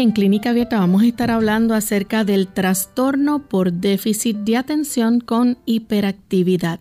En 0.00 0.12
Clínica 0.12 0.50
Abierta 0.50 0.78
vamos 0.78 1.02
a 1.02 1.06
estar 1.06 1.30
hablando 1.30 1.74
acerca 1.74 2.24
del 2.24 2.48
trastorno 2.48 3.48
por 3.48 3.72
déficit 3.72 4.36
de 4.38 4.56
atención 4.56 5.20
con 5.20 5.58
hiperactividad. 5.66 6.80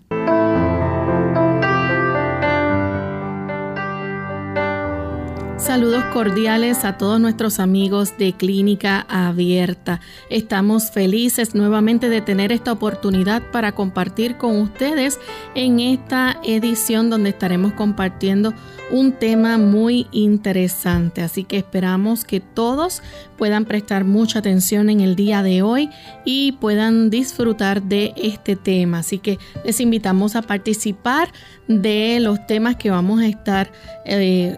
Saludos 5.79 6.03
cordiales 6.11 6.83
a 6.83 6.97
todos 6.97 7.21
nuestros 7.21 7.57
amigos 7.57 8.17
de 8.17 8.33
Clínica 8.33 9.05
Abierta. 9.07 10.01
Estamos 10.29 10.91
felices 10.91 11.55
nuevamente 11.55 12.09
de 12.09 12.19
tener 12.19 12.51
esta 12.51 12.73
oportunidad 12.73 13.41
para 13.53 13.71
compartir 13.71 14.35
con 14.35 14.59
ustedes 14.59 15.21
en 15.55 15.79
esta 15.79 16.37
edición 16.43 17.09
donde 17.09 17.29
estaremos 17.29 17.71
compartiendo 17.71 18.53
un 18.91 19.13
tema 19.13 19.57
muy 19.57 20.07
interesante. 20.11 21.21
Así 21.21 21.45
que 21.45 21.55
esperamos 21.55 22.25
que 22.25 22.41
todos 22.41 23.01
puedan 23.37 23.63
prestar 23.63 24.03
mucha 24.03 24.39
atención 24.39 24.89
en 24.89 24.99
el 24.99 25.15
día 25.15 25.43
de 25.43 25.61
hoy 25.61 25.89
y 26.25 26.51
puedan 26.59 27.09
disfrutar 27.09 27.83
de 27.83 28.11
este 28.17 28.57
tema. 28.57 28.99
Así 28.99 29.17
que 29.17 29.39
les 29.63 29.79
invitamos 29.79 30.35
a 30.35 30.41
participar 30.41 31.31
de 31.69 32.19
los 32.19 32.45
temas 32.47 32.75
que 32.75 32.91
vamos 32.91 33.21
a 33.21 33.27
estar 33.27 33.71
eh, 34.03 34.57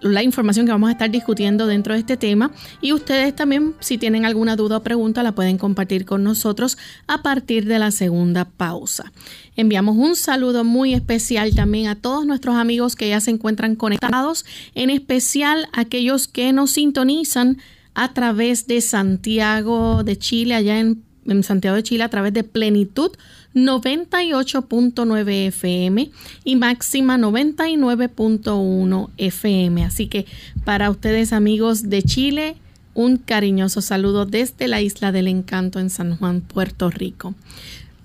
la 0.00 0.22
información 0.22 0.66
que 0.66 0.72
vamos 0.72 0.88
a 0.88 0.92
estar 0.92 1.10
discutiendo 1.10 1.66
dentro 1.66 1.94
de 1.94 2.00
este 2.00 2.16
tema 2.16 2.50
y 2.80 2.92
ustedes 2.92 3.34
también 3.34 3.74
si 3.80 3.98
tienen 3.98 4.24
alguna 4.24 4.56
duda 4.56 4.78
o 4.78 4.82
pregunta 4.82 5.22
la 5.22 5.32
pueden 5.32 5.58
compartir 5.58 6.04
con 6.04 6.22
nosotros 6.22 6.78
a 7.06 7.22
partir 7.22 7.66
de 7.66 7.78
la 7.78 7.90
segunda 7.90 8.44
pausa. 8.44 9.12
Enviamos 9.56 9.96
un 9.96 10.14
saludo 10.14 10.64
muy 10.64 10.94
especial 10.94 11.54
también 11.54 11.88
a 11.88 11.96
todos 11.96 12.26
nuestros 12.26 12.56
amigos 12.56 12.94
que 12.94 13.08
ya 13.08 13.20
se 13.20 13.30
encuentran 13.30 13.74
conectados, 13.74 14.44
en 14.74 14.90
especial 14.90 15.68
aquellos 15.72 16.28
que 16.28 16.52
nos 16.52 16.70
sintonizan 16.72 17.58
a 17.94 18.14
través 18.14 18.68
de 18.68 18.80
Santiago 18.80 20.04
de 20.04 20.16
Chile, 20.16 20.54
allá 20.54 20.78
en, 20.78 21.02
en 21.26 21.42
Santiago 21.42 21.74
de 21.74 21.82
Chile, 21.82 22.04
a 22.04 22.08
través 22.08 22.32
de 22.32 22.44
Plenitud 22.44 23.10
98.9 23.54 25.46
FM 25.48 26.10
y 26.44 26.56
máxima 26.56 27.18
99.1 27.18 29.10
FM. 29.16 29.84
Así 29.84 30.06
que 30.06 30.26
para 30.64 30.90
ustedes 30.90 31.32
amigos 31.32 31.88
de 31.88 32.02
Chile, 32.02 32.56
un 32.94 33.16
cariñoso 33.16 33.80
saludo 33.80 34.26
desde 34.26 34.68
la 34.68 34.80
isla 34.80 35.12
del 35.12 35.28
encanto 35.28 35.78
en 35.78 35.90
San 35.90 36.16
Juan, 36.16 36.40
Puerto 36.40 36.90
Rico. 36.90 37.34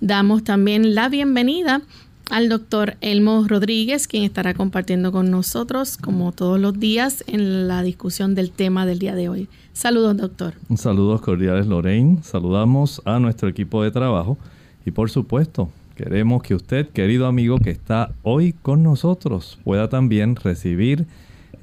Damos 0.00 0.44
también 0.44 0.94
la 0.94 1.08
bienvenida 1.08 1.82
al 2.30 2.48
doctor 2.48 2.96
Elmo 3.00 3.44
Rodríguez, 3.46 4.08
quien 4.08 4.24
estará 4.24 4.54
compartiendo 4.54 5.12
con 5.12 5.30
nosotros, 5.30 5.96
como 5.96 6.32
todos 6.32 6.58
los 6.58 6.78
días, 6.78 7.24
en 7.26 7.68
la 7.68 7.82
discusión 7.82 8.34
del 8.34 8.50
tema 8.50 8.86
del 8.86 8.98
día 8.98 9.14
de 9.14 9.28
hoy. 9.28 9.48
Saludos, 9.72 10.16
doctor. 10.16 10.54
Saludos 10.76 11.20
cordiales, 11.20 11.66
Lorraine. 11.66 12.22
Saludamos 12.22 13.02
a 13.04 13.18
nuestro 13.18 13.48
equipo 13.48 13.82
de 13.82 13.90
trabajo 13.90 14.38
y 14.84 14.90
por 14.90 15.10
supuesto, 15.10 15.70
queremos 15.96 16.42
que 16.42 16.54
usted, 16.54 16.88
querido 16.88 17.26
amigo 17.26 17.58
que 17.58 17.70
está 17.70 18.12
hoy 18.22 18.52
con 18.52 18.82
nosotros, 18.82 19.58
pueda 19.64 19.88
también 19.88 20.36
recibir 20.36 21.06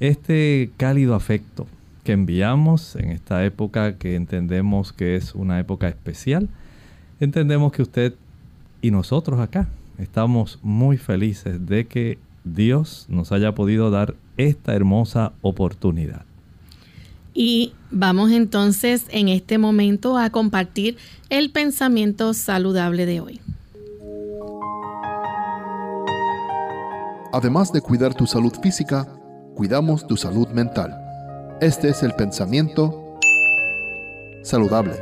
este 0.00 0.70
cálido 0.76 1.14
afecto 1.14 1.66
que 2.04 2.12
enviamos 2.12 2.96
en 2.96 3.10
esta 3.10 3.44
época 3.44 3.96
que 3.96 4.16
entendemos 4.16 4.92
que 4.92 5.16
es 5.16 5.34
una 5.34 5.60
época 5.60 5.88
especial. 5.88 6.48
Entendemos 7.20 7.72
que 7.72 7.82
usted 7.82 8.14
y 8.80 8.90
nosotros 8.90 9.38
acá 9.38 9.68
estamos 9.98 10.58
muy 10.62 10.96
felices 10.96 11.64
de 11.66 11.86
que 11.86 12.18
Dios 12.44 13.06
nos 13.08 13.30
haya 13.30 13.54
podido 13.54 13.90
dar 13.90 14.16
esta 14.36 14.74
hermosa 14.74 15.32
oportunidad. 15.42 16.24
Y 17.34 17.72
vamos 17.90 18.30
entonces 18.30 19.04
en 19.10 19.28
este 19.28 19.58
momento 19.58 20.18
a 20.18 20.30
compartir 20.30 20.96
el 21.30 21.50
pensamiento 21.50 22.34
saludable 22.34 23.06
de 23.06 23.20
hoy. 23.20 23.40
Además 27.32 27.72
de 27.72 27.80
cuidar 27.80 28.14
tu 28.14 28.26
salud 28.26 28.52
física, 28.62 29.08
cuidamos 29.54 30.06
tu 30.06 30.18
salud 30.18 30.48
mental. 30.48 30.98
Este 31.62 31.88
es 31.88 32.02
el 32.02 32.12
pensamiento 32.12 33.18
saludable 34.42 34.92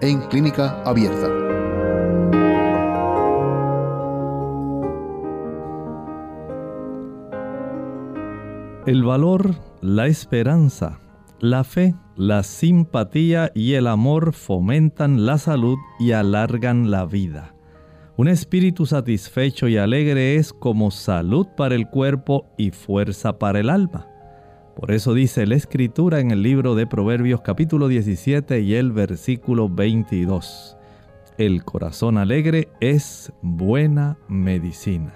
en 0.00 0.20
clínica 0.28 0.82
abierta. 0.84 1.28
El 8.86 9.04
valor, 9.04 9.56
la 9.82 10.06
esperanza, 10.06 10.98
la 11.40 11.64
fe, 11.64 11.94
la 12.16 12.42
simpatía 12.42 13.50
y 13.54 13.74
el 13.74 13.86
amor 13.86 14.32
fomentan 14.32 15.24
la 15.24 15.38
salud 15.38 15.78
y 15.98 16.12
alargan 16.12 16.90
la 16.90 17.06
vida. 17.06 17.54
Un 18.16 18.28
espíritu 18.28 18.84
satisfecho 18.84 19.66
y 19.66 19.78
alegre 19.78 20.36
es 20.36 20.52
como 20.52 20.90
salud 20.90 21.46
para 21.56 21.74
el 21.74 21.88
cuerpo 21.88 22.46
y 22.58 22.70
fuerza 22.70 23.38
para 23.38 23.60
el 23.60 23.70
alma. 23.70 24.06
Por 24.76 24.92
eso 24.92 25.14
dice 25.14 25.46
la 25.46 25.54
escritura 25.54 26.20
en 26.20 26.30
el 26.30 26.42
libro 26.42 26.74
de 26.74 26.86
Proverbios 26.86 27.40
capítulo 27.40 27.88
17 27.88 28.60
y 28.60 28.74
el 28.74 28.92
versículo 28.92 29.68
22. 29.68 30.76
El 31.38 31.64
corazón 31.64 32.18
alegre 32.18 32.68
es 32.80 33.32
buena 33.40 34.18
medicina. 34.28 35.14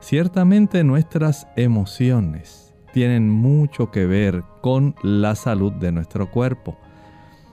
Ciertamente 0.00 0.82
nuestras 0.82 1.46
emociones, 1.56 2.69
tienen 2.92 3.30
mucho 3.30 3.90
que 3.90 4.06
ver 4.06 4.42
con 4.60 4.94
la 5.02 5.34
salud 5.34 5.72
de 5.72 5.92
nuestro 5.92 6.30
cuerpo. 6.30 6.76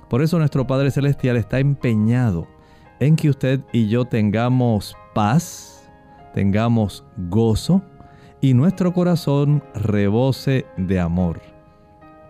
Por 0.10 0.22
eso 0.22 0.38
nuestro 0.40 0.66
Padre 0.66 0.92
Celestial 0.92 1.38
está 1.38 1.60
empeñado 1.60 2.48
en 3.00 3.16
que 3.16 3.30
usted 3.30 3.62
y 3.72 3.88
yo 3.88 4.06
tengamos 4.06 4.96
paz, 5.14 5.90
tengamos 6.34 7.04
gozo 7.30 7.82
y 8.42 8.54
nuestro 8.54 8.94
corazón 8.94 9.64
rebose 9.76 10.66
de 10.78 11.00
amor. 11.00 11.42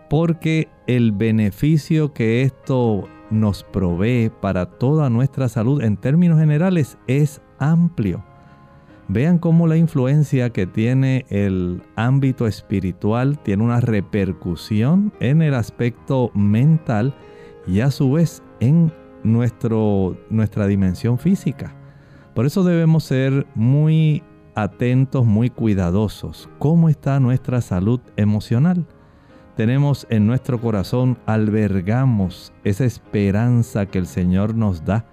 Porque 0.09 0.69
el 0.87 1.11
beneficio 1.11 2.13
que 2.13 2.41
esto 2.43 3.07
nos 3.29 3.63
provee 3.63 4.31
para 4.41 4.65
toda 4.65 5.09
nuestra 5.09 5.49
salud 5.49 5.81
en 5.81 5.97
términos 5.97 6.39
generales 6.39 6.97
es 7.07 7.41
amplio. 7.59 8.23
Vean 9.09 9.37
cómo 9.39 9.67
la 9.67 9.77
influencia 9.77 10.49
que 10.49 10.67
tiene 10.67 11.25
el 11.29 11.81
ámbito 11.95 12.45
espiritual 12.45 13.39
tiene 13.39 13.63
una 13.63 13.79
repercusión 13.79 15.13
en 15.21 15.41
el 15.41 15.53
aspecto 15.53 16.29
mental 16.33 17.15
y 17.65 17.79
a 17.79 17.89
su 17.89 18.11
vez 18.11 18.43
en 18.59 18.91
nuestro, 19.23 20.17
nuestra 20.29 20.67
dimensión 20.67 21.17
física. 21.17 21.73
Por 22.35 22.45
eso 22.45 22.63
debemos 22.63 23.05
ser 23.05 23.47
muy 23.55 24.23
atentos, 24.55 25.25
muy 25.25 25.49
cuidadosos. 25.49 26.49
¿Cómo 26.59 26.89
está 26.89 27.19
nuestra 27.21 27.61
salud 27.61 28.01
emocional? 28.17 28.85
Tenemos 29.55 30.05
en 30.09 30.27
nuestro 30.27 30.59
corazón, 30.59 31.17
albergamos 31.25 32.53
esa 32.63 32.85
esperanza 32.85 33.85
que 33.85 33.99
el 33.99 34.05
Señor 34.05 34.53
nos 34.53 34.83
da 34.83 35.05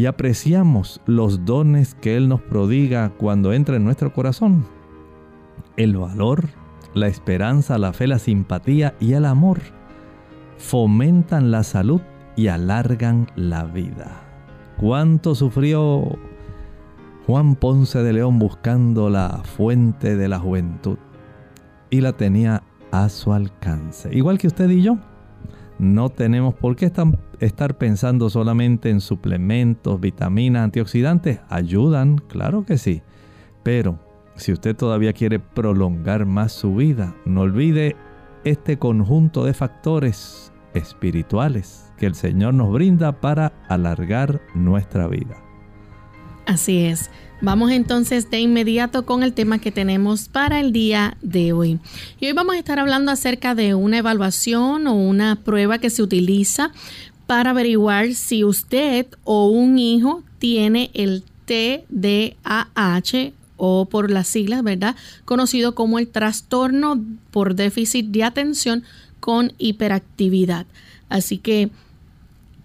y 0.00 0.06
apreciamos 0.06 1.02
los 1.04 1.44
dones 1.44 1.94
que 1.94 2.16
Él 2.16 2.26
nos 2.26 2.40
prodiga 2.40 3.10
cuando 3.18 3.52
entra 3.52 3.76
en 3.76 3.84
nuestro 3.84 4.14
corazón. 4.14 4.64
El 5.76 5.98
valor, 5.98 6.48
la 6.94 7.06
esperanza, 7.06 7.76
la 7.76 7.92
fe, 7.92 8.06
la 8.06 8.18
simpatía 8.18 8.94
y 8.98 9.12
el 9.12 9.26
amor 9.26 9.58
fomentan 10.56 11.50
la 11.50 11.64
salud 11.64 12.00
y 12.34 12.46
alargan 12.46 13.26
la 13.36 13.64
vida. 13.64 14.22
¿Cuánto 14.78 15.34
sufrió 15.34 16.18
Juan 17.26 17.54
Ponce 17.54 18.02
de 18.02 18.14
León 18.14 18.38
buscando 18.38 19.10
la 19.10 19.42
fuente 19.44 20.16
de 20.16 20.28
la 20.28 20.38
juventud? 20.38 20.96
Y 21.90 22.00
la 22.00 22.14
tenía 22.14 22.62
a 22.90 23.10
su 23.10 23.34
alcance. 23.34 24.08
Igual 24.16 24.38
que 24.38 24.46
usted 24.46 24.70
y 24.70 24.80
yo. 24.80 24.96
No 25.78 26.08
tenemos 26.08 26.54
por 26.54 26.74
qué 26.74 26.86
estar 26.86 27.06
pensando 27.78 28.30
solamente 28.30 28.90
en 28.90 29.00
suplementos, 29.00 30.00
vitaminas, 30.00 30.64
antioxidantes. 30.64 31.40
Ayudan, 31.48 32.18
claro 32.18 32.64
que 32.64 32.78
sí. 32.78 33.02
Pero 33.62 33.98
si 34.36 34.52
usted 34.52 34.76
todavía 34.76 35.12
quiere 35.12 35.38
prolongar 35.38 36.26
más 36.26 36.52
su 36.52 36.74
vida, 36.76 37.14
no 37.24 37.42
olvide 37.42 37.96
este 38.44 38.78
conjunto 38.78 39.44
de 39.44 39.54
factores 39.54 40.52
espirituales 40.74 41.92
que 41.98 42.06
el 42.06 42.14
Señor 42.14 42.54
nos 42.54 42.72
brinda 42.72 43.20
para 43.20 43.52
alargar 43.68 44.40
nuestra 44.54 45.08
vida. 45.08 45.36
Así 46.46 46.84
es. 46.84 47.10
Vamos 47.42 47.70
entonces 47.70 48.30
de 48.30 48.40
inmediato 48.40 49.06
con 49.06 49.22
el 49.22 49.32
tema 49.32 49.58
que 49.58 49.72
tenemos 49.72 50.28
para 50.28 50.60
el 50.60 50.72
día 50.72 51.16
de 51.22 51.54
hoy. 51.54 51.78
Y 52.18 52.26
hoy 52.26 52.32
vamos 52.32 52.54
a 52.54 52.58
estar 52.58 52.78
hablando 52.78 53.10
acerca 53.12 53.54
de 53.54 53.74
una 53.74 53.98
evaluación 53.98 54.86
o 54.86 54.94
una 54.94 55.36
prueba 55.36 55.78
que 55.78 55.88
se 55.88 56.02
utiliza 56.02 56.72
para 57.30 57.50
averiguar 57.50 58.14
si 58.14 58.42
usted 58.42 59.06
o 59.22 59.50
un 59.50 59.78
hijo 59.78 60.24
tiene 60.40 60.90
el 60.94 61.22
TDAH 61.44 63.32
o 63.56 63.84
por 63.84 64.10
las 64.10 64.26
siglas, 64.26 64.64
¿verdad? 64.64 64.96
Conocido 65.26 65.76
como 65.76 66.00
el 66.00 66.08
trastorno 66.08 67.00
por 67.30 67.54
déficit 67.54 68.06
de 68.06 68.24
atención 68.24 68.82
con 69.20 69.52
hiperactividad. 69.58 70.66
Así 71.08 71.38
que 71.38 71.70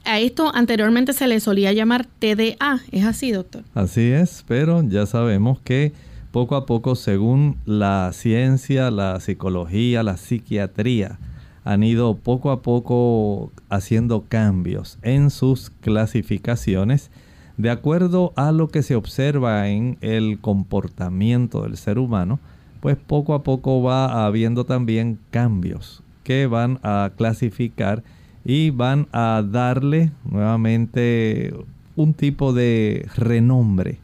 a 0.04 0.20
esto 0.20 0.52
anteriormente 0.56 1.14
se 1.14 1.28
le 1.28 1.40
solía 1.42 1.72
llamar 1.72 2.08
TDA, 2.18 2.82
¿es 2.92 3.06
así, 3.06 3.32
doctor? 3.32 3.64
Así 3.76 4.02
es, 4.02 4.44
pero 4.48 4.82
ya 4.82 5.06
sabemos 5.06 5.60
que 5.60 5.94
poco 6.32 6.56
a 6.56 6.66
poco, 6.66 6.96
según 6.96 7.58
la 7.68 8.10
ciencia, 8.14 8.90
la 8.90 9.20
psicología, 9.20 10.02
la 10.02 10.18
psiquiatría, 10.18 11.20
han 11.66 11.84
ido 11.84 12.16
poco 12.16 12.52
a 12.52 12.62
poco 12.62 13.52
haciendo 13.70 14.26
cambios 14.30 14.98
en 15.02 15.32
sus 15.32 15.72
clasificaciones 15.82 17.12
de 17.58 17.70
acuerdo 17.70 18.34
a 18.36 18.52
lo 18.52 18.68
que 18.68 18.84
se 18.84 18.96
observa 18.96 19.68
en 19.68 19.98
el 20.02 20.40
comportamiento 20.40 21.64
del 21.64 21.78
ser 21.78 21.98
humano, 21.98 22.40
pues 22.82 22.98
poco 22.98 23.34
a 23.34 23.44
poco 23.44 23.82
va 23.82 24.26
habiendo 24.26 24.66
también 24.66 25.20
cambios 25.32 26.04
que 26.24 26.48
van 26.48 26.80
a 26.84 27.12
clasificar 27.18 28.04
y 28.44 28.70
van 28.70 29.08
a 29.12 29.44
darle 29.44 30.12
nuevamente 30.24 31.54
un 31.96 32.14
tipo 32.14 32.54
de 32.54 33.08
renombre 33.16 34.00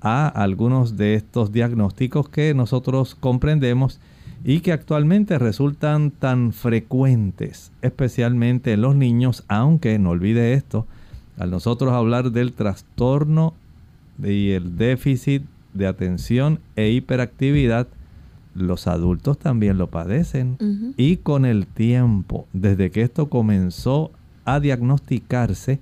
a 0.00 0.28
algunos 0.28 0.96
de 0.96 1.14
estos 1.14 1.50
diagnósticos 1.50 2.28
que 2.28 2.52
nosotros 2.54 3.14
comprendemos 3.14 4.00
y 4.48 4.60
que 4.60 4.70
actualmente 4.70 5.40
resultan 5.40 6.12
tan 6.12 6.52
frecuentes, 6.52 7.72
especialmente 7.82 8.74
en 8.74 8.80
los 8.80 8.94
niños, 8.94 9.42
aunque 9.48 9.98
no 9.98 10.10
olvide 10.10 10.52
esto, 10.52 10.86
al 11.36 11.50
nosotros 11.50 11.92
hablar 11.92 12.30
del 12.30 12.52
trastorno 12.52 13.54
y 14.22 14.52
el 14.52 14.76
déficit 14.76 15.42
de 15.74 15.88
atención 15.88 16.60
e 16.76 16.90
hiperactividad, 16.90 17.88
los 18.54 18.86
adultos 18.86 19.36
también 19.36 19.78
lo 19.78 19.88
padecen. 19.88 20.94
Y 20.96 21.16
con 21.16 21.44
el 21.44 21.66
tiempo, 21.66 22.46
desde 22.52 22.92
que 22.92 23.02
esto 23.02 23.28
comenzó 23.28 24.12
a 24.44 24.60
diagnosticarse, 24.60 25.80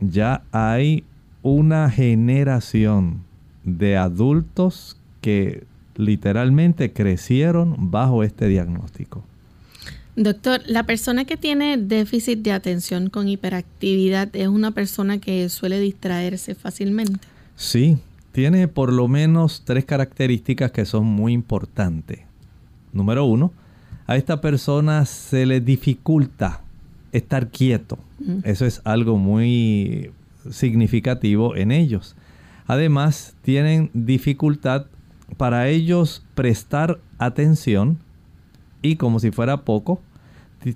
ya 0.00 0.42
hay 0.52 1.04
una 1.42 1.90
generación 1.90 3.18
de 3.62 3.98
adultos 3.98 4.96
que 5.20 5.64
literalmente 6.00 6.92
crecieron 6.92 7.90
bajo 7.90 8.24
este 8.24 8.48
diagnóstico. 8.48 9.24
Doctor, 10.16 10.60
la 10.66 10.84
persona 10.84 11.24
que 11.24 11.36
tiene 11.36 11.76
déficit 11.76 12.40
de 12.40 12.52
atención 12.52 13.10
con 13.10 13.28
hiperactividad 13.28 14.28
es 14.34 14.48
una 14.48 14.72
persona 14.72 15.18
que 15.18 15.48
suele 15.48 15.78
distraerse 15.80 16.54
fácilmente. 16.54 17.20
Sí, 17.54 17.96
tiene 18.32 18.68
por 18.68 18.92
lo 18.92 19.08
menos 19.08 19.62
tres 19.64 19.84
características 19.84 20.72
que 20.72 20.84
son 20.84 21.06
muy 21.06 21.32
importantes. 21.32 22.20
Número 22.92 23.24
uno, 23.24 23.52
a 24.06 24.16
esta 24.16 24.40
persona 24.40 25.06
se 25.06 25.46
le 25.46 25.60
dificulta 25.60 26.62
estar 27.12 27.48
quieto. 27.48 27.98
Eso 28.44 28.66
es 28.66 28.82
algo 28.84 29.16
muy 29.16 30.10
significativo 30.50 31.56
en 31.56 31.72
ellos. 31.72 32.16
Además, 32.66 33.34
tienen 33.42 33.90
dificultad 33.94 34.86
para 35.36 35.68
ellos 35.68 36.24
prestar 36.34 37.00
atención 37.18 37.98
y 38.82 38.96
como 38.96 39.20
si 39.20 39.30
fuera 39.30 39.64
poco, 39.64 40.00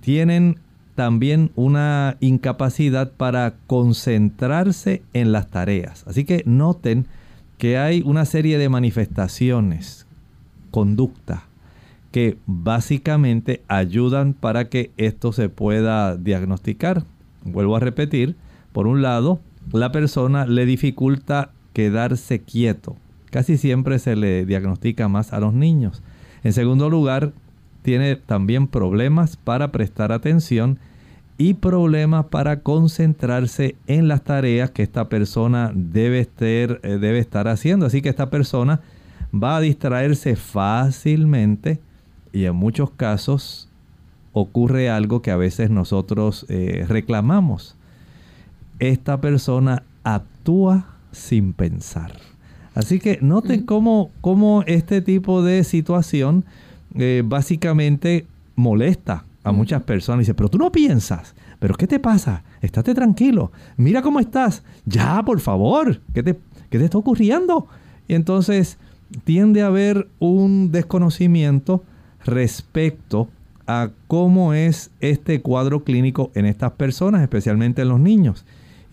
tienen 0.00 0.58
también 0.94 1.50
una 1.56 2.16
incapacidad 2.20 3.12
para 3.12 3.54
concentrarse 3.66 5.02
en 5.12 5.32
las 5.32 5.50
tareas. 5.50 6.04
Así 6.06 6.24
que 6.24 6.42
noten 6.46 7.06
que 7.58 7.78
hay 7.78 8.02
una 8.04 8.24
serie 8.24 8.58
de 8.58 8.68
manifestaciones, 8.68 10.06
conducta, 10.70 11.44
que 12.12 12.38
básicamente 12.46 13.62
ayudan 13.66 14.34
para 14.34 14.68
que 14.68 14.92
esto 14.96 15.32
se 15.32 15.48
pueda 15.48 16.16
diagnosticar. 16.16 17.04
Vuelvo 17.42 17.76
a 17.76 17.80
repetir, 17.80 18.36
por 18.72 18.86
un 18.86 19.02
lado, 19.02 19.40
la 19.72 19.90
persona 19.90 20.46
le 20.46 20.64
dificulta 20.66 21.50
quedarse 21.72 22.40
quieto. 22.40 22.96
Casi 23.34 23.58
siempre 23.58 23.98
se 23.98 24.14
le 24.14 24.46
diagnostica 24.46 25.08
más 25.08 25.32
a 25.32 25.40
los 25.40 25.52
niños. 25.52 26.04
En 26.44 26.52
segundo 26.52 26.88
lugar, 26.88 27.32
tiene 27.82 28.14
también 28.14 28.68
problemas 28.68 29.34
para 29.34 29.72
prestar 29.72 30.12
atención 30.12 30.78
y 31.36 31.54
problemas 31.54 32.26
para 32.26 32.60
concentrarse 32.60 33.74
en 33.88 34.06
las 34.06 34.22
tareas 34.22 34.70
que 34.70 34.84
esta 34.84 35.08
persona 35.08 35.72
debe 35.74 36.20
estar, 36.20 36.78
eh, 36.84 36.98
debe 37.00 37.18
estar 37.18 37.48
haciendo. 37.48 37.86
Así 37.86 38.02
que 38.02 38.08
esta 38.08 38.30
persona 38.30 38.82
va 39.34 39.56
a 39.56 39.60
distraerse 39.60 40.36
fácilmente 40.36 41.80
y 42.32 42.44
en 42.44 42.54
muchos 42.54 42.92
casos 42.92 43.68
ocurre 44.32 44.90
algo 44.90 45.22
que 45.22 45.32
a 45.32 45.36
veces 45.36 45.70
nosotros 45.70 46.46
eh, 46.48 46.86
reclamamos. 46.88 47.74
Esta 48.78 49.20
persona 49.20 49.82
actúa 50.04 50.86
sin 51.10 51.52
pensar. 51.52 52.12
Así 52.74 52.98
que 52.98 53.18
noten 53.22 53.64
cómo, 53.64 54.10
cómo 54.20 54.62
este 54.66 55.00
tipo 55.00 55.42
de 55.42 55.64
situación 55.64 56.44
eh, 56.96 57.22
básicamente 57.24 58.26
molesta 58.56 59.24
a 59.44 59.52
muchas 59.52 59.82
personas. 59.82 60.20
Dice, 60.20 60.34
pero 60.34 60.48
tú 60.48 60.58
no 60.58 60.72
piensas. 60.72 61.34
¿Pero 61.60 61.76
qué 61.76 61.86
te 61.86 62.00
pasa? 62.00 62.42
Estate 62.60 62.94
tranquilo. 62.94 63.52
Mira 63.76 64.02
cómo 64.02 64.20
estás. 64.20 64.64
Ya, 64.84 65.22
por 65.24 65.40
favor. 65.40 66.00
¿Qué 66.12 66.22
te, 66.22 66.38
qué 66.68 66.78
te 66.78 66.84
está 66.84 66.98
ocurriendo? 66.98 67.68
Y 68.08 68.14
entonces 68.14 68.78
tiende 69.24 69.62
a 69.62 69.68
haber 69.68 70.08
un 70.18 70.72
desconocimiento 70.72 71.84
respecto 72.24 73.28
a 73.66 73.90
cómo 74.08 74.52
es 74.52 74.90
este 75.00 75.40
cuadro 75.40 75.84
clínico 75.84 76.30
en 76.34 76.46
estas 76.46 76.72
personas, 76.72 77.22
especialmente 77.22 77.82
en 77.82 77.88
los 77.88 78.00
niños. 78.00 78.44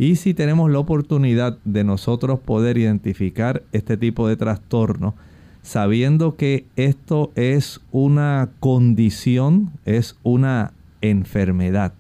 Y 0.02 0.16
si 0.16 0.34
tenemos 0.34 0.72
la 0.72 0.80
oportunidad 0.80 1.60
de 1.64 1.84
nosotros 1.84 2.40
poder 2.40 2.76
identificar 2.76 3.62
este 3.72 3.98
tipo 3.98 4.28
de 4.28 4.36
trastorno, 4.36 5.14
sabiendo 5.62 6.36
que 6.38 6.66
esto 6.76 7.32
es 7.36 7.82
una 7.92 8.50
condición, 8.60 9.70
es 9.86 10.18
una 10.24 10.74
enfermedad. 11.02 11.94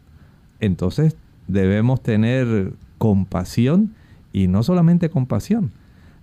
Entonces 0.59 1.15
debemos 1.47 2.01
tener 2.01 2.73
compasión 2.97 3.93
y 4.33 4.47
no 4.47 4.63
solamente 4.63 5.11
compasión. 5.11 5.69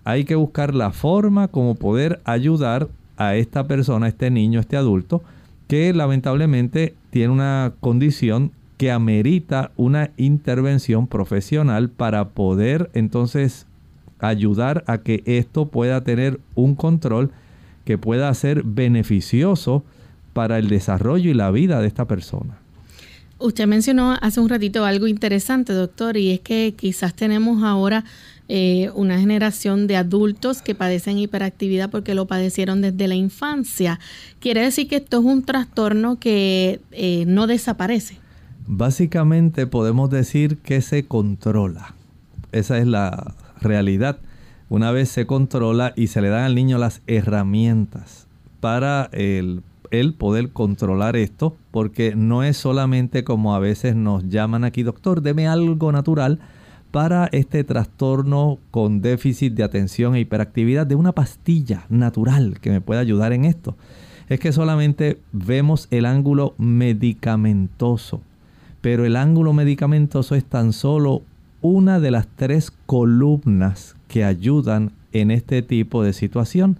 Hay 0.03 0.25
que 0.25 0.35
buscar 0.35 0.75
la 0.75 0.91
forma 0.91 1.47
como 1.47 1.77
poder 1.77 2.21
ayudar 2.25 2.89
a 3.17 3.37
esta 3.37 3.69
persona, 3.69 4.07
a 4.07 4.09
este 4.09 4.33
niño, 4.33 4.59
a 4.59 4.63
este 4.63 4.77
adulto, 4.77 5.23
que 5.69 5.95
lamentablemente 5.95 6.97
tiene 7.11 7.33
una 7.33 7.73
condición 7.79 8.51
que 8.79 8.93
amerita 8.93 9.73
una 9.77 10.13
intervención 10.17 11.09
profesional 11.09 11.91
para 11.91 12.29
poder 12.29 12.91
entonces 12.95 13.67
ayudar 14.21 14.85
a 14.87 14.99
que 14.99 15.23
esto 15.27 15.67
pueda 15.67 16.03
tener 16.03 16.41
un 16.55 16.75
control 16.75 17.31
que 17.85 17.99
pueda 17.99 18.33
ser 18.35 18.63
beneficioso 18.63 19.85
para 20.33 20.59
el 20.59 20.69
desarrollo 20.69 21.31
y 21.31 21.35
la 21.35 21.51
vida 21.51 21.81
de 21.81 21.89
esta 21.89 22.07
persona. 22.07 22.59
Usted 23.41 23.67
mencionó 23.67 24.17
hace 24.21 24.41
un 24.41 24.49
ratito 24.49 24.85
algo 24.85 25.07
interesante, 25.07 25.73
doctor, 25.73 26.17
y 26.17 26.31
es 26.31 26.41
que 26.41 26.75
quizás 26.77 27.15
tenemos 27.15 27.63
ahora 27.63 28.05
eh, 28.49 28.91
una 28.95 29.19
generación 29.19 29.87
de 29.87 29.97
adultos 29.97 30.63
que 30.63 30.75
padecen 30.75 31.19
hiperactividad 31.19 31.91
porque 31.91 32.15
lo 32.15 32.27
padecieron 32.27 32.81
desde 32.81 33.09
la 33.09 33.15
infancia. 33.15 34.01
¿Quiere 34.41 34.63
decir 34.63 34.89
que 34.89 34.97
esto 34.97 35.19
es 35.19 35.25
un 35.25 35.43
trastorno 35.43 36.19
que 36.19 36.81
eh, 36.93 37.25
no 37.27 37.47
desaparece? 37.47 38.19
Básicamente 38.71 39.67
podemos 39.67 40.11
decir 40.11 40.59
que 40.59 40.83
se 40.83 41.07
controla. 41.07 41.95
Esa 42.53 42.77
es 42.77 42.87
la 42.87 43.35
realidad, 43.63 44.19
una 44.69 44.93
vez 44.93 45.09
se 45.09 45.27
controla 45.27 45.95
y 45.97 46.09
se 46.09 46.21
le 46.21 46.29
dan 46.29 46.45
al 46.45 46.55
niño 46.55 46.77
las 46.77 47.01
herramientas 47.07 48.27
para 48.61 49.09
el, 49.13 49.63
poder 50.19 50.51
controlar 50.51 51.17
esto, 51.17 51.57
porque 51.71 52.15
no 52.15 52.43
es 52.43 52.59
solamente 52.59 53.25
como 53.25 53.55
a 53.55 53.59
veces 53.59 53.97
nos 53.97 54.29
llaman 54.29 54.65
aquí, 54.65 54.83
doctor, 54.83 55.23
deme 55.23 55.49
algo 55.49 55.91
natural 55.91 56.39
para 56.91 57.31
este 57.33 57.65
trastorno 57.65 58.59
con 58.71 59.01
déficit 59.01 59.55
de 59.55 59.65
atención 59.65 60.15
e 60.15 60.21
hiperactividad 60.21 60.87
de 60.87 60.95
una 60.95 61.13
pastilla 61.13 61.87
natural 61.89 62.61
que 62.61 62.71
me 62.71 62.83
pueda 62.83 63.01
ayudar 63.01 63.33
en 63.33 63.47
esto. 63.47 63.77
Es 64.29 64.41
que 64.41 64.53
solamente 64.53 65.21
vemos 65.33 65.89
el 65.91 66.05
ángulo 66.05 66.55
medicamentoso, 66.59 68.21
pero 68.81 69.05
el 69.05 69.17
ángulo 69.17 69.53
medicamentoso 69.53 70.35
es 70.35 70.45
tan 70.45 70.73
solo 70.73 71.23
una 71.61 72.01
de 72.01 72.11
las 72.11 72.29
tres 72.29 72.73
columnas 72.87 73.97
que 74.07 74.25
ayudan 74.25 74.93
en 75.13 75.31
este 75.31 75.63
tipo 75.63 76.03
de 76.03 76.13
situación. 76.13 76.79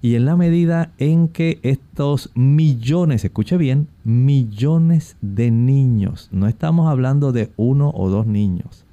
Y 0.00 0.14
en 0.14 0.26
la 0.26 0.36
medida 0.36 0.92
en 0.98 1.26
que 1.26 1.58
estos 1.62 2.30
millones, 2.34 3.24
escuche 3.24 3.56
bien, 3.56 3.88
millones 4.04 5.16
de 5.20 5.50
niños, 5.50 6.28
no 6.30 6.46
estamos 6.46 6.88
hablando 6.88 7.32
de 7.32 7.50
uno 7.56 7.90
o 7.94 8.08
dos 8.08 8.26
niños, 8.26 8.84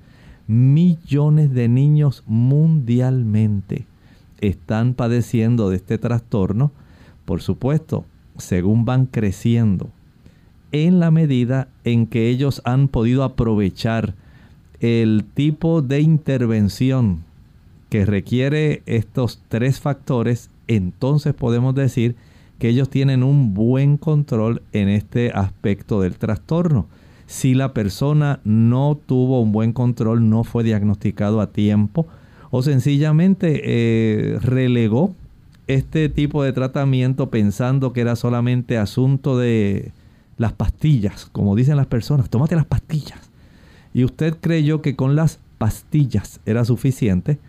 millones 0.48 1.54
de 1.54 1.68
niños 1.68 2.24
mundialmente 2.26 3.86
están 4.42 4.96
padeciendo 4.96 5.70
de 5.70 5.76
este 5.76 6.00
trastorno, 6.00 6.72
por 7.26 7.42
supuesto, 7.42 8.06
según 8.38 8.86
van 8.86 9.06
creciendo, 9.06 9.90
en 10.76 11.00
la 11.00 11.10
medida 11.10 11.70
en 11.86 12.06
que 12.06 12.30
ellos 12.30 12.62
han 12.66 12.90
podido 12.90 13.24
aprovechar 13.24 14.14
el 14.82 15.24
tipo 15.34 15.82
de 15.82 16.02
intervención 16.02 17.24
que 17.90 18.06
requiere 18.06 18.82
estos 18.86 19.40
tres 19.48 19.80
factores, 19.80 20.50
entonces 20.68 21.34
podemos 21.34 21.76
decir 21.76 22.16
que 22.60 22.68
ellos 22.68 22.90
tienen 22.90 23.24
un 23.24 23.54
buen 23.54 23.96
control 23.98 24.62
en 24.74 24.90
este 24.90 25.32
aspecto 25.32 26.02
del 26.02 26.18
trastorno. 26.18 26.88
Si 27.26 27.54
la 27.54 27.74
persona 27.74 28.40
no 28.44 29.00
tuvo 29.06 29.42
un 29.42 29.54
buen 29.54 29.72
control, 29.72 30.30
no 30.30 30.44
fue 30.44 30.64
diagnosticado 30.64 31.40
a 31.40 31.52
tiempo 31.52 32.06
o 32.52 32.62
sencillamente 32.62 33.62
eh, 33.64 34.40
relegó 34.42 35.16
este 35.68 36.10
tipo 36.10 36.44
de 36.44 36.54
tratamiento 36.54 37.30
pensando 37.30 37.94
que 37.94 38.02
era 38.02 38.16
solamente 38.16 38.78
asunto 38.78 39.38
de 39.38 39.94
las 40.38 40.54
pastillas, 40.54 41.28
como 41.32 41.56
dicen 41.56 41.78
las 41.78 41.88
personas, 41.88 42.30
tómate 42.30 42.56
las 42.56 42.66
pastillas. 42.66 43.20
Y 43.94 44.04
usted 44.04 44.38
creyó 44.40 44.82
que 44.82 44.96
con 44.96 45.16
las 45.16 45.40
pastillas 45.58 46.40
era 46.46 46.66
suficiente, 46.66 47.40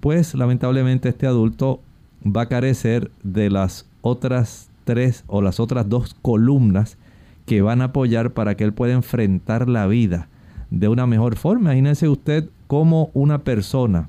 pues 0.00 0.34
lamentablemente 0.34 1.08
este 1.08 1.26
adulto 1.26 1.80
va 2.24 2.42
a 2.42 2.48
carecer 2.48 3.10
de 3.22 3.50
las 3.50 3.86
otras 4.02 4.68
tres 4.84 5.24
o 5.26 5.42
las 5.42 5.58
otras 5.58 5.88
dos 5.88 6.14
columnas 6.22 6.96
que 7.44 7.62
van 7.62 7.80
a 7.80 7.86
apoyar 7.86 8.32
para 8.32 8.56
que 8.56 8.64
él 8.64 8.72
pueda 8.72 8.92
enfrentar 8.92 9.68
la 9.68 9.86
vida 9.86 10.28
de 10.70 10.88
una 10.88 11.06
mejor 11.06 11.36
forma. 11.36 11.72
Imagínese 11.72 12.08
usted 12.08 12.48
como 12.66 13.10
una 13.14 13.38
persona 13.38 14.08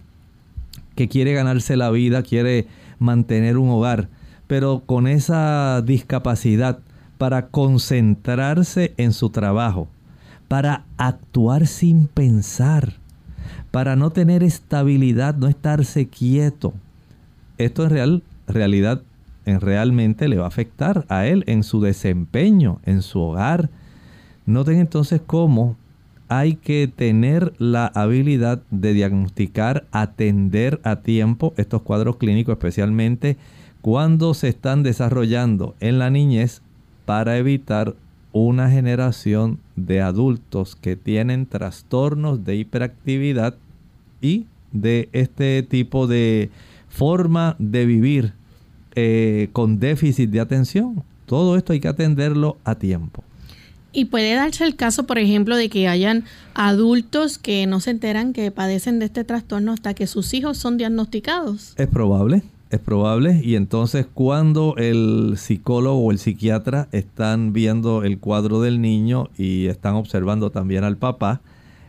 que 0.96 1.08
quiere 1.08 1.34
ganarse 1.34 1.78
la 1.78 1.92
vida, 1.92 2.24
quiere 2.24 2.68
mantener 3.00 3.58
un 3.58 3.70
hogar, 3.70 4.10
pero 4.48 4.84
con 4.86 5.08
esa 5.08 5.82
discapacidad 5.84 6.80
para 7.18 7.48
concentrarse 7.48 8.94
en 8.98 9.14
su 9.14 9.30
trabajo, 9.30 9.88
para 10.48 10.86
actuar 10.98 11.68
sin 11.68 12.08
pensar, 12.08 12.94
para 13.72 13.96
no 13.96 14.12
tener 14.12 14.44
estabilidad, 14.44 15.36
no 15.36 15.48
estarse 15.48 16.08
quieto. 16.08 16.74
Esto 17.58 17.86
es 17.86 17.92
real, 17.92 18.24
realidad 18.48 19.02
realmente 19.46 20.28
le 20.28 20.38
va 20.38 20.46
a 20.46 20.50
afectar 20.50 21.06
a 21.08 21.26
él 21.26 21.44
en 21.48 21.64
su 21.64 21.82
desempeño, 21.82 22.80
en 22.86 23.02
su 23.02 23.20
hogar. 23.20 23.70
Noten 24.46 24.80
entonces 24.80 25.22
cómo 25.26 25.78
hay 26.28 26.56
que 26.56 26.92
tener 26.94 27.54
la 27.58 27.88
habilidad 27.88 28.62
de 28.70 28.94
diagnosticar, 28.94 29.86
atender 29.92 30.82
a 30.84 30.98
tiempo 30.98 31.54
estos 31.56 31.82
cuadros 31.82 32.18
clínicos, 32.18 32.54
especialmente 32.54 33.38
cuando 33.82 34.34
se 34.34 34.50
están 34.50 34.84
desarrollando 34.84 35.76
en 35.80 36.00
la 36.00 36.10
niñez 36.10 36.62
para 37.08 37.38
evitar 37.38 37.96
una 38.34 38.70
generación 38.70 39.60
de 39.78 40.02
adultos 40.02 40.76
que 40.76 40.98
tienen 40.98 41.46
trastornos 41.46 42.44
de 42.44 42.58
hiperactividad 42.58 43.56
y 44.22 44.46
de 44.74 45.08
este 45.14 45.64
tipo 45.64 46.08
de 46.08 46.50
forma 46.90 47.56
de 47.60 47.86
vivir 47.86 48.34
eh, 48.96 49.48
con 49.54 49.80
déficit 49.80 50.30
de 50.32 50.42
atención. 50.42 51.02
Todo 51.26 51.56
esto 51.56 51.72
hay 51.72 51.80
que 51.80 51.88
atenderlo 51.88 52.58
a 52.66 52.76
tiempo. 52.76 53.24
Y 53.94 54.06
puede 54.06 54.34
darse 54.34 54.66
el 54.66 54.76
caso, 54.76 55.08
por 55.08 55.18
ejemplo, 55.18 55.56
de 55.56 55.70
que 55.70 55.88
hayan 55.88 56.26
adultos 56.56 57.38
que 57.38 57.68
no 57.68 57.80
se 57.80 57.92
enteran 57.92 58.34
que 58.34 58.52
padecen 58.52 59.00
de 59.00 59.06
este 59.06 59.24
trastorno 59.24 59.72
hasta 59.72 59.94
que 59.94 60.08
sus 60.08 60.34
hijos 60.34 60.58
son 60.58 60.78
diagnosticados. 60.78 61.74
Es 61.78 61.88
probable, 61.88 62.44
es 62.70 62.80
probable. 62.80 63.42
Y 63.44 63.56
entonces 63.56 64.08
cuando 64.14 64.76
el 64.78 65.36
psicólogo 65.38 66.00
o 66.00 66.12
el 66.12 66.20
psiquiatra 66.20 66.88
están 66.92 67.54
viendo 67.54 68.04
el 68.04 68.20
cuadro 68.20 68.62
del 68.62 68.82
niño 68.82 69.30
y 69.38 69.68
están 69.68 69.96
observando 69.96 70.50
también 70.50 70.84
al 70.84 70.98
papá, 70.98 71.42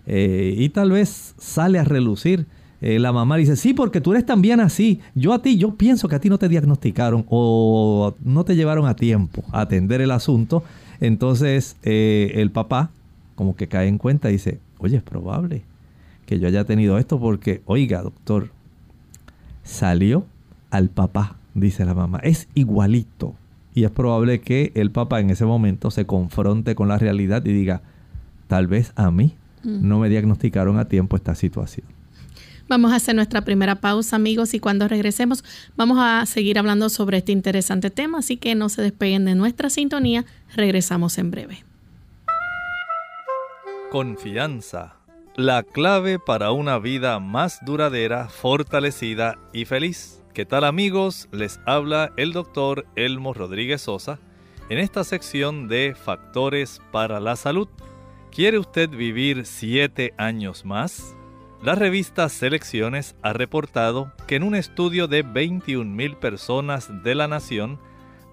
eh, 0.06 0.54
y 0.56 0.68
tal 0.70 0.90
vez 0.90 1.35
sale 1.38 1.78
a 1.78 1.85
relucir 1.85 2.47
eh, 2.80 2.99
la 2.99 3.12
mamá 3.12 3.37
dice, 3.37 3.56
sí, 3.56 3.75
porque 3.75 4.00
tú 4.00 4.12
eres 4.12 4.25
también 4.25 4.61
así. 4.61 5.00
Yo 5.14 5.32
a 5.32 5.42
ti, 5.42 5.58
yo 5.58 5.75
pienso 5.75 6.08
que 6.08 6.14
a 6.14 6.20
ti 6.20 6.28
no 6.28 6.38
te 6.38 6.49
diagnosticaron 6.49 7.25
o 7.28 8.14
no 8.23 8.44
te 8.44 8.54
llevaron 8.54 8.87
a 8.87 8.94
tiempo 8.94 9.42
a 9.50 9.62
atender 9.62 10.00
el 10.00 10.11
asunto. 10.11 10.62
Entonces 11.00 11.76
eh, 11.82 12.32
el 12.37 12.50
papá 12.50 12.90
como 13.35 13.56
que 13.56 13.68
cae 13.68 13.88
en 13.88 13.99
cuenta 13.99 14.30
y 14.30 14.35
dice, 14.35 14.58
oye, 14.78 14.97
es 14.97 15.02
probable 15.02 15.62
que 16.26 16.38
yo 16.38 16.47
haya 16.47 16.64
tenido 16.64 16.99
esto 16.99 17.18
porque, 17.18 17.62
oiga, 17.66 18.02
doctor, 18.02 18.50
salió 19.64 20.25
al 20.71 20.89
papá, 20.91 21.37
dice 21.55 21.85
la 21.85 21.95
mamá. 21.95 22.21
Es 22.23 22.49
igualito. 22.55 23.35
Y 23.75 23.85
es 23.85 23.91
probable 23.91 24.41
que 24.41 24.73
el 24.75 24.91
papá 24.91 25.21
en 25.21 25.31
ese 25.31 25.45
momento 25.45 25.91
se 25.91 26.07
confronte 26.07 26.75
con 26.75 26.89
la 26.89 26.99
realidad 26.99 27.45
y 27.45 27.53
diga, 27.53 27.83
tal 28.49 28.67
vez 28.67 28.93
a 28.97 29.11
mí 29.11 29.37
no 29.63 29.99
me 29.99 30.09
diagnosticaron 30.09 30.79
a 30.79 30.87
tiempo 30.87 31.17
esta 31.17 31.35
situación. 31.35 31.87
Vamos 32.69 32.93
a 32.93 32.97
hacer 32.97 33.15
nuestra 33.15 33.43
primera 33.43 33.77
pausa, 33.77 34.17
amigos, 34.17 34.53
y 34.53 34.61
cuando 34.61 34.89
regresemos 34.89 35.43
vamos 35.77 35.99
a 36.01 36.27
seguir 36.27 36.59
hablando 36.59 36.91
sobre 36.91 37.19
este 37.19 37.33
interesante 37.33 37.91
tema, 37.91 38.19
así 38.19 38.37
que 38.37 38.55
no 38.55 38.69
se 38.69 38.83
despeguen 38.83 39.25
de 39.25 39.35
nuestra 39.35 39.71
sintonía, 39.71 40.27
regresamos 40.55 41.17
en 41.17 41.31
breve. 41.31 41.65
Confianza, 43.91 44.97
la 45.35 45.63
clave 45.63 46.19
para 46.19 46.53
una 46.53 46.79
vida 46.79 47.21
más 47.21 47.61
duradera, 47.65 48.29
fortalecida 48.29 49.39
y 49.55 49.65
feliz. 49.65 50.21
¿Qué 50.38 50.47
tal 50.47 50.62
amigos? 50.62 51.28
Les 51.33 51.59
habla 51.66 52.12
el 52.16 52.33
doctor 52.33 52.87
Elmo 52.95 53.35
Rodríguez 53.35 53.83
Sosa 53.83 54.21
en 54.68 54.78
esta 54.78 55.02
sección 55.02 55.66
de 55.66 55.97
Factores 56.00 56.80
para 56.92 57.18
la 57.18 57.35
Salud. 57.35 57.66
¿Quiere 58.30 58.61
usted 58.61 58.88
vivir 58.88 59.47
siete 59.47 60.14
años 60.16 60.64
más? 60.64 61.16
La 61.61 61.75
revista 61.75 62.28
Selecciones 62.28 63.16
ha 63.21 63.33
reportado 63.33 64.12
que 64.28 64.37
en 64.37 64.45
un 64.45 64.54
estudio 64.54 65.09
de 65.09 65.25
21.000 65.25 66.16
personas 66.21 67.02
de 67.02 67.16
la 67.16 67.26
nación, 67.26 67.80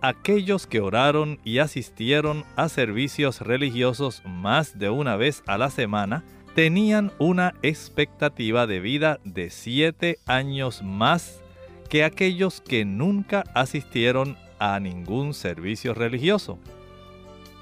aquellos 0.03 0.67
que 0.67 0.81
oraron 0.81 1.39
y 1.43 1.57
asistieron 1.57 2.45
a 2.55 2.69
servicios 2.69 3.41
religiosos 3.41 4.21
más 4.27 4.77
de 4.77 4.91
una 4.91 5.15
vez 5.15 5.41
a 5.47 5.57
la 5.57 5.71
semana 5.71 6.24
tenían 6.53 7.12
una 7.17 7.55
expectativa 7.63 8.67
de 8.67 8.79
vida 8.79 9.19
de 9.24 9.50
7 9.50 10.19
años 10.27 10.83
más 10.83 11.41
que 11.89 12.04
aquellos 12.04 12.62
que 12.62 12.86
nunca 12.86 13.44
asistieron 13.54 14.38
a 14.60 14.80
ningún 14.80 15.34
servicio 15.34 15.94
religioso. 15.94 16.60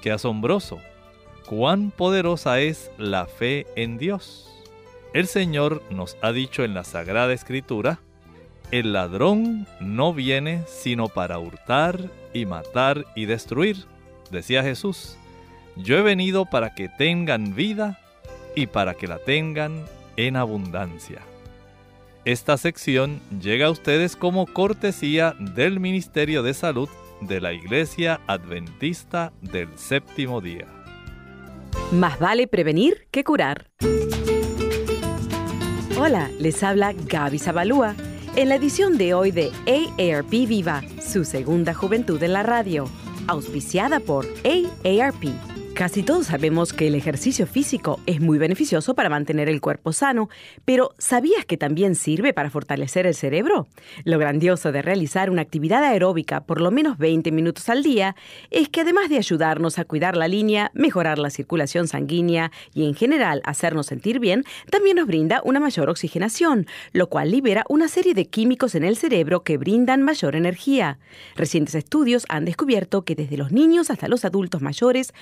¡Qué 0.02 0.12
asombroso! 0.12 0.80
¡Cuán 1.46 1.90
poderosa 1.90 2.60
es 2.60 2.90
la 2.98 3.26
fe 3.26 3.66
en 3.76 3.98
Dios! 3.98 4.50
El 5.12 5.26
Señor 5.26 5.82
nos 5.90 6.16
ha 6.22 6.32
dicho 6.32 6.64
en 6.64 6.74
la 6.74 6.84
Sagrada 6.84 7.32
Escritura, 7.32 8.00
el 8.70 8.92
ladrón 8.92 9.66
no 9.78 10.12
viene 10.12 10.62
sino 10.66 11.08
para 11.08 11.38
hurtar 11.38 12.10
y 12.32 12.46
matar 12.46 13.06
y 13.14 13.26
destruir, 13.26 13.84
decía 14.30 14.62
Jesús. 14.62 15.16
Yo 15.76 15.98
he 15.98 16.02
venido 16.02 16.46
para 16.46 16.74
que 16.74 16.88
tengan 16.88 17.54
vida 17.54 18.00
y 18.56 18.66
para 18.66 18.94
que 18.94 19.06
la 19.06 19.18
tengan 19.18 19.84
en 20.16 20.36
abundancia. 20.36 21.22
Esta 22.24 22.56
sección 22.56 23.20
llega 23.38 23.66
a 23.66 23.70
ustedes 23.70 24.16
como 24.16 24.46
cortesía 24.46 25.34
del 25.38 25.78
Ministerio 25.78 26.42
de 26.42 26.54
Salud 26.54 26.88
de 27.20 27.38
la 27.38 27.52
Iglesia 27.52 28.18
Adventista 28.26 29.34
del 29.42 29.68
Séptimo 29.76 30.40
Día. 30.40 30.66
Más 31.92 32.18
vale 32.18 32.46
prevenir 32.46 33.08
que 33.10 33.24
curar. 33.24 33.68
Hola, 35.98 36.30
les 36.40 36.62
habla 36.62 36.94
Gaby 36.94 37.38
Zabalúa 37.38 37.94
en 38.36 38.48
la 38.48 38.54
edición 38.54 38.96
de 38.96 39.12
hoy 39.12 39.30
de 39.30 39.52
AARP 39.66 40.30
Viva, 40.30 40.80
su 41.02 41.26
segunda 41.26 41.74
juventud 41.74 42.22
en 42.22 42.32
la 42.32 42.42
radio, 42.42 42.88
auspiciada 43.28 44.00
por 44.00 44.26
AARP. 44.44 45.53
Casi 45.74 46.04
todos 46.04 46.28
sabemos 46.28 46.72
que 46.72 46.86
el 46.86 46.94
ejercicio 46.94 47.48
físico 47.48 47.98
es 48.06 48.20
muy 48.20 48.38
beneficioso 48.38 48.94
para 48.94 49.08
mantener 49.08 49.48
el 49.48 49.60
cuerpo 49.60 49.92
sano, 49.92 50.28
pero 50.64 50.94
¿sabías 50.98 51.44
que 51.46 51.56
también 51.56 51.96
sirve 51.96 52.32
para 52.32 52.48
fortalecer 52.48 53.08
el 53.08 53.14
cerebro? 53.16 53.66
Lo 54.04 54.20
grandioso 54.20 54.70
de 54.70 54.82
realizar 54.82 55.30
una 55.30 55.42
actividad 55.42 55.82
aeróbica 55.82 56.42
por 56.42 56.60
lo 56.60 56.70
menos 56.70 56.96
20 56.98 57.32
minutos 57.32 57.68
al 57.68 57.82
día 57.82 58.14
es 58.52 58.68
que 58.68 58.82
además 58.82 59.08
de 59.08 59.18
ayudarnos 59.18 59.80
a 59.80 59.84
cuidar 59.84 60.16
la 60.16 60.28
línea, 60.28 60.70
mejorar 60.74 61.18
la 61.18 61.28
circulación 61.28 61.88
sanguínea 61.88 62.52
y 62.72 62.86
en 62.86 62.94
general 62.94 63.42
hacernos 63.44 63.86
sentir 63.86 64.20
bien, 64.20 64.44
también 64.70 64.98
nos 64.98 65.08
brinda 65.08 65.42
una 65.44 65.58
mayor 65.58 65.90
oxigenación, 65.90 66.68
lo 66.92 67.08
cual 67.08 67.32
libera 67.32 67.64
una 67.68 67.88
serie 67.88 68.14
de 68.14 68.26
químicos 68.26 68.76
en 68.76 68.84
el 68.84 68.96
cerebro 68.96 69.42
que 69.42 69.58
brindan 69.58 70.02
mayor 70.02 70.36
energía. 70.36 71.00
Recientes 71.34 71.74
estudios 71.74 72.26
han 72.28 72.44
descubierto 72.44 73.02
que 73.04 73.16
desde 73.16 73.36
los 73.36 73.50
niños 73.50 73.90
hasta 73.90 74.06
los 74.06 74.24
adultos 74.24 74.62
mayores, 74.62 75.12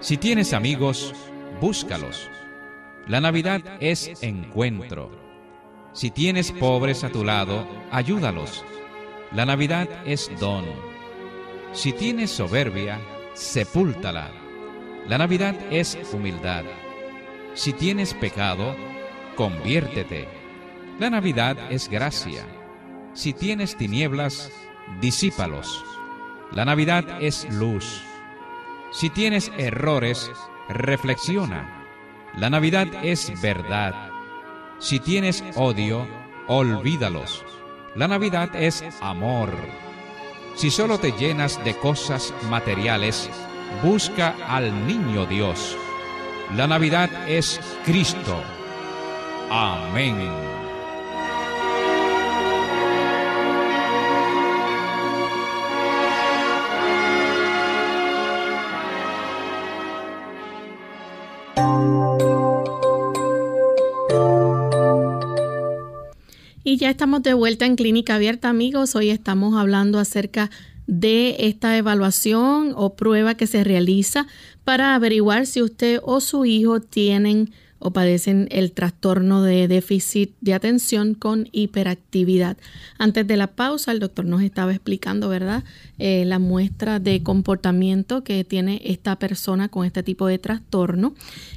Si 0.00 0.16
tienes 0.16 0.52
amigos, 0.52 1.14
búscalos. 1.60 2.28
La 3.06 3.20
Navidad 3.20 3.60
es 3.80 4.22
encuentro. 4.22 5.10
Si 5.92 6.10
tienes 6.10 6.52
pobres 6.52 7.02
a 7.02 7.10
tu 7.10 7.24
lado, 7.24 7.66
ayúdalos. 7.90 8.64
La 9.32 9.44
Navidad 9.44 9.88
es 10.04 10.30
don. 10.38 10.64
Si 11.72 11.92
tienes 11.92 12.30
soberbia, 12.30 13.00
sepúltala. 13.34 14.30
La 15.08 15.18
Navidad 15.18 15.56
es 15.70 15.98
humildad. 16.12 16.64
Si 17.54 17.72
tienes 17.72 18.14
pecado, 18.14 18.76
conviértete. 19.34 20.28
La 20.98 21.10
Navidad 21.10 21.56
es 21.70 21.88
gracia. 21.88 22.44
Si 23.12 23.32
tienes 23.32 23.76
tinieblas, 23.76 24.52
disípalos. 25.00 25.84
La 26.52 26.64
Navidad 26.64 27.04
es 27.20 27.48
luz. 27.50 28.02
Si 28.92 29.10
tienes 29.10 29.52
errores, 29.56 30.30
reflexiona. 30.68 31.84
La 32.34 32.50
Navidad 32.50 32.88
es 33.02 33.40
verdad. 33.40 34.10
Si 34.78 34.98
tienes 34.98 35.44
odio, 35.54 36.06
olvídalos. 36.48 37.44
La 37.94 38.08
Navidad 38.08 38.54
es 38.56 38.84
amor. 39.00 39.50
Si 40.54 40.70
solo 40.70 40.98
te 40.98 41.12
llenas 41.12 41.62
de 41.64 41.74
cosas 41.76 42.34
materiales, 42.48 43.30
busca 43.82 44.34
al 44.48 44.86
niño 44.86 45.26
Dios. 45.26 45.76
La 46.56 46.66
Navidad 46.66 47.10
es 47.28 47.60
Cristo. 47.84 48.42
Amén. 49.50 50.49
Y 66.62 66.76
ya 66.76 66.90
estamos 66.90 67.22
de 67.22 67.32
vuelta 67.32 67.64
en 67.64 67.74
Clínica 67.74 68.16
Abierta, 68.16 68.50
amigos. 68.50 68.94
Hoy 68.94 69.08
estamos 69.08 69.56
hablando 69.56 69.98
acerca 69.98 70.50
de 70.86 71.36
esta 71.38 71.74
evaluación 71.78 72.74
o 72.76 72.96
prueba 72.96 73.34
que 73.34 73.46
se 73.46 73.64
realiza 73.64 74.26
para 74.62 74.94
averiguar 74.94 75.46
si 75.46 75.62
usted 75.62 76.00
o 76.02 76.20
su 76.20 76.44
hijo 76.44 76.80
tienen 76.80 77.50
o 77.78 77.92
padecen 77.92 78.46
el 78.50 78.72
trastorno 78.72 79.42
de 79.42 79.68
déficit 79.68 80.34
de 80.42 80.52
atención 80.52 81.14
con 81.14 81.48
hiperactividad. 81.50 82.58
Antes 82.98 83.26
de 83.26 83.38
la 83.38 83.46
pausa, 83.46 83.92
el 83.92 83.98
doctor 83.98 84.26
nos 84.26 84.42
estaba 84.42 84.72
explicando, 84.72 85.30
¿verdad?, 85.30 85.64
eh, 85.98 86.24
la 86.26 86.38
muestra 86.38 87.00
de 87.00 87.22
comportamiento 87.22 88.22
que 88.22 88.44
tiene 88.44 88.82
esta 88.84 89.18
persona 89.18 89.70
con 89.70 89.86
este 89.86 90.02
tipo 90.02 90.26
de 90.26 90.38
trastorno. 90.38 91.14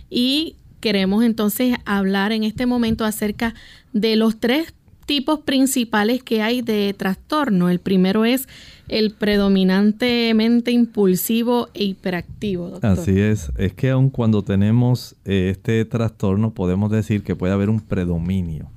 Y 0.10 0.56
queremos 0.80 1.26
entonces 1.26 1.76
hablar 1.84 2.32
en 2.32 2.46
este 2.46 2.66
momento 2.66 3.04
acerca 3.04 3.54
de 3.92 4.16
los 4.16 4.40
tres 4.40 4.74
tipos 5.14 5.42
principales 5.42 6.24
que 6.24 6.42
hay 6.42 6.64
de 6.64 6.96
trastorno. 6.98 7.70
El 7.70 7.78
primero 7.78 8.26
es 8.26 8.48
el 8.88 9.12
predominantemente 9.12 10.72
impulsivo 10.72 11.70
e 11.76 11.84
hiperactivo. 11.84 12.70
Doctor. 12.72 12.90
Así 12.90 13.20
es, 13.20 13.52
es 13.56 13.74
que 13.74 13.92
aun 13.92 14.10
cuando 14.10 14.42
tenemos 14.42 15.16
eh, 15.24 15.50
este 15.52 15.86
trastorno 15.86 16.56
podemos 16.56 16.90
decir 16.90 17.22
que 17.22 17.36
puede 17.36 17.54
haber 17.54 17.70
un 17.70 17.80
predominio, 17.80 18.72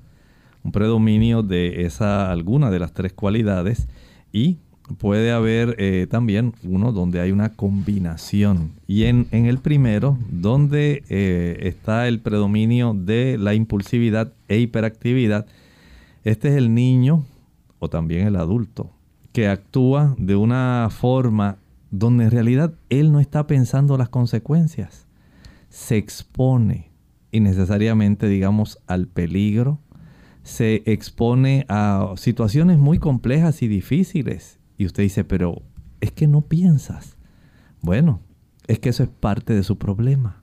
un 0.63 0.73
predominio 0.73 1.43
de 1.43 1.87
esa 1.87 2.31
alguna 2.31 2.71
de 2.71 2.81
las 2.81 2.93
tres 2.93 3.15
cualidades 3.15 3.89
y 4.31 4.59
puede 4.99 5.33
haber 5.33 5.75
eh, 5.79 6.07
también 6.11 6.53
uno 6.65 6.93
donde 6.93 7.21
hay 7.21 7.33
una 7.33 7.55
combinación 7.55 8.73
y 8.87 9.05
en, 9.05 9.27
en 9.31 9.47
el 9.47 9.57
primero 9.57 10.19
donde 10.31 11.03
eh, 11.09 11.61
está 11.63 12.09
el 12.09 12.21
predominio 12.21 12.93
de 12.95 13.39
la 13.39 13.55
impulsividad 13.55 14.35
e 14.49 14.59
hiperactividad 14.59 15.47
este 16.27 16.49
es 16.49 16.57
el 16.57 16.75
niño 16.75 17.25
o 17.79 17.89
también 17.89 18.27
el 18.27 18.35
adulto 18.35 18.91
que 19.33 19.47
actúa 19.47 20.17
de 20.19 20.35
una 20.35 20.89
forma 20.91 21.59
donde 21.93 22.25
en 22.25 22.33
realidad 22.33 22.75
él 22.91 23.13
no 23.13 23.21
está 23.21 23.47
pensando 23.47 23.97
las 23.97 24.09
consecuencias. 24.09 25.07
Se 25.69 25.97
expone 25.97 26.91
innecesariamente, 27.31 28.29
digamos, 28.29 28.79
al 28.89 29.07
peligro. 29.07 29.79
Se 30.43 30.83
expone 30.87 31.65
a 31.69 32.15
situaciones 32.17 32.79
muy 32.79 32.99
complejas 32.99 33.63
y 33.63 33.69
difíciles. 33.69 34.59
Y 34.77 34.87
usted 34.87 35.05
dice, 35.05 35.23
pero 35.23 35.63
es 36.01 36.11
que 36.11 36.27
no 36.27 36.41
piensas. 36.41 37.17
Bueno, 37.83 38.19
es 38.67 38.81
que 38.81 38.89
eso 38.89 39.05
es 39.05 39.11
parte 39.11 39.55
de 39.55 39.63
su 39.63 39.79
problema. 39.79 40.43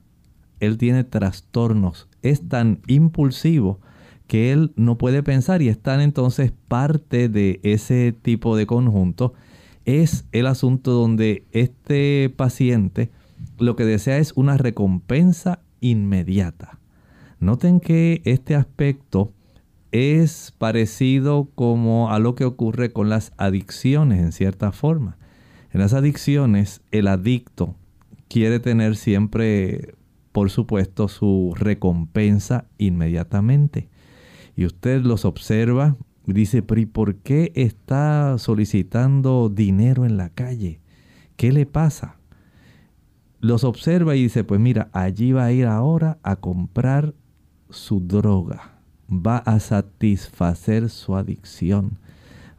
Él 0.60 0.78
tiene 0.78 1.04
trastornos. 1.04 2.08
Es 2.22 2.48
tan 2.48 2.80
impulsivo 2.86 3.80
que 4.26 4.52
él 4.52 4.72
no 4.76 4.96
puede 4.98 5.22
pensar 5.22 5.62
y 5.62 5.68
están 5.68 6.00
entonces 6.00 6.52
parte 6.68 7.28
de 7.28 7.60
ese 7.62 8.12
tipo 8.12 8.56
de 8.56 8.66
conjunto 8.66 9.34
es 9.84 10.24
el 10.32 10.46
asunto 10.46 10.92
donde 10.92 11.44
este 11.52 12.32
paciente 12.34 13.10
lo 13.58 13.76
que 13.76 13.84
desea 13.84 14.18
es 14.18 14.32
una 14.34 14.56
recompensa 14.56 15.60
inmediata. 15.80 16.78
Noten 17.38 17.80
que 17.80 18.22
este 18.24 18.54
aspecto 18.54 19.32
es 19.92 20.54
parecido 20.56 21.50
como 21.54 22.10
a 22.10 22.18
lo 22.18 22.34
que 22.34 22.46
ocurre 22.46 22.92
con 22.92 23.10
las 23.10 23.32
adicciones 23.36 24.20
en 24.20 24.32
cierta 24.32 24.72
forma. 24.72 25.18
En 25.72 25.80
las 25.80 25.92
adicciones 25.92 26.80
el 26.90 27.06
adicto 27.08 27.74
quiere 28.28 28.58
tener 28.60 28.96
siempre, 28.96 29.94
por 30.32 30.48
supuesto, 30.50 31.08
su 31.08 31.52
recompensa 31.54 32.64
inmediatamente 32.78 33.88
y 34.56 34.66
usted 34.66 35.02
los 35.02 35.24
observa 35.24 35.96
dice, 36.32 36.62
pero 36.62 36.80
¿y 36.80 36.86
por 36.86 37.16
qué 37.16 37.52
está 37.54 38.38
solicitando 38.38 39.50
dinero 39.50 40.06
en 40.06 40.16
la 40.16 40.30
calle? 40.30 40.80
¿Qué 41.36 41.52
le 41.52 41.66
pasa? 41.66 42.16
Los 43.40 43.64
observa 43.64 44.16
y 44.16 44.22
dice, 44.22 44.44
pues 44.44 44.60
mira, 44.60 44.88
allí 44.92 45.32
va 45.32 45.44
a 45.44 45.52
ir 45.52 45.66
ahora 45.66 46.18
a 46.22 46.36
comprar 46.36 47.12
su 47.68 48.00
droga, 48.00 48.78
va 49.10 49.38
a 49.38 49.60
satisfacer 49.60 50.88
su 50.88 51.14
adicción, 51.14 51.98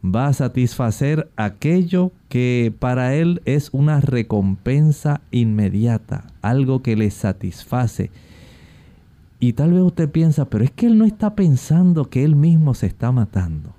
va 0.04 0.28
a 0.28 0.32
satisfacer 0.32 1.28
aquello 1.34 2.12
que 2.28 2.72
para 2.78 3.14
él 3.14 3.42
es 3.46 3.70
una 3.72 4.00
recompensa 4.00 5.22
inmediata, 5.32 6.28
algo 6.40 6.82
que 6.82 6.94
le 6.94 7.10
satisface. 7.10 8.12
Y 9.38 9.52
tal 9.52 9.72
vez 9.72 9.82
usted 9.82 10.10
piensa, 10.10 10.46
pero 10.46 10.64
es 10.64 10.70
que 10.70 10.86
él 10.86 10.96
no 10.98 11.04
está 11.04 11.34
pensando 11.34 12.08
que 12.08 12.24
él 12.24 12.36
mismo 12.36 12.74
se 12.74 12.86
está 12.86 13.12
matando. 13.12 13.74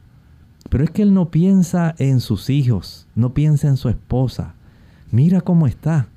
Pero 0.70 0.84
es 0.84 0.92
que 0.92 1.02
él 1.02 1.14
no 1.14 1.32
piensa 1.32 1.96
en 1.98 2.20
sus 2.20 2.50
hijos, 2.50 3.08
no 3.16 3.34
piensa 3.34 3.68
en 3.68 3.78
su 3.78 3.90
esposa. 3.90 4.54
Mira 5.12 5.42
cómo 5.42 5.68
está. 5.68 6.08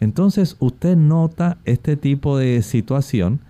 Entonces 0.00 0.56
usted 0.58 0.96
nota 0.96 1.58
este 1.64 1.96
tipo 1.96 2.36
de 2.36 2.62
situación 2.62 3.40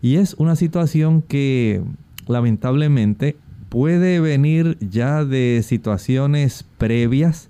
y 0.00 0.16
es 0.16 0.34
una 0.34 0.56
situación 0.56 1.22
que 1.22 1.82
lamentablemente 2.26 3.36
puede 3.68 4.20
venir 4.20 4.78
ya 4.80 5.24
de 5.24 5.62
situaciones 5.62 6.64
previas 6.78 7.48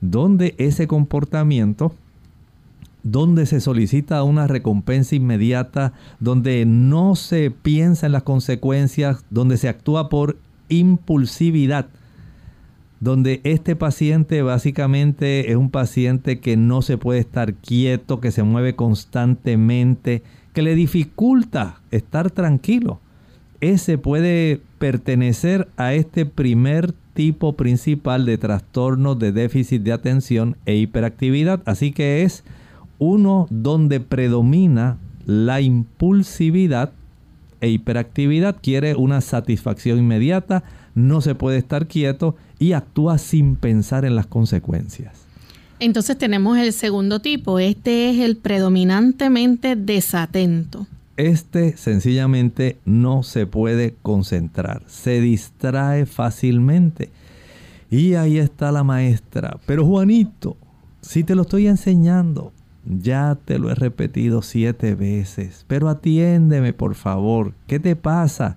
donde 0.00 0.54
ese 0.58 0.86
comportamiento, 0.86 1.92
donde 3.10 3.46
se 3.46 3.60
solicita 3.60 4.22
una 4.22 4.46
recompensa 4.46 5.16
inmediata, 5.16 5.92
donde 6.20 6.64
no 6.66 7.16
se 7.16 7.50
piensa 7.50 8.06
en 8.06 8.12
las 8.12 8.22
consecuencias, 8.22 9.24
donde 9.30 9.56
se 9.56 9.68
actúa 9.68 10.08
por 10.08 10.36
impulsividad, 10.68 11.86
donde 13.00 13.40
este 13.44 13.76
paciente 13.76 14.42
básicamente 14.42 15.50
es 15.50 15.56
un 15.56 15.70
paciente 15.70 16.40
que 16.40 16.56
no 16.56 16.82
se 16.82 16.98
puede 16.98 17.20
estar 17.20 17.54
quieto, 17.54 18.20
que 18.20 18.30
se 18.30 18.42
mueve 18.42 18.74
constantemente, 18.74 20.22
que 20.52 20.62
le 20.62 20.74
dificulta 20.74 21.80
estar 21.90 22.30
tranquilo. 22.30 23.00
Ese 23.60 23.98
puede 23.98 24.60
pertenecer 24.78 25.68
a 25.76 25.94
este 25.94 26.26
primer 26.26 26.92
tipo 27.14 27.54
principal 27.54 28.26
de 28.26 28.38
trastorno 28.38 29.14
de 29.14 29.32
déficit 29.32 29.82
de 29.82 29.92
atención 29.92 30.56
e 30.66 30.76
hiperactividad. 30.76 31.62
Así 31.64 31.90
que 31.90 32.22
es 32.22 32.44
uno 32.98 33.46
donde 33.50 34.00
predomina 34.00 34.98
la 35.26 35.60
impulsividad 35.60 36.92
e 37.60 37.68
hiperactividad. 37.68 38.56
Quiere 38.60 38.94
una 38.94 39.20
satisfacción 39.20 39.98
inmediata, 39.98 40.64
no 40.94 41.20
se 41.20 41.34
puede 41.34 41.58
estar 41.58 41.86
quieto 41.86 42.36
y 42.58 42.72
actúa 42.72 43.18
sin 43.18 43.56
pensar 43.56 44.04
en 44.04 44.16
las 44.16 44.26
consecuencias. 44.26 45.26
Entonces 45.80 46.18
tenemos 46.18 46.58
el 46.58 46.72
segundo 46.72 47.20
tipo, 47.20 47.60
este 47.60 48.10
es 48.10 48.18
el 48.18 48.36
predominantemente 48.36 49.76
desatento. 49.76 50.86
Este 51.16 51.76
sencillamente 51.76 52.78
no 52.84 53.22
se 53.22 53.46
puede 53.46 53.94
concentrar, 54.02 54.82
se 54.86 55.20
distrae 55.20 56.06
fácilmente. 56.06 57.10
Y 57.90 58.14
ahí 58.14 58.38
está 58.38 58.70
la 58.70 58.84
maestra. 58.84 59.58
Pero 59.66 59.84
Juanito, 59.86 60.56
si 61.00 61.24
te 61.24 61.34
lo 61.34 61.42
estoy 61.42 61.68
enseñando, 61.68 62.52
ya 62.88 63.36
te 63.44 63.58
lo 63.58 63.70
he 63.70 63.74
repetido 63.74 64.40
siete 64.42 64.94
veces, 64.94 65.64
pero 65.68 65.88
atiéndeme 65.88 66.72
por 66.72 66.94
favor, 66.94 67.52
¿qué 67.66 67.78
te 67.78 67.96
pasa? 67.96 68.56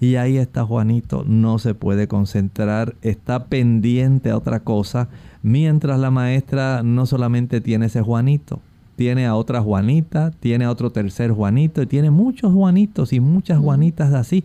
Y 0.00 0.16
ahí 0.16 0.36
está 0.36 0.64
Juanito, 0.64 1.24
no 1.26 1.58
se 1.58 1.74
puede 1.74 2.06
concentrar, 2.08 2.94
está 3.02 3.46
pendiente 3.46 4.30
a 4.30 4.36
otra 4.36 4.60
cosa, 4.60 5.08
mientras 5.42 5.98
la 5.98 6.10
maestra 6.10 6.82
no 6.82 7.06
solamente 7.06 7.60
tiene 7.60 7.86
ese 7.86 8.02
Juanito, 8.02 8.60
tiene 8.96 9.26
a 9.26 9.34
otra 9.34 9.60
Juanita, 9.60 10.30
tiene 10.30 10.66
a 10.66 10.70
otro 10.70 10.90
tercer 10.90 11.32
Juanito 11.32 11.82
y 11.82 11.86
tiene 11.86 12.10
muchos 12.10 12.52
Juanitos 12.52 13.12
y 13.12 13.20
muchas 13.20 13.58
Juanitas 13.58 14.12
así. 14.12 14.44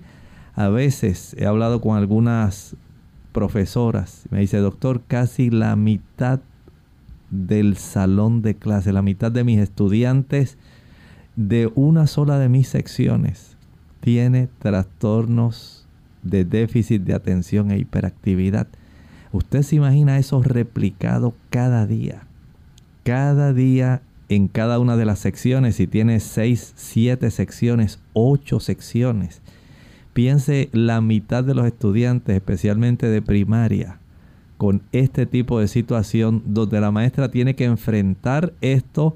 A 0.55 0.69
veces 0.69 1.35
he 1.37 1.45
hablado 1.45 1.81
con 1.81 1.97
algunas 1.97 2.75
profesoras, 3.31 4.23
me 4.31 4.39
dice, 4.39 4.57
doctor, 4.57 5.01
casi 5.07 5.51
la 5.51 5.75
mitad 5.75 6.39
del 7.31 7.77
salón 7.77 8.41
de 8.41 8.55
clase, 8.55 8.93
la 8.93 9.01
mitad 9.01 9.31
de 9.31 9.43
mis 9.43 9.59
estudiantes 9.59 10.57
de 11.35 11.71
una 11.75 12.07
sola 12.07 12.39
de 12.39 12.49
mis 12.49 12.67
secciones 12.67 13.57
tiene 14.01 14.47
trastornos 14.59 15.87
de 16.23 16.45
déficit 16.45 17.03
de 17.03 17.13
atención 17.13 17.71
e 17.71 17.77
hiperactividad. 17.77 18.67
Usted 19.31 19.61
se 19.61 19.75
imagina 19.75 20.17
eso 20.17 20.41
replicado 20.41 21.33
cada 21.49 21.85
día. 21.85 22.23
Cada 23.03 23.53
día 23.53 24.01
en 24.29 24.47
cada 24.47 24.79
una 24.79 24.95
de 24.95 25.05
las 25.05 25.19
secciones. 25.19 25.75
Si 25.75 25.87
tiene 25.87 26.19
6, 26.19 26.73
7 26.75 27.29
secciones, 27.31 27.99
8 28.13 28.59
secciones. 28.59 29.41
Piense 30.13 30.69
la 30.71 31.01
mitad 31.01 31.43
de 31.43 31.55
los 31.55 31.65
estudiantes, 31.65 32.35
especialmente 32.35 33.07
de 33.07 33.21
primaria, 33.21 33.98
con 34.59 34.81
este 34.91 35.25
tipo 35.25 35.61
de 35.61 35.69
situación 35.69 36.43
donde 36.47 36.81
la 36.81 36.91
maestra 36.91 37.31
tiene 37.31 37.55
que 37.55 37.63
enfrentar 37.63 38.51
esto 38.59 39.15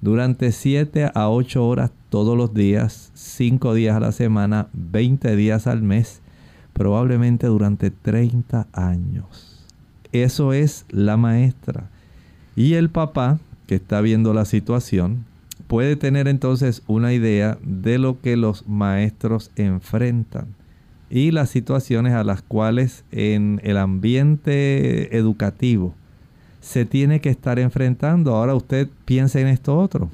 durante 0.00 0.52
7 0.52 1.10
a 1.12 1.30
8 1.30 1.66
horas 1.66 1.90
todos 2.10 2.36
los 2.38 2.54
días, 2.54 3.10
5 3.14 3.74
días 3.74 3.96
a 3.96 4.00
la 4.00 4.12
semana, 4.12 4.68
20 4.72 5.34
días 5.34 5.66
al 5.66 5.82
mes, 5.82 6.22
probablemente 6.72 7.48
durante 7.48 7.90
30 7.90 8.68
años. 8.72 9.66
Eso 10.12 10.52
es 10.52 10.86
la 10.90 11.16
maestra. 11.16 11.90
Y 12.54 12.74
el 12.74 12.88
papá, 12.88 13.40
que 13.66 13.74
está 13.74 14.00
viendo 14.00 14.32
la 14.32 14.44
situación, 14.44 15.24
puede 15.66 15.96
tener 15.96 16.28
entonces 16.28 16.84
una 16.86 17.12
idea 17.12 17.58
de 17.64 17.98
lo 17.98 18.20
que 18.20 18.36
los 18.36 18.68
maestros 18.68 19.50
enfrentan 19.56 20.54
y 21.14 21.30
las 21.30 21.48
situaciones 21.48 22.12
a 22.12 22.24
las 22.24 22.42
cuales 22.42 23.04
en 23.12 23.60
el 23.62 23.76
ambiente 23.76 25.16
educativo 25.16 25.94
se 26.60 26.86
tiene 26.86 27.20
que 27.20 27.30
estar 27.30 27.60
enfrentando. 27.60 28.34
Ahora 28.34 28.56
usted 28.56 28.88
piensa 29.04 29.38
en 29.38 29.46
esto 29.46 29.78
otro 29.78 30.10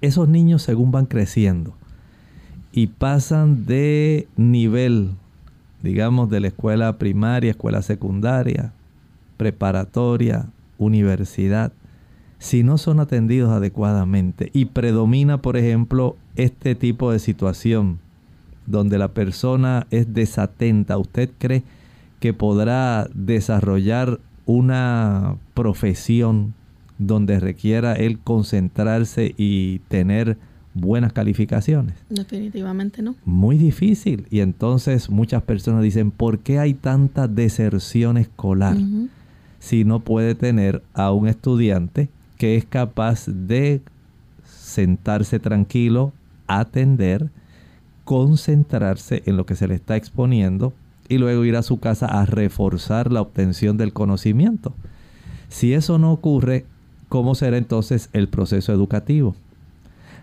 esos 0.00 0.28
niños 0.28 0.62
según 0.62 0.92
van 0.92 1.06
creciendo 1.06 1.74
y 2.70 2.86
pasan 2.86 3.66
de 3.66 4.28
nivel, 4.36 5.10
digamos, 5.82 6.30
de 6.30 6.38
la 6.38 6.46
escuela 6.46 6.96
primaria, 6.96 7.50
escuela 7.50 7.82
secundaria, 7.82 8.72
preparatoria, 9.36 10.46
universidad, 10.78 11.72
si 12.38 12.62
no 12.62 12.78
son 12.78 13.00
atendidos 13.00 13.50
adecuadamente 13.50 14.50
y 14.52 14.66
predomina, 14.66 15.42
por 15.42 15.56
ejemplo, 15.56 16.16
este 16.36 16.76
tipo 16.76 17.10
de 17.10 17.18
situación 17.18 17.98
donde 18.66 18.98
la 18.98 19.08
persona 19.08 19.86
es 19.90 20.12
desatenta, 20.14 20.98
¿usted 20.98 21.30
cree 21.38 21.62
que 22.20 22.32
podrá 22.32 23.08
desarrollar 23.14 24.20
una 24.46 25.36
profesión 25.54 26.54
donde 26.98 27.40
requiera 27.40 27.94
él 27.94 28.18
concentrarse 28.18 29.34
y 29.36 29.80
tener 29.88 30.36
buenas 30.74 31.12
calificaciones? 31.12 31.94
Definitivamente 32.08 33.02
no. 33.02 33.14
Muy 33.24 33.58
difícil. 33.58 34.26
Y 34.30 34.40
entonces 34.40 35.10
muchas 35.10 35.42
personas 35.42 35.82
dicen, 35.82 36.10
¿por 36.10 36.38
qué 36.38 36.58
hay 36.58 36.74
tanta 36.74 37.28
deserción 37.28 38.16
escolar? 38.16 38.76
Si 39.58 39.84
no 39.84 40.00
puede 40.00 40.34
tener 40.34 40.82
a 40.94 41.12
un 41.12 41.28
estudiante 41.28 42.08
que 42.36 42.56
es 42.56 42.64
capaz 42.64 43.26
de 43.26 43.80
sentarse 44.44 45.38
tranquilo, 45.38 46.12
atender, 46.46 47.30
concentrarse 48.04 49.22
en 49.26 49.36
lo 49.36 49.46
que 49.46 49.54
se 49.54 49.68
le 49.68 49.74
está 49.74 49.96
exponiendo 49.96 50.72
y 51.08 51.18
luego 51.18 51.44
ir 51.44 51.56
a 51.56 51.62
su 51.62 51.78
casa 51.80 52.06
a 52.06 52.26
reforzar 52.26 53.12
la 53.12 53.20
obtención 53.20 53.76
del 53.76 53.92
conocimiento. 53.92 54.74
Si 55.48 55.74
eso 55.74 55.98
no 55.98 56.12
ocurre, 56.12 56.64
¿Cómo 57.12 57.34
será 57.34 57.58
entonces 57.58 58.08
el 58.14 58.26
proceso 58.26 58.72
educativo? 58.72 59.34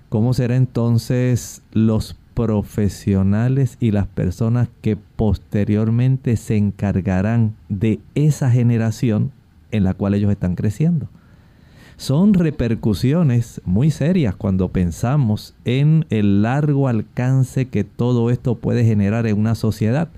¿Cómo 0.09 0.33
será 0.33 0.55
entonces 0.55 1.61
los 1.71 2.15
profesionales 2.33 3.77
y 3.79 3.91
las 3.91 4.07
personas 4.07 4.69
que 4.81 4.95
posteriormente 4.95 6.35
se 6.35 6.57
encargarán 6.57 7.53
de 7.67 7.99
esa 8.15 8.49
generación 8.49 9.31
en 9.69 9.83
la 9.83 9.93
cual 9.93 10.15
ellos 10.15 10.31
están 10.31 10.55
creciendo? 10.55 11.09
Son 11.99 12.33
repercusiones 12.33 13.61
muy 13.65 13.91
serias 13.91 14.35
cuando 14.35 14.69
pensamos 14.69 15.53
en 15.65 16.05
el 16.09 16.41
largo 16.41 16.87
alcance 16.87 17.67
que 17.67 17.83
todo 17.83 18.31
esto 18.31 18.55
puede 18.55 18.83
generar 18.83 19.27
en 19.27 19.37
una 19.37 19.53
sociedad. 19.53 20.09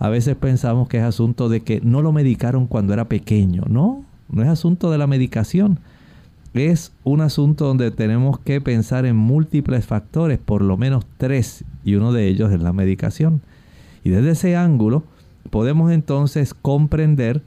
A 0.00 0.08
veces 0.08 0.34
pensamos 0.34 0.88
que 0.88 0.96
es 0.98 1.04
asunto 1.04 1.48
de 1.48 1.60
que 1.60 1.80
no 1.82 2.02
lo 2.02 2.10
medicaron 2.10 2.66
cuando 2.66 2.92
era 2.92 3.04
pequeño. 3.04 3.62
No, 3.68 4.04
no 4.28 4.42
es 4.42 4.48
asunto 4.48 4.90
de 4.90 4.98
la 4.98 5.06
medicación 5.06 5.78
es 6.54 6.92
un 7.02 7.22
asunto 7.22 7.66
donde 7.66 7.90
tenemos 7.90 8.38
que 8.38 8.60
pensar 8.60 9.06
en 9.06 9.16
múltiples 9.16 9.86
factores, 9.86 10.38
por 10.38 10.62
lo 10.62 10.76
menos 10.76 11.06
tres, 11.16 11.64
y 11.84 11.94
uno 11.94 12.12
de 12.12 12.28
ellos 12.28 12.52
es 12.52 12.60
la 12.60 12.72
medicación. 12.72 13.40
Y 14.04 14.10
desde 14.10 14.32
ese 14.32 14.56
ángulo 14.56 15.02
podemos 15.50 15.90
entonces 15.92 16.52
comprender 16.54 17.42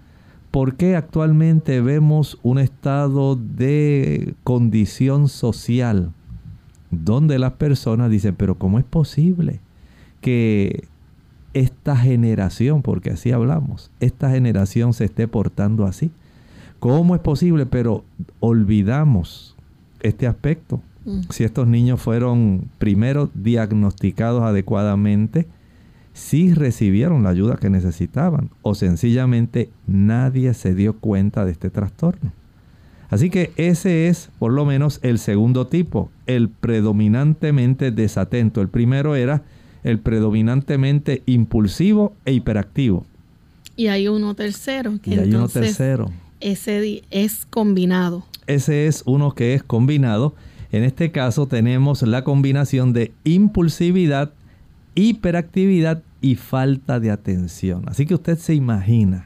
por 0.55 0.77
qué 0.77 0.95
actualmente 0.95 1.81
vemos 1.81 2.39
un 2.41 2.59
estado 2.59 3.35
de 3.35 4.35
condición 4.45 5.27
social 5.27 6.13
donde 6.91 7.39
las 7.39 7.51
personas 7.51 8.09
dicen, 8.09 8.35
pero 8.35 8.55
¿cómo 8.55 8.79
es 8.79 8.85
posible 8.85 9.59
que 10.21 10.87
esta 11.51 11.97
generación, 11.97 12.83
porque 12.83 13.09
así 13.09 13.33
hablamos, 13.33 13.91
esta 13.99 14.29
generación 14.29 14.93
se 14.93 15.03
esté 15.03 15.27
portando 15.27 15.83
así. 15.83 16.09
¿Cómo 16.79 17.15
es 17.15 17.21
posible? 17.21 17.65
Pero 17.65 18.05
olvidamos 18.39 19.57
este 19.99 20.25
aspecto. 20.25 20.81
Mm. 21.03 21.23
Si 21.31 21.43
estos 21.43 21.67
niños 21.67 22.01
fueron 22.01 22.69
primero 22.77 23.29
diagnosticados 23.33 24.43
adecuadamente, 24.43 25.47
si 26.15 26.54
recibieron 26.54 27.23
la 27.23 27.30
ayuda 27.30 27.58
que 27.58 27.69
necesitaban 27.69 28.49
o 28.62 28.73
sencillamente 28.73 29.69
nadie 29.86 30.54
se 30.54 30.73
dio 30.73 30.97
cuenta 30.97 31.43
de 31.43 31.51
este 31.51 31.69
trastorno. 31.69 32.32
Así 33.10 33.30
que 33.30 33.51
ese 33.58 34.08
es 34.08 34.30
por 34.39 34.54
lo 34.54 34.65
menos 34.65 34.99
el 35.04 35.19
segundo 35.19 35.67
tipo, 35.67 36.10
el 36.25 36.47
predominantemente 36.47 37.91
desatento. 37.91 38.62
El 38.62 38.69
primero 38.69 39.15
era 39.15 39.43
el 39.84 39.99
predominantemente 39.99 41.21
impulsivo 41.25 42.13
e 42.23 42.32
hiperactivo. 42.32 43.06
Y 43.75 43.88
hay 43.88 44.08
uno 44.08 44.36
tercero. 44.36 44.97
Que 45.01 45.15
y 45.15 45.19
hay 45.19 45.34
uno 45.34 45.49
tercero. 45.49 46.12
Ese 46.39 47.04
es 47.12 47.45
combinado. 47.45 48.25
Ese 48.47 48.88
es 48.88 49.04
uno 49.06 49.36
que 49.36 49.54
es 49.54 49.63
combinado. 49.63 50.34
En 50.71 50.84
este 50.84 51.12
caso 51.12 51.45
tenemos 51.45 52.04
la 52.04 52.23
combinación 52.23 52.93
de 52.93 53.12
impulsividad, 53.25 54.32
hiperactividad 54.95 56.01
y 56.21 56.36
falta 56.36 56.99
de 56.99 57.12
atención. 57.12 57.84
Así 57.88 58.05
que 58.05 58.15
usted 58.15 58.38
se 58.38 58.55
imagina 58.55 59.23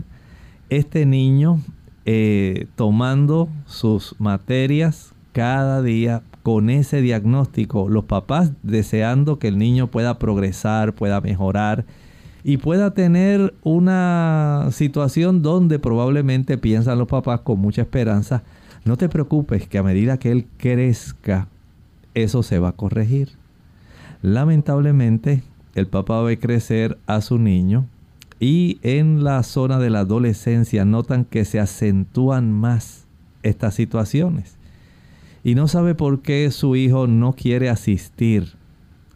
este 0.70 1.06
niño 1.06 1.62
eh, 2.06 2.68
tomando 2.76 3.50
sus 3.66 4.16
materias 4.20 5.14
cada 5.32 5.82
día 5.82 6.24
con 6.44 6.70
ese 6.70 7.02
diagnóstico, 7.02 7.90
los 7.90 8.06
papás 8.06 8.52
deseando 8.64 9.40
que 9.40 9.50
el 9.50 9.58
niño 9.58 9.88
pueda 9.88 10.18
progresar, 10.18 10.94
pueda 10.94 11.22
mejorar 11.22 11.86
y 12.44 12.58
pueda 12.58 12.94
tener 12.94 13.54
una 13.64 14.70
situación 14.72 15.42
donde 15.42 15.78
probablemente 15.78 16.58
piensan 16.58 16.98
los 16.98 17.08
papás 17.08 17.42
con 17.42 17.60
mucha 17.60 17.82
esperanza, 17.82 18.44
no 18.86 18.98
te 18.98 19.10
preocupes 19.10 19.68
que 19.68 19.78
a 19.78 19.84
medida 19.84 20.18
que 20.18 20.32
él 20.32 20.48
crezca, 20.58 21.48
eso 22.14 22.42
se 22.42 22.60
va 22.60 22.70
a 22.70 22.74
corregir. 22.74 23.30
Lamentablemente, 24.22 25.44
el 25.80 25.88
papá 25.88 26.22
ve 26.22 26.40
crecer 26.40 26.98
a 27.08 27.22
su 27.22 27.40
niño 27.40 27.88
y 28.40 28.80
en 28.84 29.24
la 29.24 29.44
zona 29.44 29.80
de 29.80 29.90
la 29.90 30.02
adolescencia 30.02 30.86
notan 30.86 31.26
que 31.26 31.46
se 31.46 31.60
acentúan 31.60 32.52
más 32.52 33.06
estas 33.44 33.76
situaciones 33.76 34.60
y 35.44 35.56
no 35.56 35.68
sabe 35.68 35.96
por 35.96 36.22
qué 36.22 36.52
su 36.52 36.76
hijo 36.76 37.08
no 37.08 37.34
quiere 37.34 37.70
asistir 37.70 38.54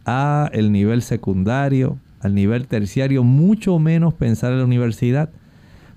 a 0.06 0.50
el 0.52 0.72
nivel 0.72 1.02
secundario, 1.02 1.98
al 2.20 2.34
nivel 2.34 2.66
terciario, 2.66 3.22
mucho 3.24 3.78
menos 3.78 4.14
pensar 4.14 4.52
en 4.52 4.58
la 4.58 4.64
universidad. 4.64 5.30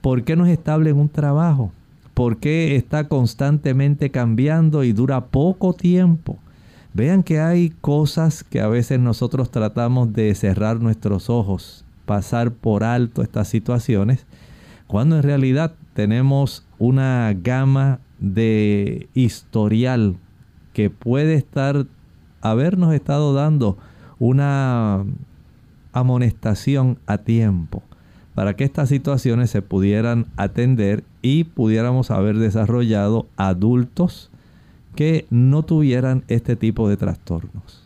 ¿Por 0.01 0.23
qué 0.23 0.35
no 0.35 0.45
es 0.45 0.53
estable 0.53 0.89
en 0.89 0.97
un 0.97 1.09
trabajo? 1.09 1.71
¿Por 2.13 2.37
qué 2.37 2.75
está 2.75 3.07
constantemente 3.07 4.09
cambiando 4.11 4.83
y 4.83 4.91
dura 4.91 5.25
poco 5.25 5.73
tiempo? 5.73 6.37
Vean 6.97 7.21
que 7.21 7.39
hay 7.39 7.69
cosas 7.79 8.43
que 8.43 8.59
a 8.59 8.67
veces 8.67 8.99
nosotros 8.99 9.51
tratamos 9.51 10.13
de 10.13 10.33
cerrar 10.33 10.81
nuestros 10.81 11.29
ojos, 11.29 11.85
pasar 12.07 12.49
por 12.51 12.83
alto 12.83 13.21
estas 13.21 13.47
situaciones, 13.49 14.25
cuando 14.87 15.17
en 15.17 15.21
realidad 15.21 15.75
tenemos 15.93 16.65
una 16.79 17.31
gama 17.39 17.99
de 18.17 19.09
historial 19.13 20.17
que 20.73 20.89
puede 20.89 21.35
estar, 21.35 21.85
habernos 22.41 22.95
estado 22.95 23.31
dando 23.31 23.77
una 24.17 25.05
amonestación 25.93 26.97
a 27.05 27.19
tiempo 27.19 27.83
para 28.33 28.55
que 28.55 28.63
estas 28.63 28.89
situaciones 28.89 29.51
se 29.51 29.61
pudieran 29.61 30.25
atender 30.35 31.03
y 31.21 31.43
pudiéramos 31.43 32.09
haber 32.09 32.39
desarrollado 32.39 33.27
adultos 33.37 34.31
que 34.97 35.27
no 35.29 35.63
tuvieran 35.63 36.23
este 36.27 36.55
tipo 36.55 36.89
de 36.89 36.97
trastornos. 36.97 37.83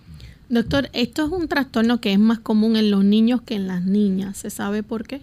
Doctor, 0.47 0.89
esto 0.93 1.25
es 1.25 1.31
un 1.31 1.49
trastorno 1.49 1.99
que 1.99 2.13
es 2.13 2.19
más 2.19 2.39
común 2.39 2.77
en 2.77 2.89
los 2.89 3.03
niños 3.03 3.41
que 3.41 3.55
en 3.55 3.67
las 3.67 3.83
niñas. 3.83 4.37
¿Se 4.37 4.49
sabe 4.49 4.81
por 4.81 5.05
qué? 5.05 5.21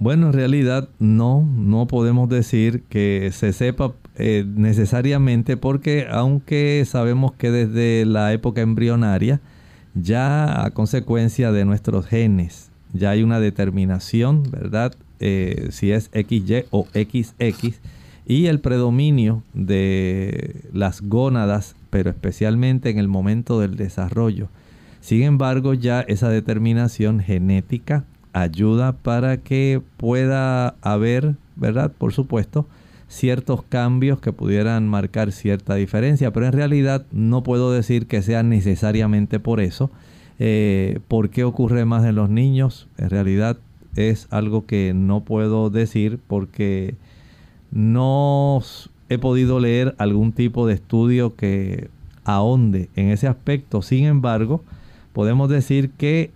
Bueno, 0.00 0.26
en 0.26 0.32
realidad 0.32 0.88
no, 0.98 1.48
no 1.56 1.86
podemos 1.86 2.28
decir 2.28 2.82
que 2.88 3.30
se 3.32 3.52
sepa 3.52 3.92
eh, 4.16 4.44
necesariamente 4.46 5.56
porque 5.56 6.08
aunque 6.10 6.84
sabemos 6.86 7.32
que 7.32 7.52
desde 7.52 8.04
la 8.04 8.32
época 8.32 8.60
embrionaria, 8.60 9.40
ya 9.94 10.64
a 10.64 10.70
consecuencia 10.72 11.52
de 11.52 11.64
nuestros 11.64 12.06
genes, 12.06 12.70
ya 12.92 13.10
hay 13.10 13.22
una 13.22 13.38
determinación, 13.38 14.42
¿verdad? 14.50 14.92
Eh, 15.20 15.68
si 15.70 15.92
es 15.92 16.10
XY 16.12 16.64
o 16.70 16.86
XX, 16.92 17.80
y 18.28 18.46
el 18.46 18.60
predominio 18.60 19.42
de 19.54 20.60
las 20.74 21.00
gónadas, 21.00 21.74
pero 21.88 22.10
especialmente 22.10 22.90
en 22.90 22.98
el 22.98 23.08
momento 23.08 23.58
del 23.58 23.76
desarrollo. 23.76 24.48
Sin 25.00 25.22
embargo, 25.22 25.72
ya 25.72 26.02
esa 26.02 26.28
determinación 26.28 27.20
genética 27.20 28.04
ayuda 28.34 28.92
para 28.92 29.38
que 29.38 29.80
pueda 29.96 30.74
haber, 30.82 31.36
¿verdad? 31.56 31.90
Por 31.96 32.12
supuesto, 32.12 32.68
ciertos 33.08 33.62
cambios 33.62 34.20
que 34.20 34.34
pudieran 34.34 34.86
marcar 34.86 35.32
cierta 35.32 35.76
diferencia, 35.76 36.30
pero 36.30 36.44
en 36.44 36.52
realidad 36.52 37.06
no 37.10 37.42
puedo 37.42 37.72
decir 37.72 38.06
que 38.06 38.20
sea 38.20 38.42
necesariamente 38.42 39.40
por 39.40 39.60
eso. 39.60 39.90
Eh, 40.38 41.00
¿Por 41.08 41.30
qué 41.30 41.44
ocurre 41.44 41.86
más 41.86 42.04
en 42.04 42.14
los 42.14 42.28
niños? 42.28 42.88
En 42.98 43.08
realidad 43.08 43.56
es 43.96 44.28
algo 44.30 44.66
que 44.66 44.92
no 44.94 45.24
puedo 45.24 45.70
decir 45.70 46.20
porque 46.26 46.94
no 47.70 48.62
he 49.08 49.18
podido 49.18 49.60
leer 49.60 49.94
algún 49.98 50.32
tipo 50.32 50.66
de 50.66 50.74
estudio 50.74 51.34
que 51.34 51.90
ahonde 52.24 52.88
en 52.94 53.08
ese 53.08 53.26
aspecto. 53.26 53.82
Sin 53.82 54.04
embargo, 54.04 54.62
podemos 55.12 55.48
decir 55.48 55.90
que 55.90 56.30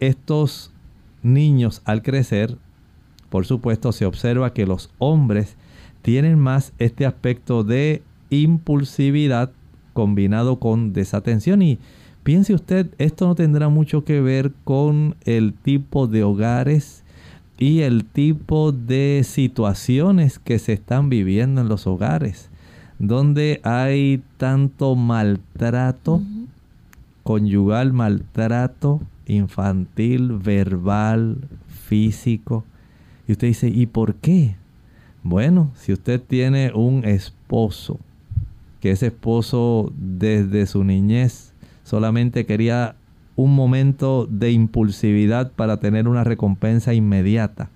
estos 0.00 0.72
niños 1.22 1.82
al 1.84 2.02
crecer, 2.02 2.56
por 3.30 3.46
supuesto, 3.46 3.92
se 3.92 4.06
observa 4.06 4.52
que 4.52 4.66
los 4.66 4.90
hombres 4.98 5.56
tienen 6.02 6.38
más 6.38 6.72
este 6.78 7.06
aspecto 7.06 7.64
de 7.64 8.02
impulsividad 8.30 9.52
combinado 9.92 10.58
con 10.58 10.92
desatención. 10.92 11.62
Y 11.62 11.78
piense 12.22 12.54
usted, 12.54 12.88
esto 12.98 13.26
no 13.26 13.34
tendrá 13.34 13.68
mucho 13.68 14.04
que 14.04 14.20
ver 14.20 14.52
con 14.64 15.16
el 15.24 15.54
tipo 15.54 16.06
de 16.06 16.22
hogares 16.24 17.04
y 17.58 17.80
el 17.80 18.04
tipo 18.04 18.72
de 18.72 19.22
situaciones 19.24 20.38
que 20.38 20.58
se 20.58 20.74
están 20.74 21.08
viviendo 21.08 21.60
en 21.60 21.68
los 21.68 21.86
hogares, 21.86 22.50
donde 22.98 23.60
hay 23.64 24.22
tanto 24.36 24.94
maltrato, 24.94 26.20
conyugal, 27.22 27.92
maltrato 27.92 29.00
infantil, 29.26 30.32
verbal, 30.32 31.38
físico. 31.68 32.64
Y 33.28 33.32
usted 33.32 33.48
dice, 33.48 33.68
¿y 33.68 33.86
por 33.86 34.14
qué? 34.14 34.56
Bueno, 35.22 35.72
si 35.74 35.92
usted 35.92 36.20
tiene 36.20 36.72
un 36.74 37.04
esposo, 37.04 37.98
que 38.80 38.92
ese 38.92 39.06
esposo 39.06 39.92
desde 39.96 40.66
su 40.66 40.84
niñez 40.84 41.52
solamente 41.82 42.46
quería 42.46 42.94
un 43.36 43.54
momento 43.54 44.26
de 44.30 44.50
impulsividad 44.50 45.52
para 45.52 45.78
tener 45.78 46.08
una 46.08 46.24
recompensa 46.24 46.94
inmediata. 46.94 47.70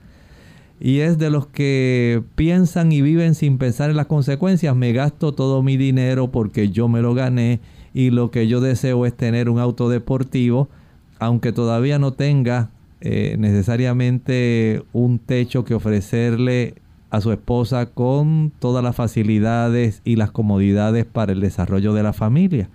Y 0.81 1.01
es 1.01 1.19
de 1.19 1.29
los 1.29 1.47
que 1.47 2.23
piensan 2.35 2.91
y 2.91 3.03
viven 3.03 3.35
sin 3.35 3.59
pensar 3.59 3.91
en 3.91 3.97
las 3.97 4.07
consecuencias. 4.07 4.75
Me 4.75 4.93
gasto 4.93 5.33
todo 5.33 5.63
mi 5.63 5.77
dinero 5.77 6.31
porque 6.31 6.71
yo 6.71 6.89
me 6.89 7.03
lo 7.03 7.13
gané 7.13 7.61
y 7.93 8.11
lo 8.11 8.31
que 8.31 8.49
yo 8.49 8.63
deseo 8.63 9.05
es 9.05 9.15
tener 9.15 9.51
un 9.51 9.59
auto 9.59 9.91
deportivo, 9.91 10.71
aunque 11.19 11.53
todavía 11.53 11.99
no 11.99 12.15
tenga 12.15 12.71
eh, 13.03 13.37
necesariamente 13.39 14.83
un 14.95 15.19
techo 15.19 15.65
que 15.67 15.75
ofrecerle 15.75 16.77
a 17.11 17.21
su 17.21 17.33
esposa 17.33 17.87
con 17.87 18.53
todas 18.59 18.83
las 18.85 18.97
facilidades 18.97 20.01
y 20.05 20.17
las 20.17 20.31
comodidades 20.31 21.05
para 21.05 21.33
el 21.33 21.41
desarrollo 21.41 21.93
de 21.93 22.03
la 22.05 22.13
familia. 22.13 22.71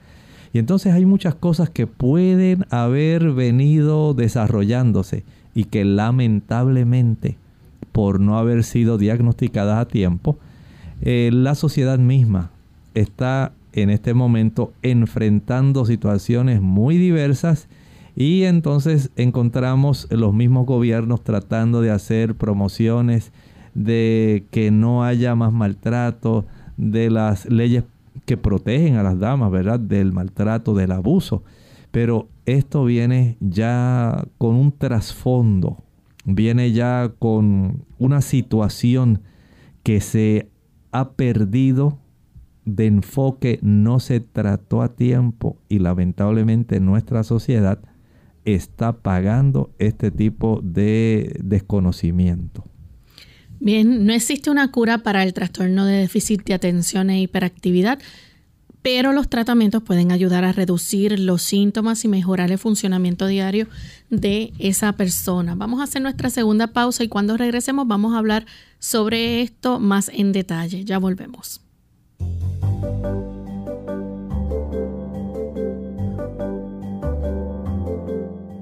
Y 0.55 0.59
entonces 0.59 0.93
hay 0.93 1.05
muchas 1.05 1.35
cosas 1.35 1.69
que 1.69 1.85
pueden 1.85 2.65
haber 2.69 3.33
venido 3.33 4.13
desarrollándose 4.13 5.25
y 5.53 5.65
que 5.65 5.83
lamentablemente 5.83 7.37
por 7.91 8.21
no 8.21 8.37
haber 8.37 8.63
sido 8.63 8.97
diagnosticadas 8.97 9.79
a 9.79 9.85
tiempo, 9.89 10.39
eh, 11.01 11.29
la 11.33 11.55
sociedad 11.55 11.99
misma 11.99 12.51
está 12.93 13.51
en 13.73 13.89
este 13.89 14.13
momento 14.13 14.71
enfrentando 14.81 15.83
situaciones 15.83 16.61
muy 16.61 16.97
diversas 16.97 17.67
y 18.15 18.43
entonces 18.43 19.11
encontramos 19.17 20.07
los 20.09 20.33
mismos 20.33 20.65
gobiernos 20.65 21.21
tratando 21.21 21.81
de 21.81 21.91
hacer 21.91 22.33
promociones 22.33 23.33
de 23.73 24.45
que 24.51 24.71
no 24.71 25.03
haya 25.03 25.35
más 25.35 25.51
maltrato, 25.51 26.45
de 26.77 27.09
las 27.09 27.45
leyes 27.45 27.83
que 28.25 28.38
protegen 28.38 28.95
a 28.95 29.03
las 29.03 29.19
damas, 29.19 29.51
¿verdad? 29.51 29.79
Del 29.79 30.11
maltrato, 30.11 30.73
del 30.73 30.91
abuso. 30.91 31.43
Pero 31.91 32.29
esto 32.45 32.83
viene 32.83 33.38
ya 33.39 34.25
con 34.38 34.55
un 34.55 34.71
trasfondo 34.71 35.85
viene 36.25 36.71
ya 36.71 37.13
con 37.19 37.85
una 37.99 38.21
situación 38.21 39.21
que 39.83 40.01
se 40.01 40.49
ha 40.91 41.11
perdido 41.11 41.99
de 42.65 42.88
enfoque, 42.88 43.59
no 43.61 43.99
se 43.99 44.19
trató 44.19 44.81
a 44.81 44.95
tiempo 44.95 45.57
y 45.69 45.79
lamentablemente 45.79 46.79
nuestra 46.79 47.23
sociedad 47.23 47.79
está 48.43 48.93
pagando 48.93 49.71
este 49.77 50.09
tipo 50.09 50.61
de 50.63 51.39
desconocimiento. 51.43 52.63
Bien, 53.59 54.05
no 54.05 54.13
existe 54.13 54.49
una 54.49 54.71
cura 54.71 54.99
para 54.99 55.23
el 55.23 55.33
trastorno 55.33 55.85
de 55.85 55.97
déficit 55.97 56.43
de 56.43 56.53
atención 56.53 57.09
e 57.09 57.21
hiperactividad, 57.21 57.99
pero 58.81 59.13
los 59.13 59.29
tratamientos 59.29 59.81
pueden 59.81 60.11
ayudar 60.11 60.43
a 60.43 60.51
reducir 60.51 61.19
los 61.19 61.41
síntomas 61.41 62.05
y 62.05 62.07
mejorar 62.07 62.51
el 62.51 62.59
funcionamiento 62.59 63.25
diario 63.25 63.67
de 64.11 64.53
esa 64.59 64.93
persona. 64.93 65.55
Vamos 65.55 65.79
a 65.79 65.85
hacer 65.85 66.03
nuestra 66.03 66.29
segunda 66.29 66.67
pausa 66.67 67.03
y 67.03 67.07
cuando 67.07 67.37
regresemos 67.37 67.87
vamos 67.87 68.13
a 68.13 68.19
hablar 68.19 68.45
sobre 68.77 69.41
esto 69.41 69.79
más 69.79 70.11
en 70.13 70.31
detalle. 70.33 70.85
Ya 70.85 70.99
volvemos. 70.99 71.61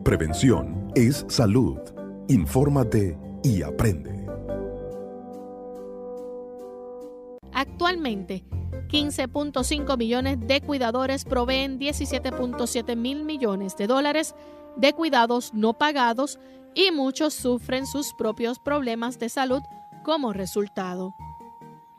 Prevención 0.06 0.91
es 0.95 1.25
salud. 1.27 1.79
Infórmate 2.29 3.17
y 3.43 3.63
aprende. 3.63 4.12
Actualmente, 7.54 8.44
15.5 8.89 9.98
millones 9.98 10.38
de 10.39 10.62
cuidadores 10.62 11.26
proveen 11.26 11.80
17.7 11.80 12.96
mil 12.96 13.24
millones 13.24 13.76
de 13.78 13.88
dólares 13.88 14.36
de 14.76 14.94
cuidados 14.94 15.54
no 15.54 15.74
pagados 15.74 16.39
y 16.76 16.92
muchos 16.92 17.34
sufren 17.34 17.86
sus 17.86 18.13
propios 18.13 18.60
problemas 18.60 19.20
de 19.20 19.30
salud 19.30 19.62
como 20.04 20.34
resultado. 20.34 21.16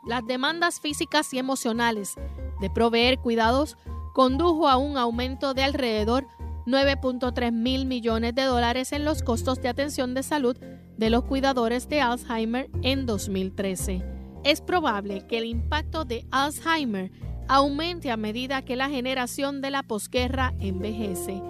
Las 0.05 0.25
demandas 0.25 0.79
físicas 0.79 1.33
y 1.33 1.39
emocionales 1.39 2.15
de 2.61 2.69
proveer 2.69 3.19
cuidados 3.19 3.77
condujo 4.13 4.67
a 4.67 4.77
un 4.77 4.97
aumento 4.97 5.53
de 5.53 5.63
alrededor 5.63 6.27
9.3 6.65 7.51
mil 7.51 7.85
millones 7.85 8.35
de 8.35 8.43
dólares 8.43 8.91
en 8.91 9.05
los 9.05 9.21
costos 9.21 9.61
de 9.61 9.69
atención 9.69 10.13
de 10.13 10.23
salud 10.23 10.57
de 10.97 11.09
los 11.09 11.23
cuidadores 11.23 11.89
de 11.89 12.01
Alzheimer 12.01 12.69
en 12.81 13.05
2013 13.05 14.14
es 14.45 14.61
probable 14.61 15.25
que 15.27 15.39
el 15.39 15.45
impacto 15.45 16.05
de 16.05 16.25
Alzheimer 16.31 17.11
aumente 17.47 18.09
a 18.11 18.17
medida 18.17 18.61
que 18.61 18.75
la 18.75 18.89
generación 18.89 19.61
de 19.61 19.71
la 19.71 19.81
posguerra 19.83 20.53
envejece. 20.59 21.41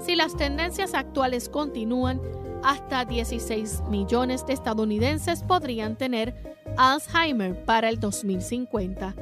Si 0.00 0.16
las 0.16 0.36
tendencias 0.36 0.94
actuales 0.94 1.48
continúan, 1.48 2.20
hasta 2.64 3.04
16 3.04 3.84
millones 3.88 4.44
de 4.46 4.54
estadounidenses 4.54 5.44
podrían 5.44 5.96
tener 5.96 6.56
Alzheimer 6.76 7.64
para 7.64 7.88
el 7.88 8.00
2050, 8.00 9.14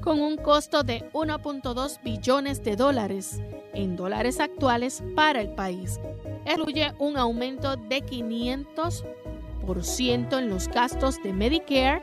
con 0.00 0.20
un 0.20 0.36
costo 0.36 0.84
de 0.84 1.10
1.2 1.12 2.00
billones 2.04 2.62
de 2.62 2.76
dólares 2.76 3.42
en 3.74 3.96
dólares 3.96 4.38
actuales 4.38 5.02
para 5.16 5.40
el 5.40 5.48
país. 5.50 5.98
Incluye 6.48 6.94
un 7.00 7.16
aumento 7.16 7.74
de 7.76 8.04
500% 8.04 10.38
en 10.38 10.48
los 10.48 10.68
gastos 10.68 11.20
de 11.22 11.32
Medicare 11.32 12.00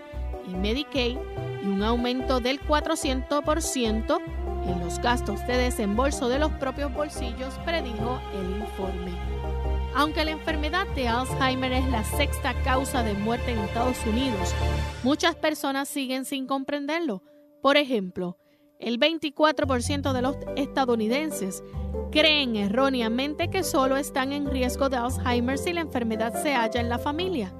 y 0.47 0.55
Medicaid 0.55 1.17
y 1.63 1.67
un 1.67 1.83
aumento 1.83 2.39
del 2.39 2.59
400% 2.61 4.21
en 4.65 4.79
los 4.79 4.99
gastos 4.99 5.45
de 5.47 5.57
desembolso 5.57 6.29
de 6.29 6.39
los 6.39 6.51
propios 6.53 6.93
bolsillos, 6.93 7.53
predijo 7.65 8.19
el 8.33 8.61
informe. 8.61 9.11
Aunque 9.95 10.25
la 10.25 10.31
enfermedad 10.31 10.87
de 10.95 11.07
Alzheimer 11.07 11.71
es 11.71 11.87
la 11.89 12.03
sexta 12.03 12.53
causa 12.63 13.03
de 13.03 13.13
muerte 13.13 13.51
en 13.51 13.59
Estados 13.59 14.03
Unidos, 14.05 14.53
muchas 15.03 15.35
personas 15.35 15.87
siguen 15.87 16.25
sin 16.25 16.47
comprenderlo. 16.47 17.21
Por 17.61 17.77
ejemplo, 17.77 18.37
el 18.79 18.99
24% 18.99 20.11
de 20.11 20.21
los 20.21 20.35
estadounidenses 20.55 21.63
creen 22.11 22.55
erróneamente 22.55 23.49
que 23.49 23.63
solo 23.63 23.97
están 23.97 24.33
en 24.33 24.49
riesgo 24.49 24.89
de 24.89 24.97
Alzheimer 24.97 25.57
si 25.57 25.73
la 25.73 25.81
enfermedad 25.81 26.41
se 26.41 26.53
halla 26.53 26.81
en 26.81 26.89
la 26.89 26.97
familia, 26.97 27.53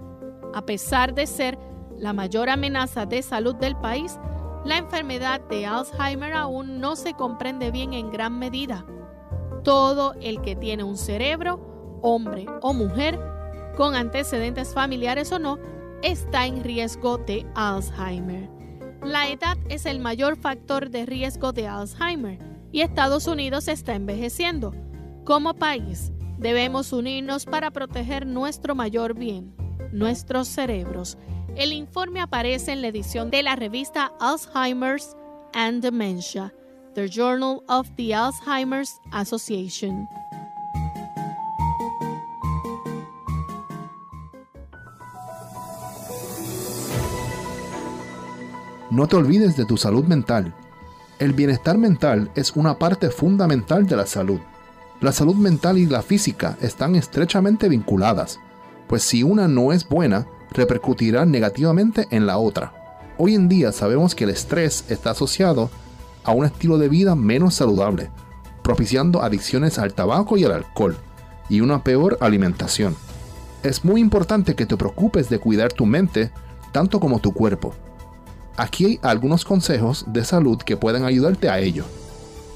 a 0.53 0.65
pesar 0.65 1.13
de 1.13 1.27
ser 1.27 1.57
la 2.03 2.11
mayor 2.11 2.49
amenaza 2.49 3.05
de 3.05 3.21
salud 3.21 3.55
del 3.55 3.77
país, 3.77 4.19
la 4.65 4.77
enfermedad 4.77 5.39
de 5.39 5.65
Alzheimer 5.65 6.33
aún 6.33 6.81
no 6.81 6.97
se 6.97 7.13
comprende 7.13 7.71
bien 7.71 7.93
en 7.93 8.11
gran 8.11 8.37
medida. 8.37 8.85
Todo 9.63 10.13
el 10.19 10.41
que 10.41 10.57
tiene 10.57 10.83
un 10.83 10.97
cerebro, 10.97 11.99
hombre 12.01 12.45
o 12.61 12.73
mujer, 12.73 13.17
con 13.77 13.95
antecedentes 13.95 14.73
familiares 14.73 15.31
o 15.31 15.39
no, 15.39 15.57
está 16.01 16.45
en 16.45 16.61
riesgo 16.61 17.19
de 17.19 17.45
Alzheimer. 17.55 18.49
La 19.01 19.29
edad 19.29 19.57
es 19.69 19.85
el 19.85 19.99
mayor 19.99 20.35
factor 20.35 20.89
de 20.89 21.05
riesgo 21.05 21.53
de 21.53 21.69
Alzheimer 21.69 22.37
y 22.73 22.81
Estados 22.81 23.27
Unidos 23.27 23.69
está 23.69 23.95
envejeciendo. 23.95 24.73
Como 25.23 25.53
país, 25.53 26.11
debemos 26.37 26.91
unirnos 26.91 27.45
para 27.45 27.71
proteger 27.71 28.27
nuestro 28.27 28.75
mayor 28.75 29.13
bien, 29.13 29.55
nuestros 29.93 30.49
cerebros. 30.49 31.17
El 31.55 31.71
informe 31.71 32.19
aparece 32.19 32.71
en 32.71 32.81
la 32.81 32.87
edición 32.87 33.29
de 33.29 33.43
la 33.43 33.55
revista 33.55 34.11
Alzheimer's 34.19 35.15
and 35.53 35.83
Dementia, 35.83 36.51
The 36.95 37.07
Journal 37.07 37.61
of 37.67 37.87
the 37.95 38.15
Alzheimer's 38.15 38.89
Association. 39.11 40.07
No 48.89 49.07
te 49.07 49.15
olvides 49.15 49.55
de 49.55 49.65
tu 49.65 49.77
salud 49.77 50.05
mental. 50.05 50.55
El 51.19 51.33
bienestar 51.33 51.77
mental 51.77 52.31
es 52.33 52.55
una 52.55 52.79
parte 52.79 53.11
fundamental 53.11 53.85
de 53.85 53.95
la 53.95 54.07
salud. 54.07 54.39
La 55.01 55.11
salud 55.11 55.35
mental 55.35 55.77
y 55.77 55.85
la 55.85 56.01
física 56.01 56.57
están 56.61 56.95
estrechamente 56.95 57.69
vinculadas, 57.69 58.39
pues 58.87 59.03
si 59.03 59.21
una 59.21 59.47
no 59.47 59.71
es 59.71 59.87
buena, 59.87 60.25
repercutirá 60.53 61.25
negativamente 61.25 62.07
en 62.11 62.25
la 62.25 62.37
otra. 62.37 62.73
Hoy 63.17 63.35
en 63.35 63.47
día 63.47 63.71
sabemos 63.71 64.15
que 64.15 64.23
el 64.23 64.31
estrés 64.31 64.85
está 64.89 65.11
asociado 65.11 65.69
a 66.23 66.31
un 66.31 66.45
estilo 66.45 66.77
de 66.77 66.89
vida 66.89 67.15
menos 67.15 67.55
saludable, 67.55 68.09
propiciando 68.63 69.21
adicciones 69.21 69.77
al 69.77 69.93
tabaco 69.93 70.37
y 70.37 70.45
al 70.45 70.53
alcohol, 70.53 70.97
y 71.49 71.61
una 71.61 71.83
peor 71.83 72.17
alimentación. 72.21 72.95
Es 73.61 73.85
muy 73.85 74.01
importante 74.01 74.55
que 74.55 74.65
te 74.65 74.77
preocupes 74.77 75.29
de 75.29 75.39
cuidar 75.39 75.71
tu 75.71 75.85
mente 75.85 76.31
tanto 76.71 76.99
como 76.99 77.19
tu 77.19 77.33
cuerpo. 77.33 77.73
Aquí 78.57 78.85
hay 78.85 78.99
algunos 79.01 79.45
consejos 79.45 80.05
de 80.07 80.23
salud 80.23 80.57
que 80.57 80.77
pueden 80.77 81.05
ayudarte 81.05 81.49
a 81.49 81.59
ello. 81.59 81.85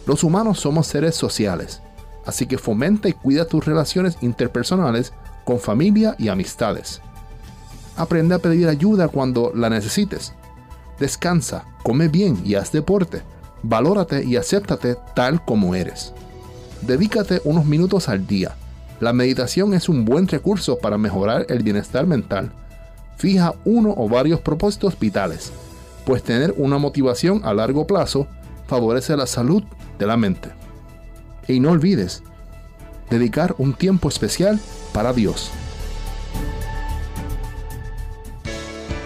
Los 0.05 0.23
humanos 0.23 0.59
somos 0.59 0.87
seres 0.87 1.15
sociales, 1.15 1.81
así 2.25 2.45
que 2.45 2.57
fomenta 2.57 3.09
y 3.09 3.13
cuida 3.13 3.45
tus 3.45 3.65
relaciones 3.65 4.17
interpersonales 4.21 5.13
con 5.43 5.59
familia 5.59 6.15
y 6.17 6.27
amistades. 6.27 7.01
Aprende 7.97 8.35
a 8.35 8.39
pedir 8.39 8.67
ayuda 8.67 9.07
cuando 9.07 9.51
la 9.53 9.69
necesites. 9.69 10.33
Descansa, 10.99 11.65
come 11.83 12.07
bien 12.07 12.39
y 12.45 12.55
haz 12.55 12.71
deporte. 12.71 13.23
Valórate 13.63 14.23
y 14.23 14.35
acéptate 14.35 14.95
tal 15.15 15.43
como 15.43 15.75
eres. 15.75 16.13
Dedícate 16.83 17.41
unos 17.43 17.65
minutos 17.65 18.07
al 18.07 18.27
día. 18.27 18.55
La 18.99 19.13
meditación 19.13 19.73
es 19.73 19.89
un 19.89 20.05
buen 20.05 20.27
recurso 20.27 20.77
para 20.77 20.97
mejorar 20.97 21.45
el 21.49 21.63
bienestar 21.63 22.07
mental. 22.07 22.51
Fija 23.17 23.55
uno 23.65 23.93
o 23.97 24.07
varios 24.07 24.41
propósitos 24.41 24.97
vitales, 24.99 25.51
pues 26.05 26.21
tener 26.23 26.53
una 26.57 26.77
motivación 26.77 27.41
a 27.43 27.53
largo 27.53 27.87
plazo 27.87 28.27
favorece 28.67 29.17
la 29.17 29.25
salud 29.25 29.63
de 29.97 30.05
la 30.05 30.17
mente. 30.17 30.49
Y 31.47 31.59
no 31.59 31.71
olvides, 31.71 32.23
dedicar 33.09 33.55
un 33.57 33.73
tiempo 33.73 34.09
especial 34.09 34.59
para 34.93 35.13
Dios. 35.13 35.51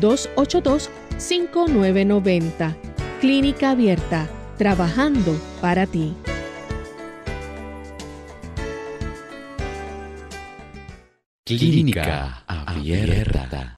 282 0.00 0.90
5990. 1.18 2.76
Clínica 3.20 3.70
Abierta, 3.70 4.28
trabajando 4.56 5.38
para 5.60 5.86
ti. 5.86 6.14
Clínica 11.44 12.44
Abierta. 12.46 13.76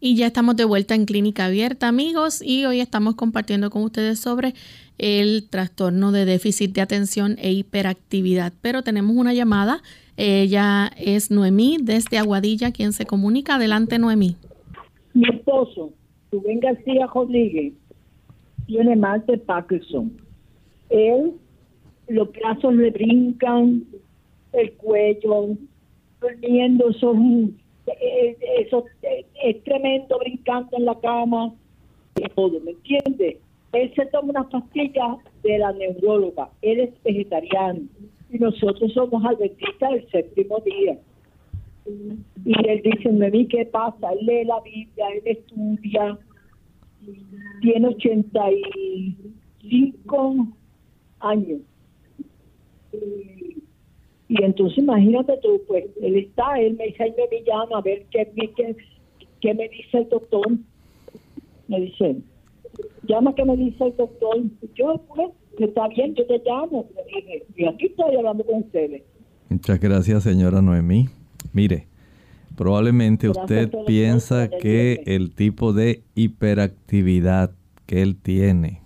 Y 0.00 0.14
ya 0.14 0.28
estamos 0.28 0.56
de 0.56 0.64
vuelta 0.64 0.94
en 0.94 1.06
Clínica 1.06 1.46
Abierta, 1.46 1.88
amigos, 1.88 2.40
y 2.40 2.64
hoy 2.66 2.80
estamos 2.80 3.16
compartiendo 3.16 3.68
con 3.70 3.82
ustedes 3.82 4.20
sobre 4.20 4.54
el 4.96 5.48
trastorno 5.50 6.12
de 6.12 6.24
déficit 6.24 6.72
de 6.72 6.80
atención 6.80 7.36
e 7.40 7.52
hiperactividad. 7.52 8.52
Pero 8.60 8.82
tenemos 8.82 9.16
una 9.16 9.34
llamada. 9.34 9.82
Ella 10.16 10.92
es 10.96 11.30
Noemí 11.30 11.78
desde 11.80 12.18
Aguadilla, 12.18 12.70
quien 12.70 12.92
se 12.92 13.06
comunica. 13.06 13.56
Adelante, 13.56 13.98
Noemí. 13.98 14.36
Mi 15.18 15.28
esposo, 15.30 15.90
Rubén 16.30 16.60
García 16.60 17.08
Rodríguez, 17.08 17.72
tiene 18.66 18.94
más 18.94 19.26
de 19.26 19.36
Parkinson. 19.36 20.16
Él, 20.90 21.32
los 22.06 22.30
brazos 22.30 22.72
le 22.72 22.92
brincan, 22.92 23.82
el 24.52 24.72
cuello, 24.74 25.56
durmiendo, 26.20 26.92
son 26.92 27.58
eh, 27.88 28.36
eso 28.60 28.84
es 29.42 29.64
tremendo 29.64 30.20
brincando 30.20 30.76
en 30.76 30.84
la 30.84 30.94
cama, 31.00 31.52
todo, 32.36 32.60
¿me 32.60 32.70
entiende? 32.70 33.40
Él 33.72 33.92
se 33.96 34.06
toma 34.06 34.30
una 34.30 34.48
pastilla 34.48 35.16
de 35.42 35.58
la 35.58 35.72
neuróloga, 35.72 36.48
él 36.62 36.78
es 36.78 37.02
vegetariano 37.02 37.80
y 38.30 38.38
nosotros 38.38 38.92
somos 38.92 39.24
adventistas 39.24 39.90
del 39.90 40.08
séptimo 40.10 40.60
día. 40.60 40.96
Y 42.44 42.68
él 42.68 42.82
dice, 42.84 43.10
mí 43.10 43.48
¿qué 43.48 43.64
pasa? 43.66 44.12
Él 44.12 44.26
lee 44.26 44.44
la 44.44 44.60
Biblia, 44.60 45.06
él 45.14 45.22
estudia, 45.24 46.16
tiene 47.60 47.88
85 47.88 50.46
años. 51.20 51.60
Y 54.28 54.42
entonces 54.42 54.78
imagínate 54.78 55.38
tú, 55.42 55.60
pues 55.66 55.84
él 56.02 56.16
está, 56.16 56.60
él 56.60 56.76
me 56.76 56.86
dice, 56.86 57.04
él 57.04 57.14
me 57.30 57.42
llama 57.44 57.78
a 57.78 57.80
ver 57.80 58.04
qué 58.10 58.30
me 59.54 59.68
dice 59.68 59.98
el 59.98 60.08
doctor. 60.08 60.46
Me 61.68 61.80
dice, 61.80 62.16
llama 63.04 63.34
que 63.34 63.44
me 63.44 63.56
dice 63.56 63.84
el 63.84 63.96
doctor. 63.96 64.36
Yo, 64.74 65.00
pues, 65.14 65.30
está 65.58 65.88
bien, 65.88 66.14
yo 66.14 66.26
te 66.26 66.40
llamo. 66.44 66.88
Y 67.56 67.66
aquí 67.66 67.86
estoy 67.86 68.16
hablando 68.16 68.44
con 68.44 68.60
ustedes. 68.60 69.02
Muchas 69.48 69.80
gracias, 69.80 70.22
señora 70.22 70.60
Noemí. 70.60 71.06
Mire, 71.52 71.88
probablemente 72.56 73.28
usted 73.28 73.70
piensa 73.86 74.48
que 74.48 75.02
el 75.06 75.34
tipo 75.34 75.72
de 75.72 76.02
hiperactividad 76.14 77.52
que 77.86 78.02
él 78.02 78.16
tiene 78.16 78.82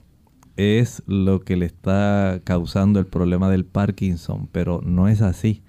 es 0.57 1.03
lo 1.07 1.41
que 1.41 1.57
le 1.57 1.67
está 1.67 2.41
causando 2.45 3.01
el 3.01 3.07
problema 3.07 3.51
del 3.51 3.65
Parkinson, 3.65 4.49
pero 4.53 4.81
no 4.83 5.09
es 5.09 5.23
así. 5.23 5.63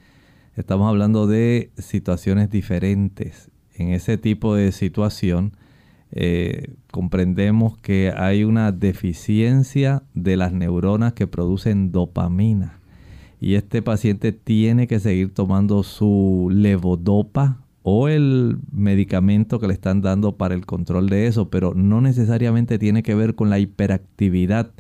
Estamos 0.55 0.87
hablando 0.87 1.25
de 1.25 1.71
situaciones 1.77 2.49
diferentes. 2.49 3.49
En 3.75 3.89
ese 3.89 4.17
tipo 4.17 4.55
de 4.55 4.71
situación 4.71 5.53
eh, 6.11 6.75
comprendemos 6.91 7.77
que 7.79 8.13
hay 8.15 8.43
una 8.43 8.71
deficiencia 8.71 10.03
de 10.13 10.37
las 10.37 10.53
neuronas 10.53 11.13
que 11.13 11.25
producen 11.25 11.91
dopamina. 11.91 12.79
Y 13.43 13.55
este 13.55 13.81
paciente 13.81 14.31
tiene 14.31 14.87
que 14.87 15.01
seguir 15.01 15.33
tomando 15.33 15.83
su 15.83 16.47
levodopa 16.49 17.59
o 17.81 18.07
el 18.07 18.57
medicamento 18.71 19.59
que 19.59 19.67
le 19.67 19.73
están 19.73 20.01
dando 20.01 20.37
para 20.37 20.55
el 20.55 20.65
control 20.65 21.09
de 21.09 21.27
eso, 21.27 21.49
pero 21.49 21.73
no 21.73 21.99
necesariamente 21.99 22.79
tiene 22.79 23.03
que 23.03 23.15
ver 23.15 23.35
con 23.35 23.49
la 23.49 23.59
hiperactividad 23.59 24.71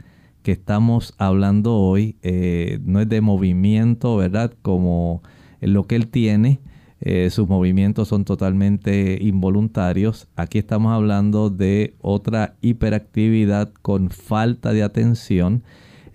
que 0.43 0.53
estamos 0.53 1.13
hablando 1.17 1.75
hoy. 1.75 2.15
Eh, 2.21 2.79
no 2.85 3.01
es 3.01 3.09
de 3.09 3.19
movimiento, 3.19 4.15
¿verdad? 4.15 4.53
Como 4.61 5.23
lo 5.59 5.83
que 5.83 5.97
él 5.97 6.07
tiene. 6.07 6.61
Eh, 7.01 7.31
sus 7.31 7.49
movimientos 7.49 8.07
son 8.07 8.23
totalmente 8.23 9.17
involuntarios. 9.21 10.29
Aquí 10.37 10.57
estamos 10.57 10.93
hablando 10.93 11.49
de 11.49 11.95
otra 11.99 12.55
hiperactividad 12.61 13.73
con 13.81 14.09
falta 14.09 14.71
de 14.71 14.83
atención, 14.83 15.63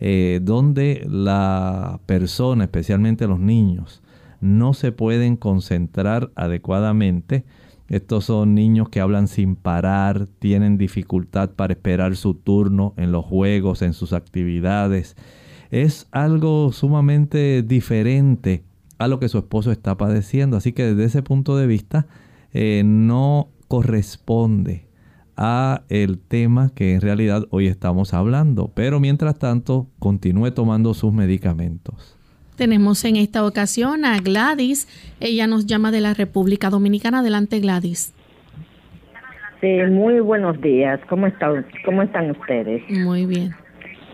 eh, 0.00 0.40
donde 0.42 1.06
la 1.08 2.00
persona, 2.06 2.64
especialmente 2.64 3.26
los 3.26 3.40
niños, 3.40 4.02
no 4.40 4.74
se 4.74 4.92
pueden 4.92 5.36
concentrar 5.36 6.30
adecuadamente. 6.36 7.44
Estos 7.88 8.26
son 8.26 8.54
niños 8.54 8.90
que 8.90 9.00
hablan 9.00 9.28
sin 9.28 9.56
parar, 9.56 10.28
tienen 10.38 10.78
dificultad 10.78 11.50
para 11.50 11.72
esperar 11.72 12.16
su 12.16 12.34
turno 12.34 12.94
en 12.96 13.12
los 13.12 13.24
juegos, 13.24 13.82
en 13.82 13.94
sus 13.94 14.12
actividades. 14.12 15.16
Es 15.70 16.06
algo 16.12 16.72
sumamente 16.72 17.62
diferente 17.62 18.62
a 18.98 19.08
lo 19.08 19.18
que 19.18 19.28
su 19.28 19.38
esposo 19.38 19.72
está 19.72 19.96
padeciendo. 19.96 20.56
Así 20.56 20.72
que 20.72 20.84
desde 20.84 21.04
ese 21.04 21.22
punto 21.22 21.56
de 21.56 21.66
vista 21.66 22.06
eh, 22.52 22.82
no 22.84 23.48
corresponde 23.68 24.87
a 25.38 25.82
el 25.88 26.18
tema 26.18 26.70
que 26.74 26.94
en 26.94 27.00
realidad 27.00 27.44
hoy 27.50 27.68
estamos 27.68 28.12
hablando. 28.12 28.70
Pero 28.74 29.00
mientras 29.00 29.38
tanto, 29.38 29.86
continúe 29.98 30.50
tomando 30.50 30.92
sus 30.92 31.12
medicamentos. 31.12 32.16
Tenemos 32.56 33.04
en 33.04 33.16
esta 33.16 33.46
ocasión 33.46 34.04
a 34.04 34.18
Gladys. 34.18 34.88
Ella 35.20 35.46
nos 35.46 35.66
llama 35.66 35.92
de 35.92 36.00
la 36.00 36.12
República 36.12 36.70
Dominicana. 36.70 37.20
Adelante, 37.20 37.60
Gladys. 37.60 38.12
Sí, 39.60 39.78
muy 39.90 40.20
buenos 40.20 40.60
días. 40.60 41.00
¿Cómo, 41.08 41.28
están, 41.28 41.64
cómo 41.84 42.02
están 42.02 42.32
ustedes? 42.32 42.82
Muy 42.90 43.26
bien. 43.26 43.54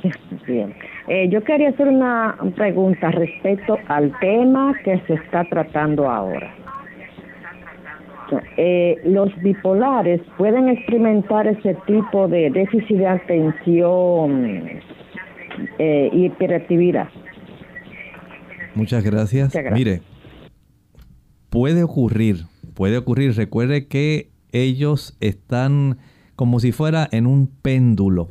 Bien. 0.47 0.75
Eh, 1.09 1.29
yo 1.31 1.43
quería 1.45 1.71
hacer 1.71 1.89
una 1.89 2.37
pregunta 2.55 3.11
respecto 3.11 3.79
al 3.89 4.13
tema 4.21 4.75
que 4.85 5.01
se 5.07 5.15
está 5.15 5.45
tratando 5.45 6.11
ahora. 6.11 6.55
Eh, 8.57 8.97
los 9.05 9.35
bipolares 9.43 10.21
pueden 10.39 10.69
experimentar 10.69 11.47
ese 11.47 11.77
tipo 11.87 12.29
de 12.29 12.51
déficit 12.51 12.97
de 12.97 13.07
atención 13.07 14.81
eh, 15.79 16.11
y 16.13 16.27
hiperactividad. 16.27 17.09
Muchas 18.75 19.05
gracias. 19.05 19.55
Mire, 19.73 20.03
puede 21.51 21.83
ocurrir, 21.85 22.47
puede 22.75 22.99
ocurrir. 22.99 23.35
Recuerde 23.37 23.87
que 23.87 24.31
ellos 24.53 25.17
están 25.21 25.99
como 26.37 26.61
si 26.61 26.73
fuera 26.73 27.09
en 27.11 27.27
un 27.27 27.47
péndulo. 27.47 28.31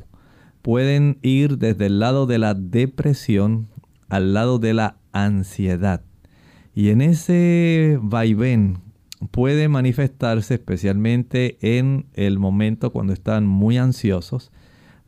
Pueden 0.61 1.17
ir 1.21 1.57
desde 1.57 1.87
el 1.87 1.99
lado 1.99 2.25
de 2.25 2.39
la 2.39 2.53
depresión 2.53 3.67
al 4.09 4.33
lado 4.33 4.59
de 4.59 4.73
la 4.73 4.97
ansiedad. 5.11 6.01
Y 6.75 6.89
en 6.89 7.01
ese 7.01 7.97
vaivén 8.01 8.77
puede 9.31 9.67
manifestarse 9.67 10.55
especialmente 10.55 11.57
en 11.61 12.05
el 12.13 12.39
momento 12.39 12.91
cuando 12.91 13.13
están 13.13 13.45
muy 13.45 13.77
ansiosos 13.77 14.51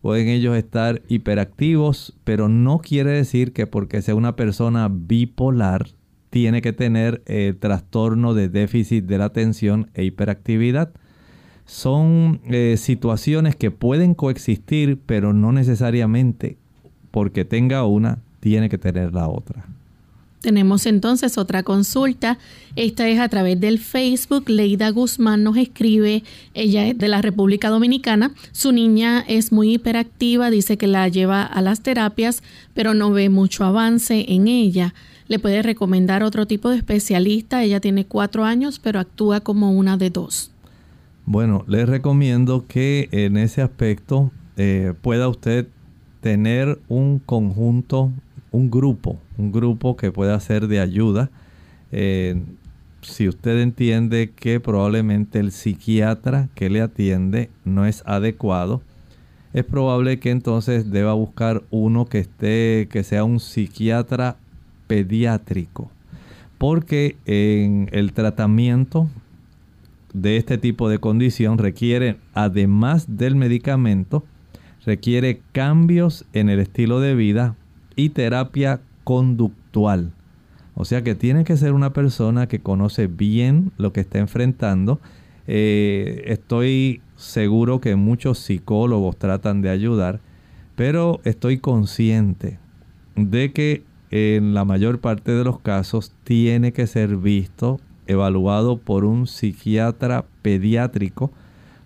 pueden 0.06 0.28
ellos 0.28 0.56
estar 0.56 1.02
hiperactivos, 1.08 2.16
pero 2.24 2.48
no 2.48 2.78
quiere 2.78 3.10
decir 3.10 3.54
que 3.54 3.66
porque 3.66 4.04
sea 4.04 4.14
una 4.14 4.36
persona 4.36 4.88
bipolar 4.88 5.88
tiene 6.30 6.62
que 6.62 6.74
tener 6.74 7.24
eh, 7.26 7.56
trastorno 7.60 8.36
de 8.36 8.48
déficit 8.48 9.06
de 9.06 9.18
la 9.18 9.26
atención 9.26 9.90
e 9.96 10.04
hiperactividad. 10.04 10.92
Son 11.66 12.40
eh, 12.44 12.76
situaciones 12.78 13.56
que 13.56 13.72
pueden 13.72 14.14
coexistir, 14.14 15.00
pero 15.04 15.34
no 15.34 15.52
necesariamente 15.52 16.60
porque 17.10 17.44
tenga 17.44 17.84
una, 17.86 18.20
tiene 18.42 18.70
que 18.70 18.78
tener 18.78 19.12
la 19.12 19.28
otra. 19.28 19.66
Tenemos 20.46 20.86
entonces 20.86 21.40
otra 21.40 21.64
consulta. 21.64 22.38
Esta 22.76 23.10
es 23.10 23.20
a 23.20 23.30
través 23.30 23.60
del 23.60 23.80
Facebook. 23.80 24.48
Leida 24.48 24.92
Guzmán 24.92 25.42
nos 25.42 25.58
escribe. 25.58 26.22
Ella 26.54 26.86
es 26.86 26.96
de 26.96 27.08
la 27.08 27.24
República 27.24 27.70
Dominicana. 27.70 28.32
Su 28.52 28.72
niña 28.72 29.26
es 29.28 29.52
muy 29.52 29.74
hiperactiva. 29.74 30.52
Dice 30.52 30.78
que 30.78 30.86
la 30.86 31.08
lleva 31.08 31.42
a 31.42 31.64
las 31.64 31.82
terapias, 31.82 32.44
pero 32.76 32.94
no 32.94 33.10
ve 33.10 33.30
mucho 33.30 33.64
avance 33.64 34.24
en 34.28 34.48
ella. 34.48 34.94
Le 35.28 35.40
puede 35.40 35.64
recomendar 35.64 36.22
otro 36.22 36.46
tipo 36.46 36.70
de 36.70 36.78
especialista. 36.78 37.64
Ella 37.64 37.80
tiene 37.80 38.06
cuatro 38.06 38.44
años, 38.44 38.78
pero 38.78 39.00
actúa 39.00 39.40
como 39.40 39.72
una 39.72 39.98
de 39.98 40.12
dos. 40.12 40.52
Bueno, 41.26 41.66
le 41.68 41.88
recomiendo 41.88 42.68
que 42.68 43.10
en 43.12 43.38
ese 43.38 43.64
aspecto 43.64 44.30
eh, 44.58 44.94
pueda 45.02 45.28
usted 45.28 45.66
tener 46.22 46.80
un 46.88 47.18
conjunto 47.18 48.12
un 48.56 48.72
grupo, 48.72 49.20
un 49.38 49.52
grupo 49.52 49.98
que 49.98 50.12
pueda 50.12 50.40
ser 50.40 50.68
de 50.68 50.80
ayuda. 50.80 51.30
Eh, 51.92 52.42
si 53.02 53.28
usted 53.28 53.60
entiende 53.62 54.32
que 54.34 54.60
probablemente 54.60 55.40
el 55.40 55.52
psiquiatra 55.52 56.50
que 56.56 56.70
le 56.70 56.82
atiende 56.82 57.50
no 57.66 57.86
es 57.86 58.02
adecuado, 58.06 58.82
es 59.54 59.66
probable 59.66 60.20
que 60.20 60.32
entonces 60.32 60.90
deba 60.90 61.14
buscar 61.14 61.64
uno 61.70 62.06
que 62.06 62.20
esté, 62.20 62.88
que 62.90 63.04
sea 63.04 63.24
un 63.26 63.40
psiquiatra 63.40 64.38
pediátrico. 64.88 65.92
Porque 66.58 67.18
en 67.26 67.90
el 67.92 68.14
tratamiento 68.14 69.10
de 70.14 70.38
este 70.38 70.58
tipo 70.58 70.88
de 70.88 71.00
condición 71.00 71.58
requiere, 71.58 72.18
además 72.34 73.18
del 73.18 73.36
medicamento, 73.36 74.24
requiere 74.86 75.42
cambios 75.52 76.26
en 76.32 76.50
el 76.50 76.60
estilo 76.60 77.02
de 77.02 77.16
vida 77.16 77.56
y 77.96 78.10
terapia 78.10 78.82
conductual. 79.04 80.12
O 80.76 80.86
sea 80.86 81.04
que 81.04 81.16
tiene 81.16 81.44
que 81.44 81.58
ser 81.58 81.74
una 81.74 81.94
persona 81.94 82.48
que 82.48 82.60
conoce 82.60 83.08
bien 83.08 83.72
lo 83.78 83.94
que 83.94 84.02
está 84.02 84.20
enfrentando 84.20 85.00
Eh, 85.48 86.24
estoy 86.26 87.02
seguro 87.16 87.80
que 87.80 87.96
muchos 87.96 88.40
psicólogos 88.40 89.16
tratan 89.18 89.62
de 89.62 89.70
ayudar, 89.70 90.20
pero 90.76 91.20
estoy 91.24 91.60
consciente 91.60 92.58
de 93.16 93.52
que 93.52 93.84
en 94.12 94.54
la 94.54 94.66
mayor 94.66 95.00
parte 95.00 95.32
de 95.32 95.44
los 95.44 95.60
casos 95.60 96.12
tiene 96.24 96.72
que 96.72 96.88
ser 96.88 97.18
visto, 97.18 97.80
evaluado 98.08 98.78
por 98.78 99.06
un 99.06 99.28
psiquiatra 99.28 100.26
pediátrico, 100.42 101.32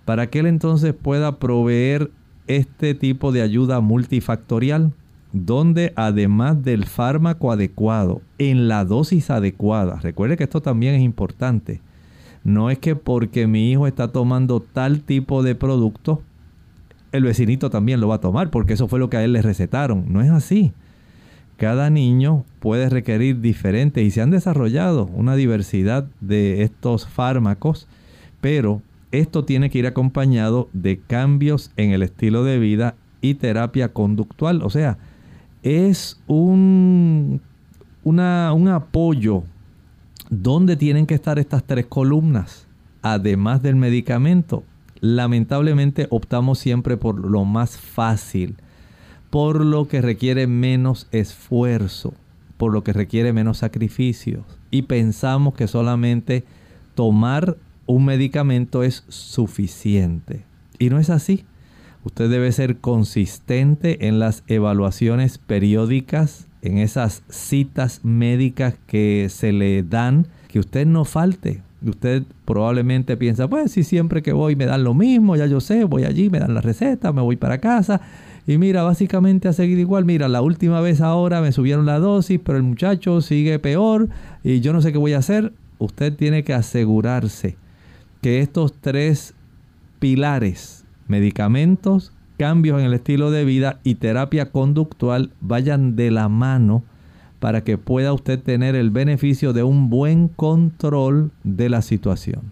para 0.06 0.28
que 0.28 0.40
él 0.40 0.48
entonces 0.48 0.94
pueda 0.94 1.38
proveer 1.38 2.12
este 2.48 2.96
tipo 2.96 3.32
de 3.32 3.42
ayuda 3.42 3.80
multifactorial, 3.80 4.94
donde 5.32 5.94
además 5.96 6.64
del 6.64 6.86
fármaco 6.86 7.52
adecuado, 7.52 8.22
en 8.38 8.68
la 8.68 8.86
dosis 8.86 9.30
adecuada, 9.30 10.00
recuerde 10.02 10.38
que 10.38 10.44
esto 10.44 10.62
también 10.62 10.96
es 10.96 11.02
importante, 11.02 11.82
no 12.44 12.70
es 12.70 12.80
que 12.80 12.96
porque 12.96 13.48
mi 13.48 13.72
hijo 13.72 13.88
está 13.88 14.10
tomando 14.10 14.60
tal 14.60 15.02
tipo 15.02 15.44
de 15.44 15.56
producto, 15.56 16.22
el 17.12 17.24
vecinito 17.24 17.70
también 17.70 18.00
lo 18.00 18.08
va 18.08 18.16
a 18.16 18.22
tomar, 18.22 18.50
porque 18.50 18.74
eso 18.74 18.88
fue 18.88 19.00
lo 19.00 19.10
que 19.10 19.18
a 19.18 19.24
él 19.24 19.34
le 19.34 19.42
recetaron. 19.42 20.06
No 20.12 20.22
es 20.22 20.30
así. 20.30 20.72
Cada 21.58 21.90
niño 21.90 22.46
puede 22.60 22.90
requerir 22.90 23.42
diferente 23.42 24.04
y 24.04 24.12
se 24.12 24.22
han 24.22 24.32
desarrollado 24.32 25.10
una 25.14 25.36
diversidad 25.36 26.08
de 26.22 26.64
estos 26.64 27.08
fármacos, 27.08 27.88
pero 28.40 28.82
esto 29.12 29.44
tiene 29.44 29.70
que 29.70 29.80
ir 29.80 29.88
acompañado 29.88 30.70
de 30.72 31.00
cambios 31.00 31.72
en 31.76 31.92
el 31.92 32.04
estilo 32.04 32.44
de 32.44 32.60
vida 32.60 32.96
y 33.22 33.34
terapia 33.34 33.92
conductual. 33.92 34.62
O 34.64 34.70
sea, 34.70 34.98
es 35.64 36.22
un, 36.28 37.42
un 38.04 38.20
apoyo 38.20 39.44
donde 40.30 40.76
tienen 40.76 41.06
que 41.06 41.16
estar 41.16 41.40
estas 41.40 41.64
tres 41.64 41.86
columnas, 41.88 42.68
además 43.02 43.62
del 43.62 43.76
medicamento. 43.76 44.64
Lamentablemente 45.02 46.08
optamos 46.10 46.60
siempre 46.60 46.98
por 46.98 47.20
lo 47.20 47.46
más 47.46 47.78
fácil, 47.78 48.56
por 49.30 49.64
lo 49.64 49.88
que 49.88 50.02
requiere 50.02 50.48
menos 50.48 51.08
esfuerzo, 51.12 52.14
por 52.58 52.74
lo 52.74 52.84
que 52.84 52.94
requiere 52.94 53.34
menos 53.34 53.60
sacrificios. 53.60 54.44
Y 54.72 54.84
pensamos 54.84 55.54
que 55.54 55.68
solamente 55.68 56.46
tomar 56.96 57.58
un 57.86 58.06
medicamento 58.06 58.84
es 58.84 59.04
suficiente. 59.08 60.44
Y 60.78 60.90
no 60.90 61.00
es 61.00 61.10
así. 61.10 61.46
Usted 62.04 62.30
debe 62.30 62.52
ser 62.52 62.78
consistente 62.78 64.08
en 64.08 64.20
las 64.20 64.44
evaluaciones 64.48 65.38
periódicas, 65.38 66.48
en 66.62 66.78
esas 66.78 67.24
citas 67.30 68.02
médicas 68.04 68.76
que 68.88 69.28
se 69.30 69.52
le 69.52 69.84
dan, 69.84 70.28
que 70.48 70.60
usted 70.60 70.86
no 70.86 71.06
falte. 71.06 71.62
Usted 71.86 72.24
probablemente 72.46 73.16
piensa, 73.16 73.48
pues 73.48 73.72
si 73.72 73.84
siempre 73.84 74.22
que 74.22 74.34
voy 74.34 74.56
me 74.56 74.66
dan 74.66 74.84
lo 74.84 74.94
mismo, 74.94 75.36
ya 75.36 75.46
yo 75.46 75.62
sé, 75.62 75.86
voy 75.86 76.04
allí, 76.04 76.30
me 76.30 76.40
dan 76.40 76.54
la 76.54 76.62
receta, 76.62 77.14
me 77.14 77.22
voy 77.22 77.38
para 77.38 77.60
casa. 77.60 78.02
Y 78.48 78.58
mira, 78.58 78.84
básicamente 78.84 79.48
ha 79.48 79.54
seguido 79.54 79.80
igual. 79.80 80.06
Mira, 80.06 80.28
la 80.28 80.42
última 80.42 80.82
vez 80.82 81.02
ahora 81.02 81.42
me 81.42 81.52
subieron 81.52 81.86
la 81.86 82.00
dosis, 82.00 82.40
pero 82.44 82.58
el 82.58 82.64
muchacho 82.64 83.22
sigue 83.22 83.60
peor 83.60 84.10
y 84.44 84.60
yo 84.60 84.74
no 84.74 84.82
sé 84.82 84.92
qué 84.92 84.98
voy 84.98 85.14
a 85.14 85.20
hacer. 85.20 85.54
Usted 85.78 86.16
tiene 86.16 86.44
que 86.44 86.54
asegurarse 86.54 87.58
que 88.22 88.42
estos 88.42 88.74
tres 88.74 89.34
pilares, 90.00 90.79
medicamentos, 91.10 92.14
cambios 92.38 92.80
en 92.80 92.86
el 92.86 92.94
estilo 92.94 93.32
de 93.32 93.44
vida 93.44 93.80
y 93.84 93.96
terapia 93.96 94.52
conductual 94.52 95.32
vayan 95.42 95.96
de 95.96 96.12
la 96.12 96.30
mano 96.30 96.84
para 97.40 97.64
que 97.64 97.78
pueda 97.78 98.14
usted 98.14 98.40
tener 98.40 98.76
el 98.76 98.92
beneficio 98.92 99.54
de 99.54 99.64
un 99.64 99.90
buen 99.90 100.28
control 100.28 101.32
de 101.44 101.70
la 101.70 101.82
situación. 101.82 102.52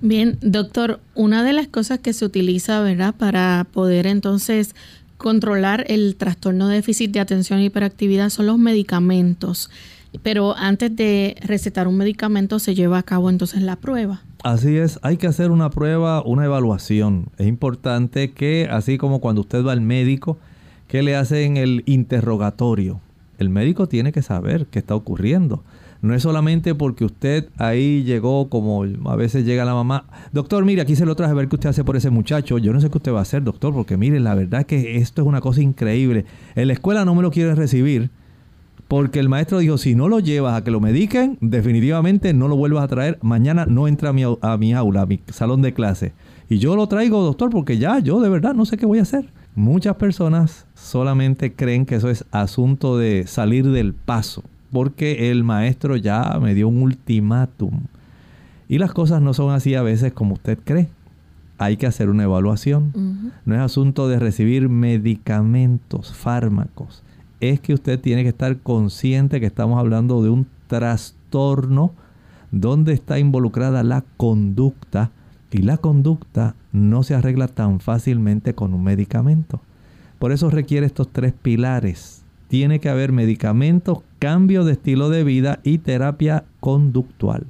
Bien, 0.00 0.38
doctor, 0.40 1.00
una 1.14 1.42
de 1.42 1.52
las 1.52 1.66
cosas 1.68 1.98
que 1.98 2.12
se 2.12 2.24
utiliza, 2.24 2.80
¿verdad?, 2.80 3.14
para 3.14 3.66
poder 3.72 4.06
entonces 4.06 4.74
controlar 5.16 5.84
el 5.88 6.14
trastorno 6.16 6.68
de 6.68 6.76
déficit 6.76 7.10
de 7.10 7.20
atención 7.20 7.60
y 7.60 7.66
hiperactividad 7.66 8.30
son 8.30 8.46
los 8.46 8.58
medicamentos. 8.58 9.70
Pero 10.22 10.56
antes 10.56 10.94
de 10.94 11.36
recetar 11.42 11.88
un 11.88 11.96
medicamento 11.96 12.58
se 12.60 12.74
lleva 12.74 12.98
a 12.98 13.02
cabo 13.02 13.28
entonces 13.28 13.60
la 13.60 13.76
prueba. 13.76 14.22
Así 14.44 14.76
es, 14.76 15.00
hay 15.02 15.16
que 15.16 15.26
hacer 15.26 15.50
una 15.50 15.68
prueba, 15.70 16.22
una 16.22 16.44
evaluación. 16.44 17.26
Es 17.38 17.48
importante 17.48 18.30
que, 18.30 18.68
así 18.70 18.96
como 18.96 19.20
cuando 19.20 19.40
usted 19.40 19.64
va 19.64 19.72
al 19.72 19.80
médico, 19.80 20.38
que 20.86 21.02
le 21.02 21.16
hacen 21.16 21.56
el 21.56 21.82
interrogatorio. 21.86 23.00
El 23.38 23.50
médico 23.50 23.88
tiene 23.88 24.12
que 24.12 24.22
saber 24.22 24.66
qué 24.66 24.78
está 24.78 24.94
ocurriendo. 24.94 25.64
No 26.02 26.14
es 26.14 26.22
solamente 26.22 26.76
porque 26.76 27.04
usted 27.04 27.48
ahí 27.56 28.04
llegó 28.04 28.48
como 28.48 28.84
a 28.84 29.16
veces 29.16 29.44
llega 29.44 29.64
la 29.64 29.74
mamá. 29.74 30.04
Doctor, 30.32 30.64
mire, 30.64 30.82
aquí 30.82 30.94
se 30.94 31.04
lo 31.04 31.16
traje 31.16 31.32
a 31.32 31.34
ver 31.34 31.48
qué 31.48 31.56
usted 31.56 31.70
hace 31.70 31.82
por 31.82 31.96
ese 31.96 32.10
muchacho. 32.10 32.58
Yo 32.58 32.72
no 32.72 32.80
sé 32.80 32.88
qué 32.90 32.98
usted 32.98 33.12
va 33.12 33.18
a 33.18 33.22
hacer, 33.22 33.42
doctor, 33.42 33.74
porque 33.74 33.96
mire, 33.96 34.20
la 34.20 34.36
verdad 34.36 34.66
que 34.66 34.98
esto 34.98 35.22
es 35.22 35.28
una 35.28 35.40
cosa 35.40 35.62
increíble. 35.62 36.24
En 36.54 36.68
la 36.68 36.74
escuela 36.74 37.04
no 37.04 37.16
me 37.16 37.22
lo 37.22 37.32
quiere 37.32 37.56
recibir 37.56 38.10
porque 38.88 39.20
el 39.20 39.28
maestro 39.28 39.58
dijo, 39.58 39.76
si 39.76 39.94
no 39.94 40.08
lo 40.08 40.18
llevas 40.18 40.56
a 40.56 40.64
que 40.64 40.70
lo 40.70 40.80
mediquen, 40.80 41.36
definitivamente 41.42 42.32
no 42.32 42.48
lo 42.48 42.56
vuelvas 42.56 42.84
a 42.84 42.88
traer. 42.88 43.18
Mañana 43.20 43.66
no 43.66 43.86
entra 43.86 44.08
a 44.08 44.12
mi, 44.14 44.22
a 44.24 44.56
mi 44.56 44.72
aula, 44.72 45.02
a 45.02 45.06
mi 45.06 45.20
salón 45.28 45.60
de 45.60 45.74
clase. 45.74 46.14
Y 46.48 46.58
yo 46.58 46.74
lo 46.74 46.88
traigo, 46.88 47.22
doctor, 47.22 47.50
porque 47.50 47.76
ya 47.76 47.98
yo 47.98 48.20
de 48.20 48.30
verdad 48.30 48.54
no 48.54 48.64
sé 48.64 48.78
qué 48.78 48.86
voy 48.86 48.98
a 48.98 49.02
hacer. 49.02 49.28
Muchas 49.54 49.96
personas 49.96 50.66
solamente 50.74 51.52
creen 51.52 51.84
que 51.84 51.96
eso 51.96 52.08
es 52.08 52.24
asunto 52.30 52.96
de 52.96 53.26
salir 53.26 53.68
del 53.70 53.92
paso, 53.92 54.42
porque 54.72 55.30
el 55.30 55.44
maestro 55.44 55.96
ya 55.96 56.38
me 56.40 56.54
dio 56.54 56.68
un 56.68 56.82
ultimátum. 56.82 57.82
Y 58.70 58.78
las 58.78 58.92
cosas 58.92 59.20
no 59.20 59.34
son 59.34 59.52
así 59.52 59.74
a 59.74 59.82
veces 59.82 60.14
como 60.14 60.34
usted 60.34 60.58
cree. 60.64 60.88
Hay 61.58 61.76
que 61.76 61.86
hacer 61.86 62.08
una 62.08 62.22
evaluación. 62.22 63.32
No 63.44 63.54
es 63.54 63.60
asunto 63.60 64.08
de 64.08 64.18
recibir 64.18 64.70
medicamentos, 64.70 66.14
fármacos 66.14 67.02
es 67.40 67.60
que 67.60 67.74
usted 67.74 68.00
tiene 68.00 68.22
que 68.22 68.30
estar 68.30 68.58
consciente 68.58 69.40
que 69.40 69.46
estamos 69.46 69.78
hablando 69.78 70.22
de 70.22 70.30
un 70.30 70.46
trastorno 70.66 71.92
donde 72.50 72.92
está 72.92 73.18
involucrada 73.18 73.82
la 73.82 74.04
conducta 74.16 75.10
y 75.50 75.58
la 75.58 75.78
conducta 75.78 76.54
no 76.72 77.02
se 77.02 77.14
arregla 77.14 77.48
tan 77.48 77.80
fácilmente 77.80 78.54
con 78.54 78.74
un 78.74 78.84
medicamento. 78.84 79.60
Por 80.18 80.32
eso 80.32 80.50
requiere 80.50 80.86
estos 80.86 81.08
tres 81.10 81.32
pilares. 81.32 82.24
Tiene 82.48 82.80
que 82.80 82.88
haber 82.88 83.12
medicamentos, 83.12 83.98
cambio 84.18 84.64
de 84.64 84.72
estilo 84.72 85.10
de 85.10 85.24
vida 85.24 85.60
y 85.62 85.78
terapia 85.78 86.44
conductual. 86.60 87.46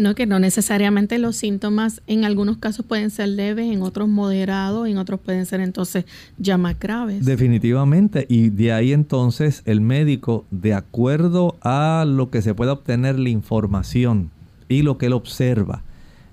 No, 0.00 0.14
que 0.14 0.26
no 0.26 0.38
necesariamente 0.38 1.18
los 1.18 1.36
síntomas 1.36 2.00
en 2.06 2.24
algunos 2.24 2.56
casos 2.56 2.86
pueden 2.86 3.10
ser 3.10 3.28
leves, 3.28 3.70
en 3.70 3.82
otros 3.82 4.08
moderados, 4.08 4.88
en 4.88 4.96
otros 4.96 5.20
pueden 5.20 5.44
ser 5.44 5.60
entonces 5.60 6.06
ya 6.38 6.56
más 6.56 6.78
graves. 6.78 7.24
Definitivamente, 7.24 8.24
y 8.28 8.48
de 8.48 8.72
ahí 8.72 8.92
entonces 8.92 9.62
el 9.66 9.82
médico, 9.82 10.46
de 10.50 10.72
acuerdo 10.72 11.56
a 11.60 12.06
lo 12.08 12.30
que 12.30 12.40
se 12.40 12.54
pueda 12.54 12.72
obtener 12.72 13.18
la 13.18 13.28
información 13.28 14.30
y 14.70 14.80
lo 14.80 14.96
que 14.96 15.06
él 15.06 15.12
observa, 15.12 15.82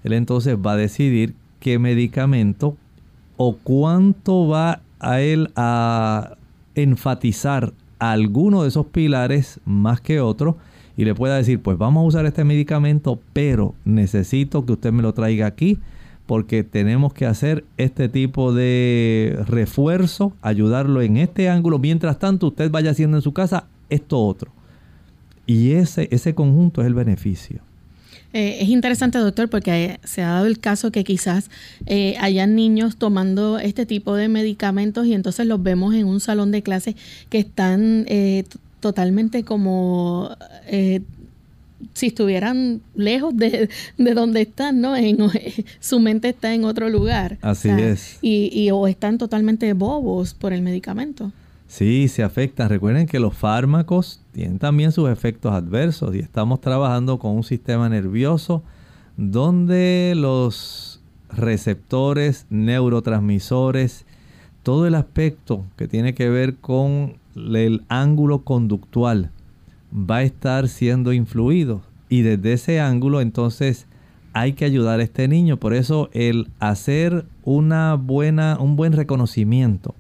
él 0.06 0.14
entonces 0.14 0.56
va 0.56 0.74
a 0.74 0.78
decidir 0.78 1.36
qué 1.60 1.78
medicamento 1.78 2.78
o 3.36 3.58
cuánto 3.58 4.48
va 4.48 4.82
a 5.00 5.20
él 5.20 5.52
a 5.58 6.38
enfatizar 6.74 7.74
alguno 8.00 8.64
de 8.64 8.70
esos 8.70 8.86
pilares 8.86 9.60
más 9.66 10.00
que 10.00 10.22
otro 10.22 10.58
y 10.98 11.06
le 11.06 11.14
pueda 11.14 11.38
decir, 11.38 11.62
pues 11.62 11.78
vamos 11.78 12.02
a 12.02 12.08
usar 12.08 12.26
este 12.26 12.44
medicamento, 12.44 13.22
pero 13.32 13.76
necesito 13.86 14.66
que 14.66 14.74
usted 14.74 14.92
me 14.92 15.04
lo 15.04 15.14
traiga 15.14 15.46
aquí 15.46 15.80
porque 16.26 16.64
tenemos 16.64 17.14
que 17.14 17.26
hacer 17.26 17.64
este 17.78 18.10
tipo 18.10 18.52
de 18.52 19.40
refuerzo, 19.48 20.34
ayudarlo 20.42 21.02
en 21.02 21.18
este 21.18 21.50
ángulo, 21.50 21.80
mientras 21.80 22.20
tanto 22.20 22.48
usted 22.48 22.70
vaya 22.70 22.92
haciendo 22.92 23.18
en 23.18 23.22
su 23.22 23.32
casa 23.32 23.68
esto 23.90 24.20
otro. 24.20 24.52
Y 25.46 25.72
ese, 25.72 26.10
ese 26.12 26.36
conjunto 26.36 26.82
es 26.82 26.88
el 26.88 26.96
beneficio. 26.96 27.62
Eh, 28.34 28.58
es 28.60 28.68
interesante, 28.68 29.18
doctor, 29.20 29.50
porque 29.50 30.00
se 30.04 30.22
ha 30.22 30.32
dado 30.32 30.48
el 30.48 30.60
caso 30.60 30.92
que 30.92 31.06
quizás 31.06 31.50
eh, 31.86 32.16
hayan 32.20 32.56
niños 32.56 32.98
tomando 32.98 33.58
este 33.58 33.86
tipo 33.86 34.16
de 34.16 34.28
medicamentos 34.28 35.08
y 35.08 35.14
entonces 35.14 35.46
los 35.46 35.64
vemos 35.64 35.96
en 35.96 36.06
un 36.06 36.20
salón 36.20 36.52
de 36.52 36.62
clase 36.62 36.96
que 37.30 37.40
están 37.40 38.06
eh, 38.10 38.44
totalmente 38.80 39.44
como 39.44 40.30
eh, 40.68 41.02
si 41.94 42.08
estuvieran 42.08 42.82
lejos 42.96 43.36
de, 43.36 43.70
donde 43.98 44.42
están, 44.42 44.82
¿no? 44.82 44.96
En, 44.96 45.18
su 45.80 46.00
mente 46.00 46.30
está 46.30 46.54
en 46.54 46.66
otro 46.66 46.90
lugar. 46.90 47.38
Así 47.42 47.70
es. 47.70 48.20
Y, 48.22 48.50
y, 48.54 48.72
o 48.72 48.88
están 48.88 49.18
totalmente 49.18 49.72
bobos 49.74 50.34
por 50.34 50.54
el 50.54 50.62
medicamento. 50.62 51.32
Sí, 51.68 52.08
se 52.08 52.24
afectan. 52.24 52.70
Recuerden 52.70 53.08
que 53.08 53.20
los 53.20 53.36
fármacos 53.36 54.22
tienen 54.32 54.58
también 54.58 54.92
sus 54.92 55.10
efectos 55.10 55.54
adversos 55.54 56.16
y 56.16 56.20
estamos 56.20 56.62
trabajando 56.62 57.20
con 57.20 57.32
un 57.36 57.44
sistema 57.44 57.90
nervioso 57.90 58.64
donde 59.18 60.14
los 60.16 61.02
receptores, 61.30 62.46
neurotransmisores, 62.50 64.06
todo 64.64 64.88
el 64.88 64.96
aspecto 64.96 65.66
que 65.76 65.88
tiene 65.88 66.14
que 66.14 66.30
ver 66.30 66.56
con 66.56 67.18
el 67.38 67.84
ángulo 67.90 68.40
conductual 68.40 69.32
va 69.94 70.18
a 70.18 70.24
estar 70.24 70.68
siendo 70.68 71.14
influido 71.14 71.82
y 72.10 72.22
desde 72.22 72.54
ese 72.54 72.80
ángulo 72.80 73.22
entonces 73.22 73.88
hay 74.34 74.54
que 74.54 74.66
ayudar 74.66 75.00
a 75.00 75.04
este 75.04 75.28
niño. 75.28 75.58
Por 75.58 75.74
eso 75.74 76.10
el 76.14 76.50
hacer 76.60 77.26
una 77.44 77.96
buena, 77.96 78.58
un 78.60 78.76
buen 78.76 78.94
reconocimiento. 78.94 79.96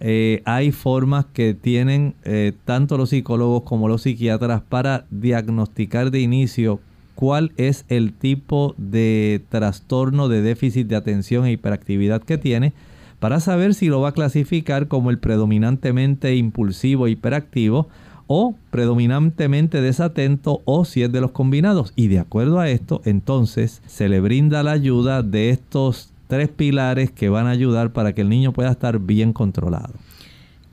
Eh, 0.00 0.42
hay 0.46 0.72
formas 0.72 1.26
que 1.26 1.54
tienen 1.54 2.14
eh, 2.24 2.52
tanto 2.64 2.96
los 2.96 3.10
psicólogos 3.10 3.62
como 3.64 3.86
los 3.86 4.02
psiquiatras 4.02 4.62
para 4.62 5.04
diagnosticar 5.10 6.10
de 6.10 6.20
inicio 6.20 6.80
cuál 7.14 7.52
es 7.58 7.84
el 7.88 8.14
tipo 8.14 8.74
de 8.78 9.42
trastorno 9.50 10.28
de 10.28 10.40
déficit 10.40 10.86
de 10.86 10.96
atención 10.96 11.44
e 11.44 11.52
hiperactividad 11.52 12.22
que 12.22 12.38
tiene 12.38 12.72
para 13.20 13.38
saber 13.38 13.74
si 13.74 13.86
lo 13.86 14.00
va 14.00 14.08
a 14.08 14.14
clasificar 14.14 14.88
como 14.88 15.10
el 15.10 15.18
predominantemente 15.18 16.34
impulsivo 16.34 17.06
hiperactivo 17.06 17.88
o 18.26 18.54
predominantemente 18.70 19.80
desatento 19.80 20.62
o 20.64 20.84
si 20.84 21.02
es 21.02 21.12
de 21.12 21.20
los 21.20 21.30
combinados. 21.30 21.92
Y 21.96 22.08
de 22.08 22.18
acuerdo 22.18 22.58
a 22.58 22.70
esto, 22.70 23.02
entonces 23.04 23.82
se 23.86 24.08
le 24.08 24.20
brinda 24.20 24.62
la 24.62 24.72
ayuda 24.72 25.22
de 25.22 25.50
estos 25.50 26.12
tres 26.28 26.48
pilares 26.48 27.10
que 27.10 27.28
van 27.28 27.46
a 27.46 27.50
ayudar 27.50 27.92
para 27.92 28.14
que 28.14 28.22
el 28.22 28.28
niño 28.28 28.52
pueda 28.52 28.70
estar 28.70 28.98
bien 29.00 29.32
controlado. 29.32 29.92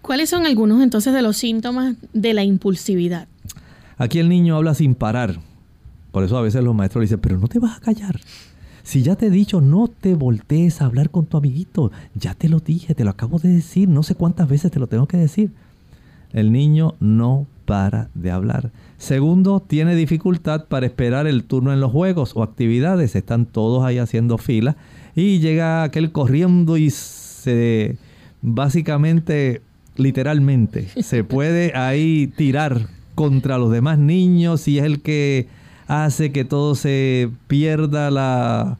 ¿Cuáles 0.01 0.29
son 0.29 0.45
algunos 0.45 0.81
entonces 0.81 1.13
de 1.13 1.21
los 1.21 1.35
síntomas 1.35 1.95
de 2.13 2.33
la 2.33 2.43
impulsividad? 2.43 3.27
Aquí 3.97 4.19
el 4.19 4.29
niño 4.29 4.55
habla 4.55 4.73
sin 4.73 4.95
parar. 4.95 5.39
Por 6.11 6.23
eso 6.23 6.37
a 6.37 6.41
veces 6.41 6.63
los 6.63 6.73
maestros 6.73 7.01
le 7.01 7.05
dicen, 7.05 7.19
pero 7.19 7.37
no 7.37 7.47
te 7.47 7.59
vas 7.59 7.75
a 7.75 7.81
callar. 7.81 8.19
Si 8.88 9.03
ya 9.03 9.17
te 9.17 9.25
he 9.25 9.29
dicho, 9.29 9.59
no 9.59 9.89
te 9.89 10.13
voltees 10.13 10.81
a 10.81 10.85
hablar 10.85 11.09
con 11.09 11.25
tu 11.25 11.35
amiguito. 11.35 11.91
Ya 12.15 12.35
te 12.35 12.47
lo 12.47 12.61
dije, 12.61 12.95
te 12.95 13.03
lo 13.03 13.09
acabo 13.09 13.38
de 13.38 13.49
decir. 13.49 13.89
No 13.89 14.01
sé 14.01 14.15
cuántas 14.15 14.47
veces 14.47 14.71
te 14.71 14.79
lo 14.79 14.88
tengo 14.88 15.09
que 15.09 15.17
decir 15.17 15.51
el 16.31 16.53
niño 16.53 16.93
no 17.01 17.47
para 17.65 18.07
de 18.13 18.31
hablar. 18.31 18.71
Segundo, 18.97 19.59
tiene 19.59 19.93
dificultad 19.93 20.67
para 20.67 20.85
esperar 20.85 21.27
el 21.27 21.43
turno 21.43 21.73
en 21.73 21.81
los 21.81 21.91
juegos 21.91 22.31
o 22.33 22.43
actividades. 22.43 23.17
Están 23.17 23.45
todos 23.45 23.83
ahí 23.83 23.97
haciendo 23.97 24.38
fila 24.38 24.77
y 25.17 25.39
llega 25.39 25.83
aquel 25.83 26.13
corriendo 26.13 26.77
y 26.77 26.89
se 26.89 27.97
básicamente, 28.41 29.63
literalmente, 29.97 30.88
se 31.01 31.25
puede 31.25 31.75
ahí 31.75 32.31
tirar 32.38 32.88
contra 33.15 33.57
los 33.57 33.69
demás 33.69 33.99
niños 33.99 34.65
y 34.69 34.79
es 34.79 34.85
el 34.85 35.01
que 35.01 35.57
hace 35.88 36.31
que 36.31 36.45
todo 36.45 36.75
se 36.75 37.29
pierda 37.47 38.11
la, 38.11 38.77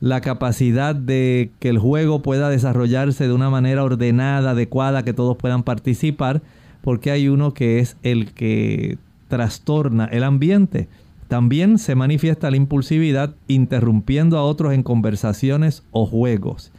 la 0.00 0.20
capacidad 0.20 0.94
de 0.94 1.50
que 1.58 1.68
el 1.68 1.78
juego 1.78 2.22
pueda 2.22 2.50
desarrollarse 2.50 3.26
de 3.26 3.32
una 3.32 3.50
manera 3.50 3.84
ordenada, 3.84 4.50
adecuada, 4.50 5.04
que 5.04 5.12
todos 5.12 5.36
puedan 5.36 5.62
participar 5.62 6.42
porque 6.82 7.10
hay 7.10 7.28
uno 7.28 7.54
que 7.54 7.80
es 7.80 7.96
el 8.02 8.32
que 8.32 8.98
trastorna 9.28 10.06
el 10.06 10.24
ambiente. 10.24 10.88
También 11.28 11.78
se 11.78 11.94
manifiesta 11.94 12.50
la 12.50 12.56
impulsividad 12.56 13.34
interrumpiendo 13.48 14.38
a 14.38 14.42
otros 14.42 14.72
en 14.72 14.82
conversaciones 14.82 15.82
o 15.90 16.06
juegos. 16.06 16.72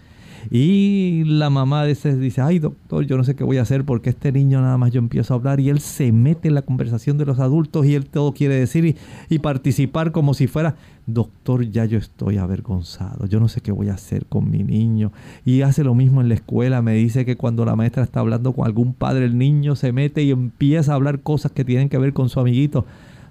Y 0.51 1.23
la 1.25 1.49
mamá 1.49 1.81
a 1.81 1.85
veces 1.85 2.19
dice, 2.19 2.41
ay 2.41 2.59
doctor, 2.59 3.05
yo 3.05 3.17
no 3.17 3.23
sé 3.23 3.35
qué 3.35 3.43
voy 3.43 3.57
a 3.57 3.63
hacer 3.63 3.85
porque 3.85 4.09
este 4.09 4.31
niño 4.31 4.61
nada 4.61 4.77
más 4.77 4.91
yo 4.91 4.99
empiezo 4.99 5.33
a 5.33 5.37
hablar 5.37 5.59
y 5.59 5.69
él 5.69 5.79
se 5.79 6.11
mete 6.11 6.47
en 6.47 6.55
la 6.55 6.61
conversación 6.61 7.17
de 7.17 7.25
los 7.25 7.39
adultos 7.39 7.85
y 7.85 7.95
él 7.95 8.05
todo 8.05 8.33
quiere 8.33 8.55
decir 8.55 8.95
y, 9.29 9.39
participar 9.39 10.11
como 10.11 10.33
si 10.33 10.47
fuera, 10.47 10.75
doctor, 11.07 11.69
ya 11.69 11.85
yo 11.85 11.97
estoy 11.97 12.37
avergonzado, 12.37 13.25
yo 13.25 13.39
no 13.39 13.47
sé 13.47 13.61
qué 13.61 13.71
voy 13.71 13.89
a 13.89 13.93
hacer 13.93 14.25
con 14.25 14.51
mi 14.51 14.63
niño. 14.63 15.11
Y 15.45 15.61
hace 15.61 15.83
lo 15.83 15.95
mismo 15.95 16.21
en 16.21 16.29
la 16.29 16.35
escuela, 16.35 16.81
me 16.81 16.93
dice 16.93 17.25
que 17.25 17.37
cuando 17.37 17.65
la 17.65 17.75
maestra 17.75 18.03
está 18.03 18.19
hablando 18.19 18.53
con 18.53 18.65
algún 18.65 18.93
padre, 18.93 19.25
el 19.25 19.37
niño 19.37 19.75
se 19.75 19.91
mete 19.91 20.23
y 20.23 20.31
empieza 20.31 20.91
a 20.91 20.95
hablar 20.95 21.21
cosas 21.21 21.51
que 21.51 21.65
tienen 21.65 21.89
que 21.89 21.97
ver 21.97 22.13
con 22.13 22.29
su 22.29 22.39
amiguito. 22.39 22.85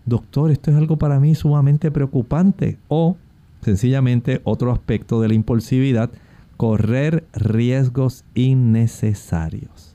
Doctor, 0.06 0.50
esto 0.50 0.70
es 0.70 0.76
algo 0.76 0.96
para 0.96 1.20
mí 1.20 1.34
sumamente 1.34 1.90
preocupante. 1.90 2.78
O 2.88 3.16
sencillamente 3.60 4.40
otro 4.44 4.72
aspecto 4.72 5.20
de 5.20 5.28
la 5.28 5.34
impulsividad 5.34 6.10
correr 6.58 7.22
riesgos 7.32 8.24
innecesarios. 8.34 9.94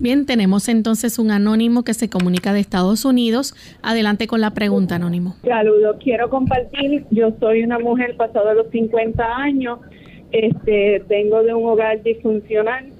Bien, 0.00 0.26
tenemos 0.26 0.68
entonces 0.68 1.20
un 1.20 1.30
anónimo 1.30 1.84
que 1.84 1.94
se 1.94 2.10
comunica 2.10 2.52
de 2.52 2.58
Estados 2.58 3.04
Unidos. 3.04 3.54
Adelante 3.80 4.26
con 4.26 4.40
la 4.40 4.50
pregunta, 4.50 4.96
anónimo. 4.96 5.36
Saludos, 5.44 5.96
quiero 6.02 6.28
compartir, 6.28 7.04
yo 7.12 7.32
soy 7.38 7.62
una 7.62 7.78
mujer 7.78 8.16
pasada 8.16 8.54
los 8.54 8.68
50 8.70 9.24
años, 9.36 9.78
este, 10.32 11.04
vengo 11.08 11.44
de 11.44 11.54
un 11.54 11.64
hogar 11.68 12.02
disfuncional. 12.02 12.90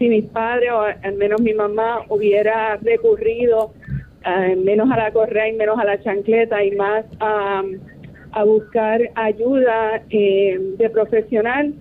Si 0.00 0.08
mis 0.08 0.24
padres 0.24 0.70
o 0.72 0.80
al 0.80 1.14
menos 1.14 1.40
mi 1.40 1.54
mamá 1.54 2.00
hubiera 2.08 2.76
recurrido 2.78 3.72
eh, 4.26 4.56
menos 4.56 4.90
a 4.90 4.96
la 4.96 5.12
correa 5.12 5.48
y 5.48 5.52
menos 5.52 5.78
a 5.78 5.84
la 5.84 6.02
chancleta 6.02 6.64
y 6.64 6.72
más 6.72 7.04
a, 7.20 7.62
buscar 8.44 9.00
ayuda 9.14 10.02
eh, 10.10 10.58
de 10.78 10.90
profesional, 10.90 11.74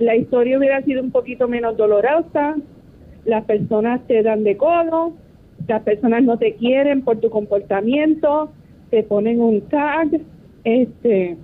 la 0.00 0.16
historia 0.16 0.58
hubiera 0.58 0.82
sido 0.82 1.02
un 1.02 1.10
poquito 1.10 1.46
menos 1.46 1.76
dolorosa, 1.76 2.56
las 3.24 3.44
personas 3.44 4.00
te 4.06 4.22
dan 4.22 4.44
de 4.44 4.56
codo, 4.56 5.12
las 5.68 5.82
personas 5.82 6.22
no 6.22 6.38
te 6.38 6.54
quieren 6.54 7.02
por 7.02 7.20
tu 7.20 7.28
comportamiento, 7.28 8.50
te 8.90 9.02
ponen 9.02 9.40
un 9.40 9.60
tag, 9.68 10.08
este, 10.64 11.36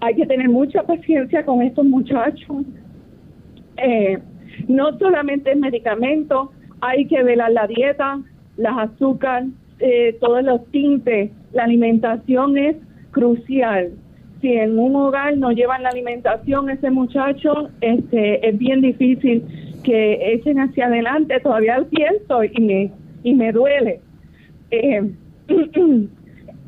hay 0.00 0.14
que 0.14 0.26
tener 0.26 0.48
mucha 0.48 0.82
paciencia 0.82 1.44
con 1.44 1.62
estos 1.62 1.84
muchachos. 1.84 2.64
Eh, 3.76 4.18
no 4.66 4.98
solamente 4.98 5.52
es 5.52 5.56
medicamento, 5.56 6.50
hay 6.80 7.06
que 7.06 7.22
velar 7.22 7.52
la 7.52 7.68
dieta, 7.68 8.20
las 8.56 8.90
azúcar, 8.90 9.44
eh, 9.78 10.16
todos 10.20 10.42
los 10.42 10.66
tintes, 10.72 11.30
la 11.52 11.64
alimentación 11.64 12.58
es 12.58 12.76
crucial 13.12 13.92
si 14.42 14.52
en 14.52 14.78
un 14.78 14.94
hogar 14.96 15.36
no 15.38 15.52
llevan 15.52 15.84
la 15.84 15.90
alimentación 15.90 16.68
ese 16.68 16.90
muchacho, 16.90 17.70
este, 17.80 18.46
es 18.46 18.58
bien 18.58 18.80
difícil 18.82 19.42
que 19.84 20.34
echen 20.34 20.58
hacia 20.58 20.86
adelante. 20.86 21.40
Todavía 21.40 21.78
lo 21.78 21.86
pienso 21.86 22.44
y 22.44 22.60
me, 22.60 22.92
y 23.22 23.34
me 23.34 23.52
duele. 23.52 24.00
Eh, 24.72 25.10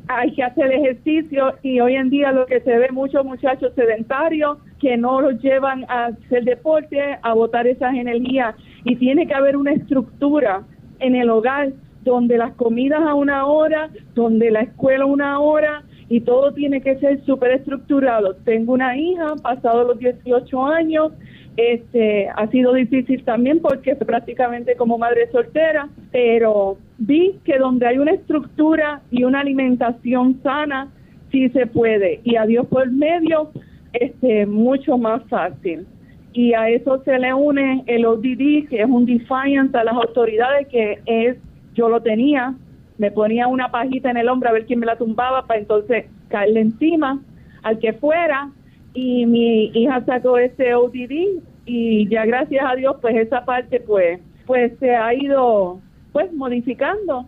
hay 0.07 0.31
que 0.33 0.43
hacer 0.43 0.71
ejercicio 0.71 1.53
y 1.63 1.79
hoy 1.79 1.95
en 1.95 2.09
día 2.09 2.31
lo 2.31 2.45
que 2.45 2.61
se 2.61 2.77
ve 2.77 2.89
muchos 2.91 3.25
muchachos 3.25 3.73
sedentarios 3.75 4.57
que 4.79 4.97
no 4.97 5.19
los 5.19 5.41
llevan 5.41 5.83
a 5.89 6.05
hacer 6.05 6.45
deporte, 6.45 7.17
a 7.21 7.33
botar 7.33 7.67
esas 7.67 7.93
energías 7.93 8.55
y 8.85 8.95
tiene 8.95 9.27
que 9.27 9.33
haber 9.33 9.57
una 9.57 9.73
estructura 9.73 10.63
en 10.99 11.15
el 11.15 11.29
hogar 11.29 11.73
donde 12.03 12.37
las 12.37 12.53
comidas 12.53 13.01
a 13.01 13.15
una 13.15 13.47
hora, 13.47 13.89
donde 14.13 14.51
la 14.51 14.61
escuela 14.61 15.05
a 15.05 15.07
una 15.07 15.39
hora, 15.39 15.83
y 16.09 16.21
todo 16.21 16.53
tiene 16.53 16.81
que 16.81 16.97
ser 16.99 17.23
súper 17.25 17.51
estructurado. 17.51 18.35
Tengo 18.43 18.73
una 18.73 18.97
hija, 18.97 19.35
pasado 19.41 19.83
los 19.85 19.99
18 19.99 20.65
años, 20.65 21.11
este, 21.57 22.27
ha 22.35 22.47
sido 22.47 22.73
difícil 22.73 23.23
también 23.23 23.59
porque 23.59 23.95
prácticamente 23.95 24.75
como 24.75 24.97
madre 24.97 25.29
soltera, 25.31 25.87
pero 26.11 26.77
vi 26.97 27.39
que 27.45 27.57
donde 27.57 27.87
hay 27.87 27.97
una 27.97 28.11
estructura 28.11 29.01
y 29.09 29.23
una 29.23 29.39
alimentación 29.39 30.41
sana, 30.43 30.91
sí 31.31 31.49
se 31.49 31.65
puede. 31.65 32.19
Y 32.23 32.35
a 32.35 32.45
Dios 32.45 32.67
por 32.67 32.91
medio, 32.91 33.51
este, 33.93 34.45
mucho 34.45 34.97
más 34.97 35.23
fácil. 35.29 35.87
Y 36.33 36.53
a 36.53 36.69
eso 36.69 37.01
se 37.03 37.17
le 37.17 37.33
une 37.33 37.83
el 37.87 38.05
ODD, 38.05 38.67
que 38.69 38.81
es 38.81 38.89
un 38.89 39.05
defiance 39.05 39.77
a 39.77 39.85
las 39.85 39.95
autoridades, 39.95 40.67
que 40.67 40.99
es, 41.05 41.37
yo 41.73 41.87
lo 41.87 42.01
tenía, 42.01 42.53
me 42.97 43.11
ponía 43.11 43.47
una 43.47 43.71
pajita 43.71 44.09
en 44.09 44.17
el 44.17 44.29
hombro 44.29 44.49
a 44.49 44.53
ver 44.53 44.65
quién 44.65 44.79
me 44.79 44.85
la 44.85 44.97
tumbaba 44.97 45.45
para 45.45 45.59
entonces 45.59 46.05
caerle 46.29 46.61
encima 46.61 47.19
al 47.63 47.79
que 47.79 47.93
fuera. 47.93 48.51
Y 48.93 49.25
mi 49.25 49.65
hija 49.73 50.03
sacó 50.05 50.37
ese 50.37 50.73
ODD 50.73 51.41
y 51.65 52.07
ya 52.07 52.25
gracias 52.25 52.63
a 52.65 52.75
Dios 52.75 52.95
pues 53.01 53.15
esa 53.15 53.43
parte 53.43 53.79
pues 53.81 54.19
pues 54.45 54.71
se 54.79 54.95
ha 54.95 55.13
ido 55.13 55.79
pues 56.13 56.31
modificando. 56.33 57.27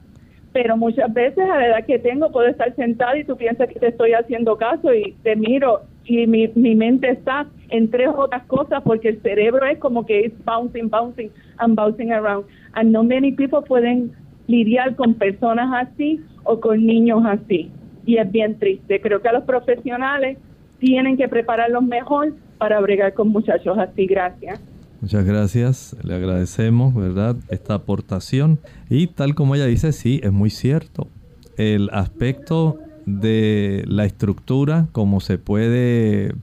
Pero 0.53 0.77
muchas 0.77 1.13
veces 1.13 1.43
a 1.49 1.57
la 1.57 1.67
edad 1.67 1.85
que 1.85 1.99
tengo 1.99 2.31
puedo 2.31 2.47
estar 2.47 2.73
sentada 2.75 3.17
y 3.17 3.25
tú 3.25 3.35
piensas 3.35 3.67
que 3.67 3.79
te 3.79 3.87
estoy 3.87 4.13
haciendo 4.13 4.57
caso 4.57 4.93
y 4.93 5.13
te 5.23 5.35
miro 5.35 5.81
y 6.05 6.25
mi, 6.25 6.47
mi 6.55 6.73
mente 6.73 7.09
está 7.09 7.47
en 7.69 7.91
tres 7.91 8.09
otras 8.15 8.43
cosas 8.45 8.81
porque 8.83 9.09
el 9.09 9.21
cerebro 9.21 9.65
es 9.65 9.77
como 9.77 10.05
que 10.05 10.21
es 10.21 10.45
bouncing, 10.45 10.89
bouncing 10.89 11.29
and 11.57 11.75
bouncing 11.75 12.11
around. 12.13 12.45
And 12.73 12.91
no 12.91 13.03
many 13.03 13.33
people 13.33 13.61
pueden 13.61 14.15
lidiar 14.47 14.95
con 14.95 15.13
personas 15.13 15.87
así 15.87 16.21
o 16.43 16.59
con 16.59 16.85
niños 16.85 17.23
así. 17.25 17.71
Y 18.05 18.17
es 18.17 18.31
bien 18.31 18.57
triste. 18.57 19.01
Creo 19.01 19.21
que 19.21 19.27
a 19.27 19.33
los 19.33 19.43
profesionales 19.43 20.37
tienen 20.79 21.17
que 21.17 21.27
prepararlos 21.27 21.83
mejor 21.83 22.33
para 22.57 22.79
bregar 22.79 23.13
con 23.13 23.29
muchachos 23.29 23.77
así. 23.77 24.07
Gracias. 24.07 24.59
Muchas 24.99 25.25
gracias, 25.25 25.95
le 26.03 26.15
agradecemos, 26.15 26.95
¿verdad? 26.95 27.35
Esta 27.49 27.75
aportación. 27.75 28.59
Y 28.89 29.07
tal 29.07 29.35
como 29.35 29.53
ella 29.53 29.67
dice, 29.67 29.91
sí, 29.91 30.19
es 30.23 30.31
muy 30.31 30.49
cierto. 30.49 31.07
El 31.55 31.89
aspecto 31.91 32.79
de 33.05 33.83
la 33.87 34.05
estructura, 34.05 34.87
como 34.91 35.19
se 35.19 35.37
puede 35.37 36.33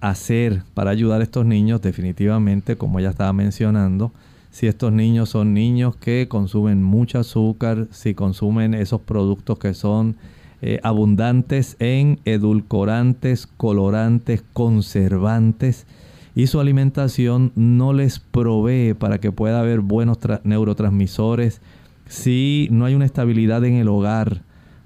hacer 0.00 0.62
para 0.74 0.90
ayudar 0.90 1.20
a 1.20 1.24
estos 1.24 1.44
niños, 1.44 1.82
definitivamente, 1.82 2.76
como 2.76 3.00
ella 3.00 3.10
estaba 3.10 3.32
mencionando, 3.32 4.12
si 4.52 4.66
estos 4.66 4.92
niños 4.92 5.30
son 5.30 5.54
niños 5.54 5.96
que 5.96 6.28
consumen 6.28 6.82
mucho 6.82 7.18
azúcar, 7.18 7.88
si 7.90 8.14
consumen 8.14 8.74
esos 8.74 9.00
productos 9.00 9.58
que 9.58 9.72
son 9.72 10.16
eh, 10.60 10.78
abundantes 10.82 11.76
en 11.80 12.20
edulcorantes, 12.26 13.46
colorantes, 13.46 14.44
conservantes 14.52 15.86
y 16.34 16.48
su 16.48 16.60
alimentación 16.60 17.52
no 17.56 17.94
les 17.94 18.18
provee 18.18 18.92
para 18.94 19.18
que 19.18 19.32
pueda 19.32 19.58
haber 19.58 19.80
buenos 19.80 20.18
neurotransmisores, 20.44 21.62
si 22.06 22.68
no 22.70 22.84
hay 22.84 22.94
una 22.94 23.06
estabilidad 23.06 23.64
en 23.64 23.74
el 23.74 23.88
hogar, 23.88 24.42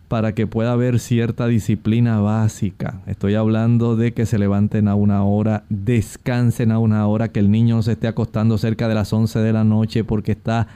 para 0.09 0.35
que 0.35 0.47
pueda 0.47 0.73
haber 0.73 0.99
cierta 1.01 1.47
disciplina 1.47 2.21
básica. 2.21 3.01
Estoy 3.07 3.35
hablando 3.35 3.97
de 3.97 4.13
que 4.13 4.27
se 4.27 4.39
levanten 4.39 4.89
a 4.89 4.95
una 4.95 5.25
hora, 5.25 5.65
descansen 5.69 6.71
a 6.71 6.79
una 6.79 7.07
hora, 7.07 7.29
que 7.29 7.41
el 7.41 7.51
niño 7.51 7.77
no 7.77 7.83
se 7.83 7.93
esté 7.93 8.09
acostando 8.09 8.59
cerca 8.59 8.89
de 8.89 8.95
las 8.95 9.13
11 9.13 9.39
de 9.41 9.53
la 9.53 9.65
noche 9.65 10.05
porque 10.05 10.33
está 10.33 10.69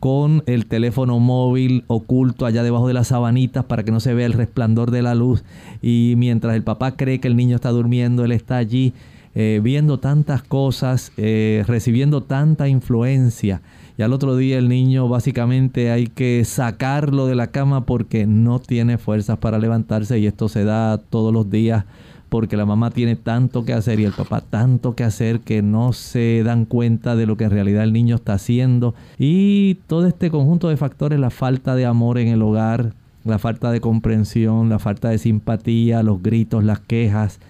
con 0.00 0.42
el 0.46 0.66
teléfono 0.66 1.18
móvil 1.18 1.84
oculto 1.86 2.46
allá 2.46 2.62
debajo 2.62 2.86
de 2.86 2.94
las 2.94 3.08
sabanitas 3.08 3.64
para 3.64 3.82
que 3.82 3.90
no 3.90 4.00
se 4.00 4.14
vea 4.14 4.26
el 4.26 4.34
resplandor 4.34 4.90
de 4.90 5.02
la 5.02 5.14
luz 5.14 5.42
y 5.82 6.14
mientras 6.16 6.54
el 6.54 6.62
papá 6.62 6.96
cree 6.96 7.18
que 7.18 7.28
el 7.28 7.36
niño 7.36 7.56
está 7.56 7.70
durmiendo, 7.70 8.24
él 8.24 8.32
está 8.32 8.56
allí 8.56 8.92
eh, 9.34 9.60
viendo 9.62 9.98
tantas 9.98 10.42
cosas, 10.42 11.12
eh, 11.16 11.64
recibiendo 11.66 12.22
tanta 12.22 12.68
influencia. 12.68 13.60
Y 13.98 14.02
al 14.02 14.12
otro 14.12 14.36
día 14.36 14.58
el 14.58 14.68
niño 14.68 15.08
básicamente 15.08 15.90
hay 15.90 16.06
que 16.06 16.44
sacarlo 16.44 17.26
de 17.26 17.34
la 17.34 17.46
cama 17.48 17.86
porque 17.86 18.26
no 18.26 18.58
tiene 18.58 18.98
fuerzas 18.98 19.38
para 19.38 19.58
levantarse 19.58 20.18
y 20.18 20.26
esto 20.26 20.48
se 20.48 20.64
da 20.64 20.98
todos 20.98 21.32
los 21.32 21.48
días 21.48 21.84
porque 22.28 22.56
la 22.56 22.66
mamá 22.66 22.90
tiene 22.90 23.16
tanto 23.16 23.64
que 23.64 23.72
hacer 23.72 24.00
y 24.00 24.04
el 24.04 24.12
papá 24.12 24.40
tanto 24.40 24.94
que 24.94 25.04
hacer 25.04 25.40
que 25.40 25.62
no 25.62 25.92
se 25.92 26.42
dan 26.44 26.64
cuenta 26.64 27.16
de 27.16 27.26
lo 27.26 27.36
que 27.36 27.44
en 27.44 27.50
realidad 27.50 27.84
el 27.84 27.92
niño 27.92 28.16
está 28.16 28.34
haciendo. 28.34 28.94
Y 29.16 29.76
todo 29.86 30.06
este 30.06 30.30
conjunto 30.30 30.68
de 30.68 30.76
factores, 30.76 31.20
la 31.20 31.30
falta 31.30 31.74
de 31.74 31.86
amor 31.86 32.18
en 32.18 32.28
el 32.28 32.42
hogar, 32.42 32.94
la 33.24 33.38
falta 33.38 33.70
de 33.70 33.80
comprensión, 33.80 34.68
la 34.68 34.78
falta 34.78 35.08
de 35.08 35.18
simpatía, 35.18 36.02
los 36.02 36.22
gritos, 36.22 36.64
las 36.64 36.80
quejas, 36.80 37.40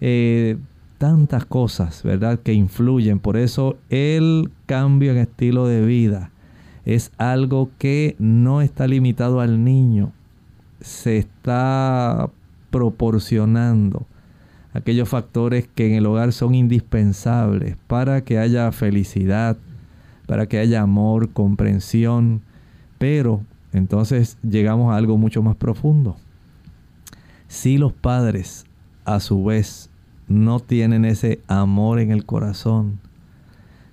eh, 0.00 0.58
tantas 0.98 1.44
cosas, 1.44 2.02
¿verdad?, 2.02 2.38
que 2.38 2.52
influyen. 2.52 3.18
Por 3.18 3.36
eso 3.36 3.76
el 3.90 4.50
cambio 4.66 5.12
en 5.12 5.18
estilo 5.18 5.66
de 5.66 5.84
vida 5.84 6.30
es 6.84 7.12
algo 7.18 7.70
que 7.78 8.16
no 8.18 8.62
está 8.62 8.86
limitado 8.86 9.40
al 9.40 9.64
niño, 9.64 10.12
se 10.80 11.18
está 11.18 12.30
proporcionando 12.70 14.06
aquellos 14.72 15.08
factores 15.08 15.68
que 15.74 15.88
en 15.88 15.94
el 15.94 16.06
hogar 16.06 16.32
son 16.32 16.54
indispensables 16.54 17.76
para 17.86 18.22
que 18.22 18.38
haya 18.38 18.70
felicidad, 18.72 19.56
para 20.26 20.46
que 20.46 20.58
haya 20.58 20.82
amor, 20.82 21.30
comprensión, 21.30 22.42
pero 22.98 23.42
entonces 23.72 24.38
llegamos 24.42 24.92
a 24.92 24.96
algo 24.96 25.16
mucho 25.16 25.42
más 25.42 25.56
profundo. 25.56 26.16
Si 27.48 27.78
los 27.78 27.92
padres 27.92 28.64
a 29.04 29.20
su 29.20 29.44
vez 29.44 29.90
no 30.28 30.60
tienen 30.60 31.04
ese 31.04 31.40
amor 31.46 32.00
en 32.00 32.10
el 32.10 32.24
corazón, 32.24 32.98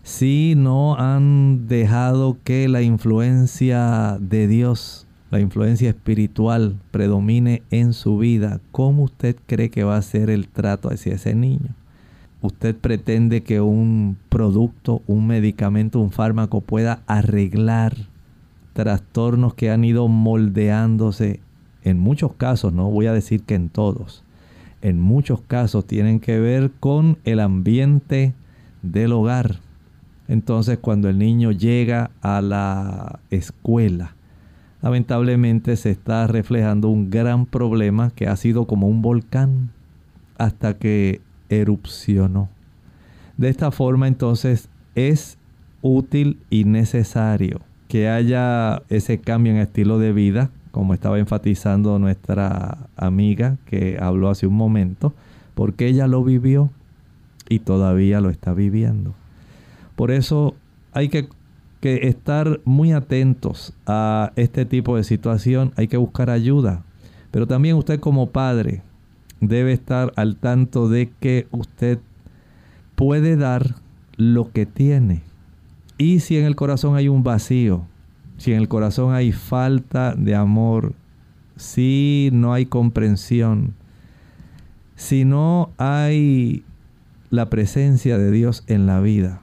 si 0.03 0.55
no 0.57 0.97
han 0.97 1.67
dejado 1.69 2.37
que 2.43 2.67
la 2.67 2.81
influencia 2.81 4.17
de 4.19 4.47
Dios, 4.47 5.07
la 5.31 5.39
influencia 5.39 5.89
espiritual 5.89 6.75
predomine 6.91 7.63
en 7.71 7.93
su 7.93 8.17
vida, 8.17 8.59
¿cómo 8.71 9.03
usted 9.03 9.37
cree 9.47 9.69
que 9.69 9.85
va 9.85 9.95
a 9.95 10.01
ser 10.01 10.29
el 10.29 10.49
trato 10.49 10.89
hacia 10.89 11.13
ese 11.13 11.35
niño? 11.35 11.69
¿Usted 12.41 12.75
pretende 12.75 13.43
que 13.43 13.61
un 13.61 14.17
producto, 14.27 15.01
un 15.07 15.25
medicamento, 15.25 16.01
un 16.01 16.11
fármaco 16.11 16.59
pueda 16.59 17.01
arreglar 17.07 17.95
trastornos 18.73 19.53
que 19.53 19.71
han 19.71 19.85
ido 19.85 20.09
moldeándose 20.09 21.39
en 21.83 21.99
muchos 21.99 22.33
casos, 22.33 22.73
no 22.73 22.89
voy 22.89 23.07
a 23.07 23.13
decir 23.13 23.43
que 23.43 23.55
en 23.55 23.69
todos, 23.69 24.23
en 24.83 24.99
muchos 24.99 25.39
casos 25.41 25.87
tienen 25.87 26.19
que 26.19 26.39
ver 26.39 26.69
con 26.79 27.17
el 27.23 27.39
ambiente 27.39 28.33
del 28.81 29.13
hogar. 29.13 29.61
Entonces 30.27 30.77
cuando 30.77 31.09
el 31.09 31.17
niño 31.17 31.51
llega 31.51 32.11
a 32.21 32.41
la 32.41 33.19
escuela, 33.29 34.15
lamentablemente 34.81 35.77
se 35.77 35.89
está 35.89 36.27
reflejando 36.27 36.89
un 36.89 37.09
gran 37.09 37.45
problema 37.45 38.11
que 38.11 38.27
ha 38.27 38.35
sido 38.35 38.67
como 38.67 38.89
un 38.89 39.01
volcán 39.01 39.71
hasta 40.37 40.77
que 40.77 41.21
erupcionó. 41.47 42.49
De 43.37 43.47
esta 43.47 43.71
forma 43.71 44.09
entonces 44.09 44.69
es 44.95 45.37
útil 45.81 46.39
y 46.49 46.65
necesario 46.65 47.61
que 47.87 48.09
haya 48.09 48.83
ese 48.89 49.17
cambio 49.19 49.53
en 49.53 49.59
estilo 49.59 49.97
de 49.97 50.11
vida 50.11 50.49
como 50.73 50.95
estaba 50.95 51.19
enfatizando 51.19 51.99
nuestra 51.99 52.89
amiga 52.95 53.57
que 53.67 53.99
habló 54.01 54.31
hace 54.31 54.47
un 54.47 54.55
momento, 54.55 55.13
porque 55.53 55.85
ella 55.85 56.07
lo 56.07 56.23
vivió 56.23 56.71
y 57.47 57.59
todavía 57.59 58.21
lo 58.21 58.31
está 58.31 58.55
viviendo. 58.55 59.13
Por 59.95 60.09
eso 60.09 60.55
hay 60.91 61.09
que, 61.09 61.29
que, 61.79 62.07
estar 62.07 62.59
muy 62.65 62.91
atentos 62.91 63.73
a 63.85 64.31
este 64.35 64.65
tipo 64.65 64.97
de 64.97 65.03
situación, 65.03 65.73
hay 65.77 65.87
que 65.87 65.97
buscar 65.97 66.31
ayuda, 66.31 66.81
pero 67.29 67.45
también 67.45 67.75
usted 67.75 67.99
como 67.99 68.31
padre 68.31 68.81
debe 69.41 69.73
estar 69.73 70.11
al 70.15 70.37
tanto 70.37 70.89
de 70.89 71.11
que 71.19 71.45
usted 71.51 71.99
puede 72.95 73.35
dar 73.35 73.75
lo 74.17 74.51
que 74.51 74.65
tiene. 74.65 75.21
Y 75.99 76.21
si 76.21 76.35
en 76.35 76.45
el 76.45 76.55
corazón 76.55 76.95
hay 76.95 77.09
un 77.09 77.21
vacío, 77.21 77.85
si 78.37 78.53
en 78.53 78.59
el 78.59 78.67
corazón 78.67 79.13
hay 79.13 79.31
falta 79.31 80.15
de 80.15 80.35
amor, 80.35 80.93
si 81.55 82.29
no 82.33 82.53
hay 82.53 82.65
comprensión, 82.65 83.73
si 84.95 85.25
no 85.25 85.71
hay 85.77 86.63
la 87.29 87.49
presencia 87.49 88.17
de 88.17 88.31
Dios 88.31 88.63
en 88.67 88.85
la 88.85 88.99
vida, 89.01 89.41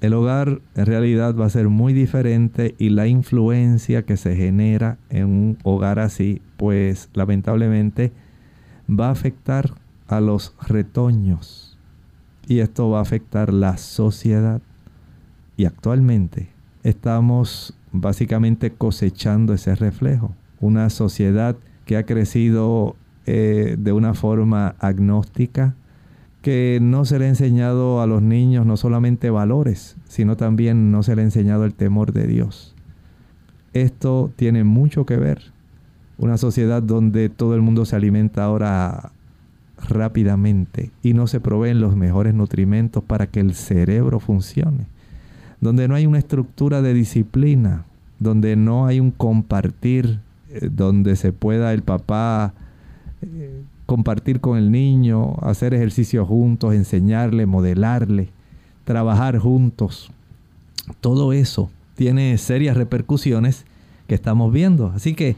el 0.00 0.12
hogar 0.12 0.60
en 0.74 0.86
realidad 0.86 1.34
va 1.34 1.46
a 1.46 1.50
ser 1.50 1.68
muy 1.68 1.92
diferente 1.92 2.74
y 2.78 2.90
la 2.90 3.06
influencia 3.06 4.04
que 4.04 4.16
se 4.16 4.36
genera 4.36 4.98
en 5.08 5.26
un 5.26 5.58
hogar 5.62 5.98
así, 5.98 6.42
pues 6.56 7.08
lamentablemente 7.14 8.12
va 8.88 9.08
a 9.08 9.12
afectar 9.12 9.74
a 10.06 10.20
los 10.20 10.54
retoños 10.68 11.78
y 12.46 12.60
esto 12.60 12.90
va 12.90 12.98
a 12.98 13.02
afectar 13.02 13.52
la 13.52 13.76
sociedad. 13.76 14.60
Y 15.56 15.64
actualmente 15.64 16.50
estamos 16.82 17.74
básicamente 18.00 18.70
cosechando 18.70 19.52
ese 19.54 19.74
reflejo. 19.74 20.34
Una 20.60 20.90
sociedad 20.90 21.56
que 21.84 21.96
ha 21.96 22.04
crecido 22.04 22.96
eh, 23.26 23.76
de 23.78 23.92
una 23.92 24.14
forma 24.14 24.76
agnóstica, 24.78 25.74
que 26.42 26.78
no 26.80 27.04
se 27.04 27.18
le 27.18 27.26
ha 27.26 27.28
enseñado 27.28 28.00
a 28.00 28.06
los 28.06 28.22
niños 28.22 28.66
no 28.66 28.76
solamente 28.76 29.30
valores, 29.30 29.96
sino 30.06 30.36
también 30.36 30.92
no 30.92 31.02
se 31.02 31.16
le 31.16 31.22
ha 31.22 31.24
enseñado 31.24 31.64
el 31.64 31.74
temor 31.74 32.12
de 32.12 32.26
Dios. 32.26 32.74
Esto 33.72 34.30
tiene 34.36 34.64
mucho 34.64 35.06
que 35.06 35.16
ver. 35.16 35.52
Una 36.18 36.38
sociedad 36.38 36.82
donde 36.82 37.28
todo 37.28 37.54
el 37.54 37.62
mundo 37.62 37.84
se 37.84 37.96
alimenta 37.96 38.44
ahora 38.44 39.10
rápidamente 39.88 40.90
y 41.02 41.12
no 41.14 41.26
se 41.26 41.40
proveen 41.40 41.80
los 41.80 41.96
mejores 41.96 42.32
nutrimentos 42.32 43.04
para 43.04 43.26
que 43.26 43.40
el 43.40 43.54
cerebro 43.54 44.20
funcione 44.20 44.86
donde 45.60 45.88
no 45.88 45.94
hay 45.94 46.06
una 46.06 46.18
estructura 46.18 46.82
de 46.82 46.94
disciplina, 46.94 47.84
donde 48.18 48.56
no 48.56 48.86
hay 48.86 49.00
un 49.00 49.10
compartir, 49.10 50.20
eh, 50.50 50.68
donde 50.70 51.16
se 51.16 51.32
pueda 51.32 51.72
el 51.72 51.82
papá 51.82 52.54
eh, 53.22 53.62
compartir 53.86 54.40
con 54.40 54.58
el 54.58 54.70
niño, 54.70 55.36
hacer 55.42 55.74
ejercicio 55.74 56.26
juntos, 56.26 56.74
enseñarle, 56.74 57.46
modelarle, 57.46 58.28
trabajar 58.84 59.38
juntos. 59.38 60.10
Todo 61.00 61.32
eso 61.32 61.70
tiene 61.94 62.36
serias 62.38 62.76
repercusiones 62.76 63.64
que 64.06 64.14
estamos 64.14 64.52
viendo. 64.52 64.92
Así 64.94 65.14
que 65.14 65.36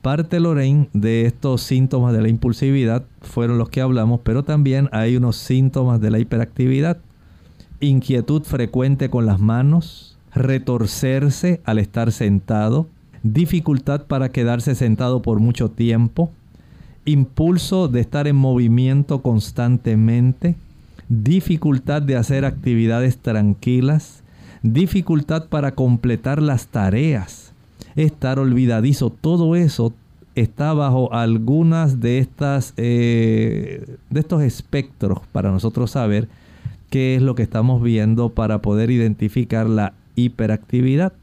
parte, 0.00 0.40
Lorraine, 0.40 0.88
de 0.92 1.26
estos 1.26 1.62
síntomas 1.62 2.12
de 2.12 2.22
la 2.22 2.28
impulsividad 2.28 3.04
fueron 3.20 3.58
los 3.58 3.68
que 3.68 3.80
hablamos, 3.80 4.20
pero 4.22 4.42
también 4.42 4.88
hay 4.92 5.16
unos 5.16 5.36
síntomas 5.36 6.00
de 6.00 6.10
la 6.10 6.18
hiperactividad 6.18 6.98
inquietud 7.82 8.42
frecuente 8.44 9.10
con 9.10 9.26
las 9.26 9.40
manos, 9.40 10.16
retorcerse 10.34 11.60
al 11.64 11.78
estar 11.78 12.12
sentado, 12.12 12.86
dificultad 13.22 14.06
para 14.06 14.30
quedarse 14.30 14.74
sentado 14.74 15.20
por 15.20 15.40
mucho 15.40 15.70
tiempo, 15.70 16.30
impulso 17.04 17.88
de 17.88 18.00
estar 18.00 18.26
en 18.28 18.36
movimiento 18.36 19.20
constantemente, 19.22 20.54
dificultad 21.08 22.00
de 22.02 22.16
hacer 22.16 22.44
actividades 22.44 23.18
tranquilas, 23.18 24.22
dificultad 24.62 25.48
para 25.48 25.74
completar 25.74 26.40
las 26.40 26.68
tareas, 26.68 27.52
estar 27.96 28.38
olvidadizo, 28.38 29.10
todo 29.10 29.56
eso 29.56 29.92
está 30.34 30.72
bajo 30.72 31.12
algunas 31.12 32.00
de 32.00 32.18
estas 32.18 32.72
eh, 32.78 33.96
de 34.08 34.20
estos 34.20 34.42
espectros 34.42 35.18
para 35.30 35.50
nosotros 35.50 35.90
saber 35.90 36.28
qué 36.92 37.16
es 37.16 37.22
lo 37.22 37.34
que 37.34 37.42
estamos 37.42 37.82
viendo 37.82 38.28
para 38.28 38.60
poder 38.60 38.90
identificar 38.90 39.66
la 39.66 39.94
hiperactividad. 40.14 41.14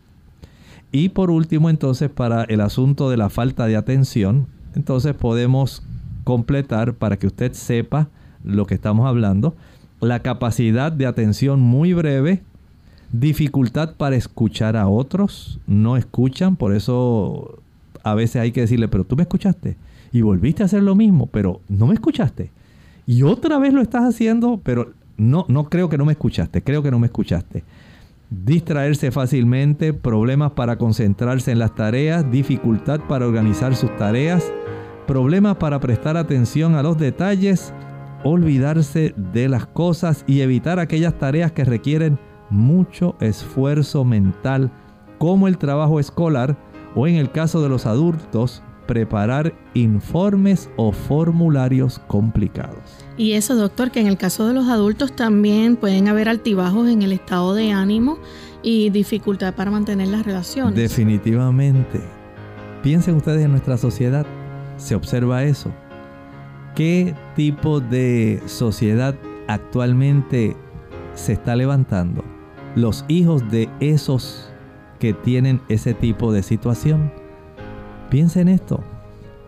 Y 0.92 1.10
por 1.10 1.30
último, 1.30 1.70
entonces, 1.70 2.10
para 2.10 2.44
el 2.46 2.62
asunto 2.62 3.12
de 3.12 3.18
la 3.18 3.30
falta 3.30 3.68
de 3.68 3.76
atención, 3.76 4.48
entonces 4.74 5.14
podemos 5.14 5.84
completar 6.24 6.96
para 6.96 7.18
que 7.18 7.28
usted 7.28 7.54
sepa 7.54 8.10
lo 8.44 8.66
que 8.66 8.74
estamos 8.74 9.08
hablando. 9.08 9.54
La 10.02 10.22
capacidad 10.22 10.92
de 10.92 11.06
atención 11.06 11.60
muy 11.60 11.94
breve, 11.94 12.42
dificultad 13.12 13.94
para 13.94 14.16
escuchar 14.16 14.76
a 14.76 14.88
otros, 14.88 15.60
no 15.68 15.98
escuchan, 15.98 16.56
por 16.56 16.74
eso 16.74 17.60
a 18.02 18.16
veces 18.16 18.38
hay 18.38 18.52
que 18.52 18.62
decirle, 18.62 18.88
pero 18.88 19.04
tú 19.04 19.16
me 19.16 19.22
escuchaste 19.22 19.78
y 20.12 20.22
volviste 20.22 20.64
a 20.64 20.66
hacer 20.66 20.82
lo 20.82 20.96
mismo, 20.96 21.28
pero 21.28 21.62
no 21.70 21.86
me 21.86 21.94
escuchaste. 21.94 22.50
Y 23.06 23.22
otra 23.22 23.60
vez 23.60 23.72
lo 23.72 23.82
estás 23.82 24.04
haciendo, 24.04 24.60
pero 24.64 24.94
no, 25.20 25.46
no 25.50 25.70
creo 25.70 25.90
que 25.90 25.98
no 25.98 26.06
me 26.06 26.14
escuchaste, 26.14 26.64
creo 26.64 26.82
que 26.82 26.92
no 26.92 26.98
me 26.98 27.08
escuchaste. 27.08 27.64
Distraerse 28.30 29.12
fácilmente, 29.12 29.94
problemas 29.94 30.52
para 30.52 30.78
concentrarse 30.78 31.52
en 31.52 31.60
las 31.60 31.76
tareas, 31.76 32.30
dificultad 32.32 33.02
para 33.02 33.28
organizar 33.28 33.76
sus 33.76 33.96
tareas, 33.98 34.52
problemas 35.08 35.58
para 35.58 35.80
prestar 35.80 36.16
atención 36.16 36.76
a 36.76 36.84
los 36.84 36.98
detalles, 36.98 37.74
olvidarse 38.24 39.14
de 39.34 39.50
las 39.50 39.66
cosas 39.66 40.24
y 40.26 40.42
evitar 40.42 40.80
aquellas 40.80 41.18
tareas 41.18 41.52
que 41.52 41.66
requieren 41.66 42.20
mucho 42.50 43.16
esfuerzo 43.20 44.06
mental, 44.06 44.72
como 45.18 45.48
el 45.48 45.58
trabajo 45.58 46.00
escolar 46.00 46.58
o 46.96 47.08
en 47.08 47.16
el 47.16 47.32
caso 47.32 47.62
de 47.62 47.70
los 47.70 47.86
adultos, 47.86 48.64
preparar 48.88 49.54
informes 49.74 50.70
o 50.78 50.92
formularios 50.92 52.00
complicados. 52.08 52.99
Y 53.20 53.34
eso, 53.34 53.54
doctor, 53.56 53.92
que 53.92 54.00
en 54.00 54.08
el 54.08 54.16
caso 54.16 54.48
de 54.48 54.54
los 54.54 54.70
adultos 54.70 55.14
también 55.14 55.76
pueden 55.76 56.08
haber 56.08 56.30
altibajos 56.30 56.88
en 56.88 57.02
el 57.02 57.12
estado 57.12 57.54
de 57.54 57.74
ánimo 57.74 58.18
y 58.64 58.92
dificultad 58.92 59.54
para 59.56 59.70
mantener 59.70 60.08
las 60.08 60.26
relaciones. 60.26 60.74
Definitivamente. 60.74 62.00
Piensen 62.82 63.16
ustedes 63.16 63.44
en 63.44 63.52
nuestra 63.52 63.78
sociedad. 63.78 64.26
Se 64.78 64.96
observa 64.96 65.44
eso. 65.44 65.70
¿Qué 66.76 67.14
tipo 67.36 67.82
de 67.82 68.42
sociedad 68.46 69.14
actualmente 69.50 70.56
se 71.14 71.34
está 71.34 71.58
levantando? 71.58 72.24
Los 72.76 73.04
hijos 73.10 73.44
de 73.52 73.68
esos 73.82 74.50
que 74.98 75.12
tienen 75.12 75.60
ese 75.68 75.94
tipo 75.94 76.32
de 76.32 76.42
situación. 76.42 77.12
Piensen 78.10 78.48
en 78.48 78.56
esto. 78.56 78.82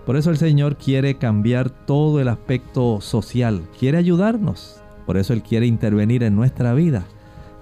Por 0.06 0.18
eso 0.18 0.32
el 0.32 0.38
Señor 0.38 0.78
quiere 0.78 1.18
cambiar 1.18 1.70
todo 1.70 2.20
el 2.20 2.28
aspecto 2.28 3.02
social, 3.02 3.64
quiere 3.78 3.98
ayudarnos. 3.98 4.82
Por 5.06 5.18
eso 5.18 5.34
Él 5.34 5.44
quiere 5.44 5.68
intervenir 5.68 6.24
en 6.24 6.36
nuestra 6.36 6.74
vida, 6.74 7.04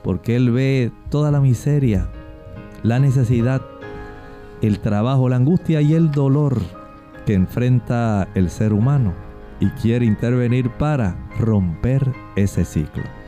porque 0.03 0.35
Él 0.35 0.51
ve 0.51 0.91
toda 1.09 1.31
la 1.31 1.41
miseria, 1.41 2.09
la 2.83 2.99
necesidad, 2.99 3.61
el 4.61 4.79
trabajo, 4.79 5.27
la 5.29 5.37
angustia 5.37 5.81
y 5.81 5.93
el 5.93 6.11
dolor 6.11 6.59
que 7.25 7.33
enfrenta 7.33 8.27
el 8.35 8.49
ser 8.49 8.73
humano 8.73 9.13
y 9.59 9.67
quiere 9.71 10.05
intervenir 10.05 10.69
para 10.71 11.29
romper 11.39 12.11
ese 12.35 12.63
ciclo. 12.63 13.18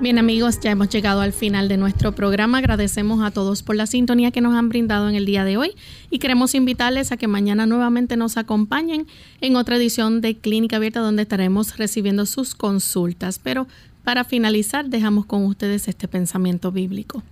Bien 0.00 0.18
amigos, 0.18 0.60
ya 0.60 0.70
hemos 0.70 0.88
llegado 0.88 1.20
al 1.20 1.32
final 1.32 1.68
de 1.68 1.76
nuestro 1.76 2.12
programa. 2.12 2.58
Agradecemos 2.58 3.22
a 3.22 3.30
todos 3.30 3.62
por 3.62 3.76
la 3.76 3.86
sintonía 3.86 4.30
que 4.30 4.40
nos 4.40 4.54
han 4.54 4.68
brindado 4.68 5.08
en 5.08 5.14
el 5.14 5.26
día 5.26 5.44
de 5.44 5.56
hoy 5.56 5.72
y 6.10 6.18
queremos 6.18 6.54
invitarles 6.54 7.12
a 7.12 7.16
que 7.16 7.28
mañana 7.28 7.66
nuevamente 7.66 8.16
nos 8.16 8.36
acompañen 8.36 9.06
en 9.40 9.56
otra 9.56 9.76
edición 9.76 10.20
de 10.20 10.38
Clínica 10.38 10.76
Abierta 10.76 11.00
donde 11.00 11.22
estaremos 11.22 11.76
recibiendo 11.76 12.24
sus 12.24 12.54
consultas. 12.54 13.38
Pero 13.38 13.66
para 14.04 14.24
finalizar, 14.24 14.88
dejamos 14.88 15.26
con 15.26 15.44
ustedes 15.44 15.86
este 15.86 16.08
pensamiento 16.08 16.72
bíblico. 16.72 17.22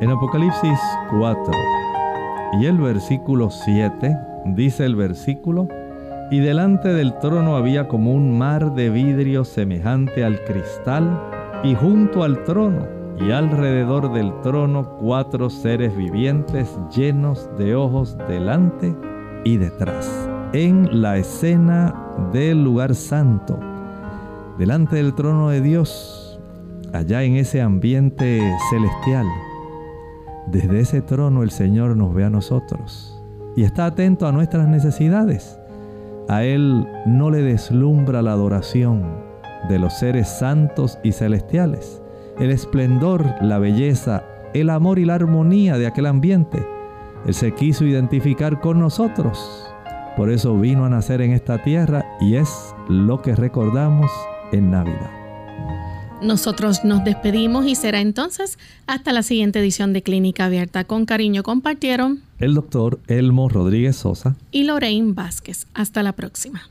En 0.00 0.10
Apocalipsis 0.10 0.78
4 1.10 1.52
y 2.60 2.66
el 2.66 2.78
versículo 2.78 3.50
7 3.50 4.16
dice 4.46 4.84
el 4.84 4.96
versículo, 4.96 5.68
y 6.30 6.38
delante 6.40 6.88
del 6.88 7.18
trono 7.18 7.56
había 7.56 7.86
como 7.88 8.12
un 8.12 8.36
mar 8.36 8.74
de 8.74 8.90
vidrio 8.90 9.44
semejante 9.44 10.24
al 10.24 10.42
cristal 10.44 11.35
y 11.66 11.74
junto 11.74 12.22
al 12.22 12.44
trono 12.44 12.86
y 13.18 13.32
alrededor 13.32 14.12
del 14.12 14.32
trono 14.42 14.88
cuatro 15.00 15.50
seres 15.50 15.96
vivientes 15.96 16.78
llenos 16.94 17.50
de 17.58 17.74
ojos 17.74 18.16
delante 18.28 18.94
y 19.44 19.56
detrás. 19.56 20.28
En 20.52 21.02
la 21.02 21.16
escena 21.16 21.92
del 22.32 22.62
lugar 22.62 22.94
santo, 22.94 23.58
delante 24.58 24.96
del 24.96 25.14
trono 25.14 25.48
de 25.48 25.60
Dios, 25.60 26.38
allá 26.92 27.24
en 27.24 27.34
ese 27.34 27.60
ambiente 27.60 28.40
celestial, 28.70 29.26
desde 30.46 30.80
ese 30.80 31.02
trono 31.02 31.42
el 31.42 31.50
Señor 31.50 31.96
nos 31.96 32.14
ve 32.14 32.24
a 32.24 32.30
nosotros 32.30 33.20
y 33.56 33.64
está 33.64 33.86
atento 33.86 34.28
a 34.28 34.32
nuestras 34.32 34.68
necesidades. 34.68 35.58
A 36.28 36.44
Él 36.44 36.86
no 37.06 37.30
le 37.30 37.42
deslumbra 37.42 38.22
la 38.22 38.32
adoración, 38.32 39.25
de 39.68 39.78
los 39.78 39.98
seres 39.98 40.28
santos 40.28 40.98
y 41.02 41.12
celestiales, 41.12 42.00
el 42.38 42.50
esplendor, 42.50 43.34
la 43.40 43.58
belleza, 43.58 44.24
el 44.54 44.70
amor 44.70 44.98
y 44.98 45.04
la 45.04 45.14
armonía 45.14 45.78
de 45.78 45.86
aquel 45.86 46.06
ambiente. 46.06 46.66
Él 47.26 47.34
se 47.34 47.54
quiso 47.54 47.84
identificar 47.84 48.60
con 48.60 48.78
nosotros. 48.78 49.66
Por 50.16 50.30
eso 50.30 50.58
vino 50.58 50.84
a 50.84 50.88
nacer 50.88 51.20
en 51.20 51.32
esta 51.32 51.62
tierra 51.62 52.04
y 52.20 52.36
es 52.36 52.74
lo 52.88 53.20
que 53.20 53.34
recordamos 53.34 54.10
en 54.52 54.70
Navidad. 54.70 55.10
Nosotros 56.22 56.82
nos 56.84 57.04
despedimos 57.04 57.66
y 57.66 57.74
será 57.74 58.00
entonces 58.00 58.58
hasta 58.86 59.12
la 59.12 59.22
siguiente 59.22 59.58
edición 59.58 59.92
de 59.92 60.02
Clínica 60.02 60.46
Abierta. 60.46 60.84
Con 60.84 61.04
cariño 61.04 61.42
compartieron 61.42 62.22
el 62.38 62.54
doctor 62.54 63.00
Elmo 63.06 63.50
Rodríguez 63.50 63.96
Sosa 63.96 64.36
y 64.50 64.64
Lorraine 64.64 65.12
Vázquez. 65.12 65.66
Hasta 65.74 66.02
la 66.02 66.12
próxima. 66.12 66.70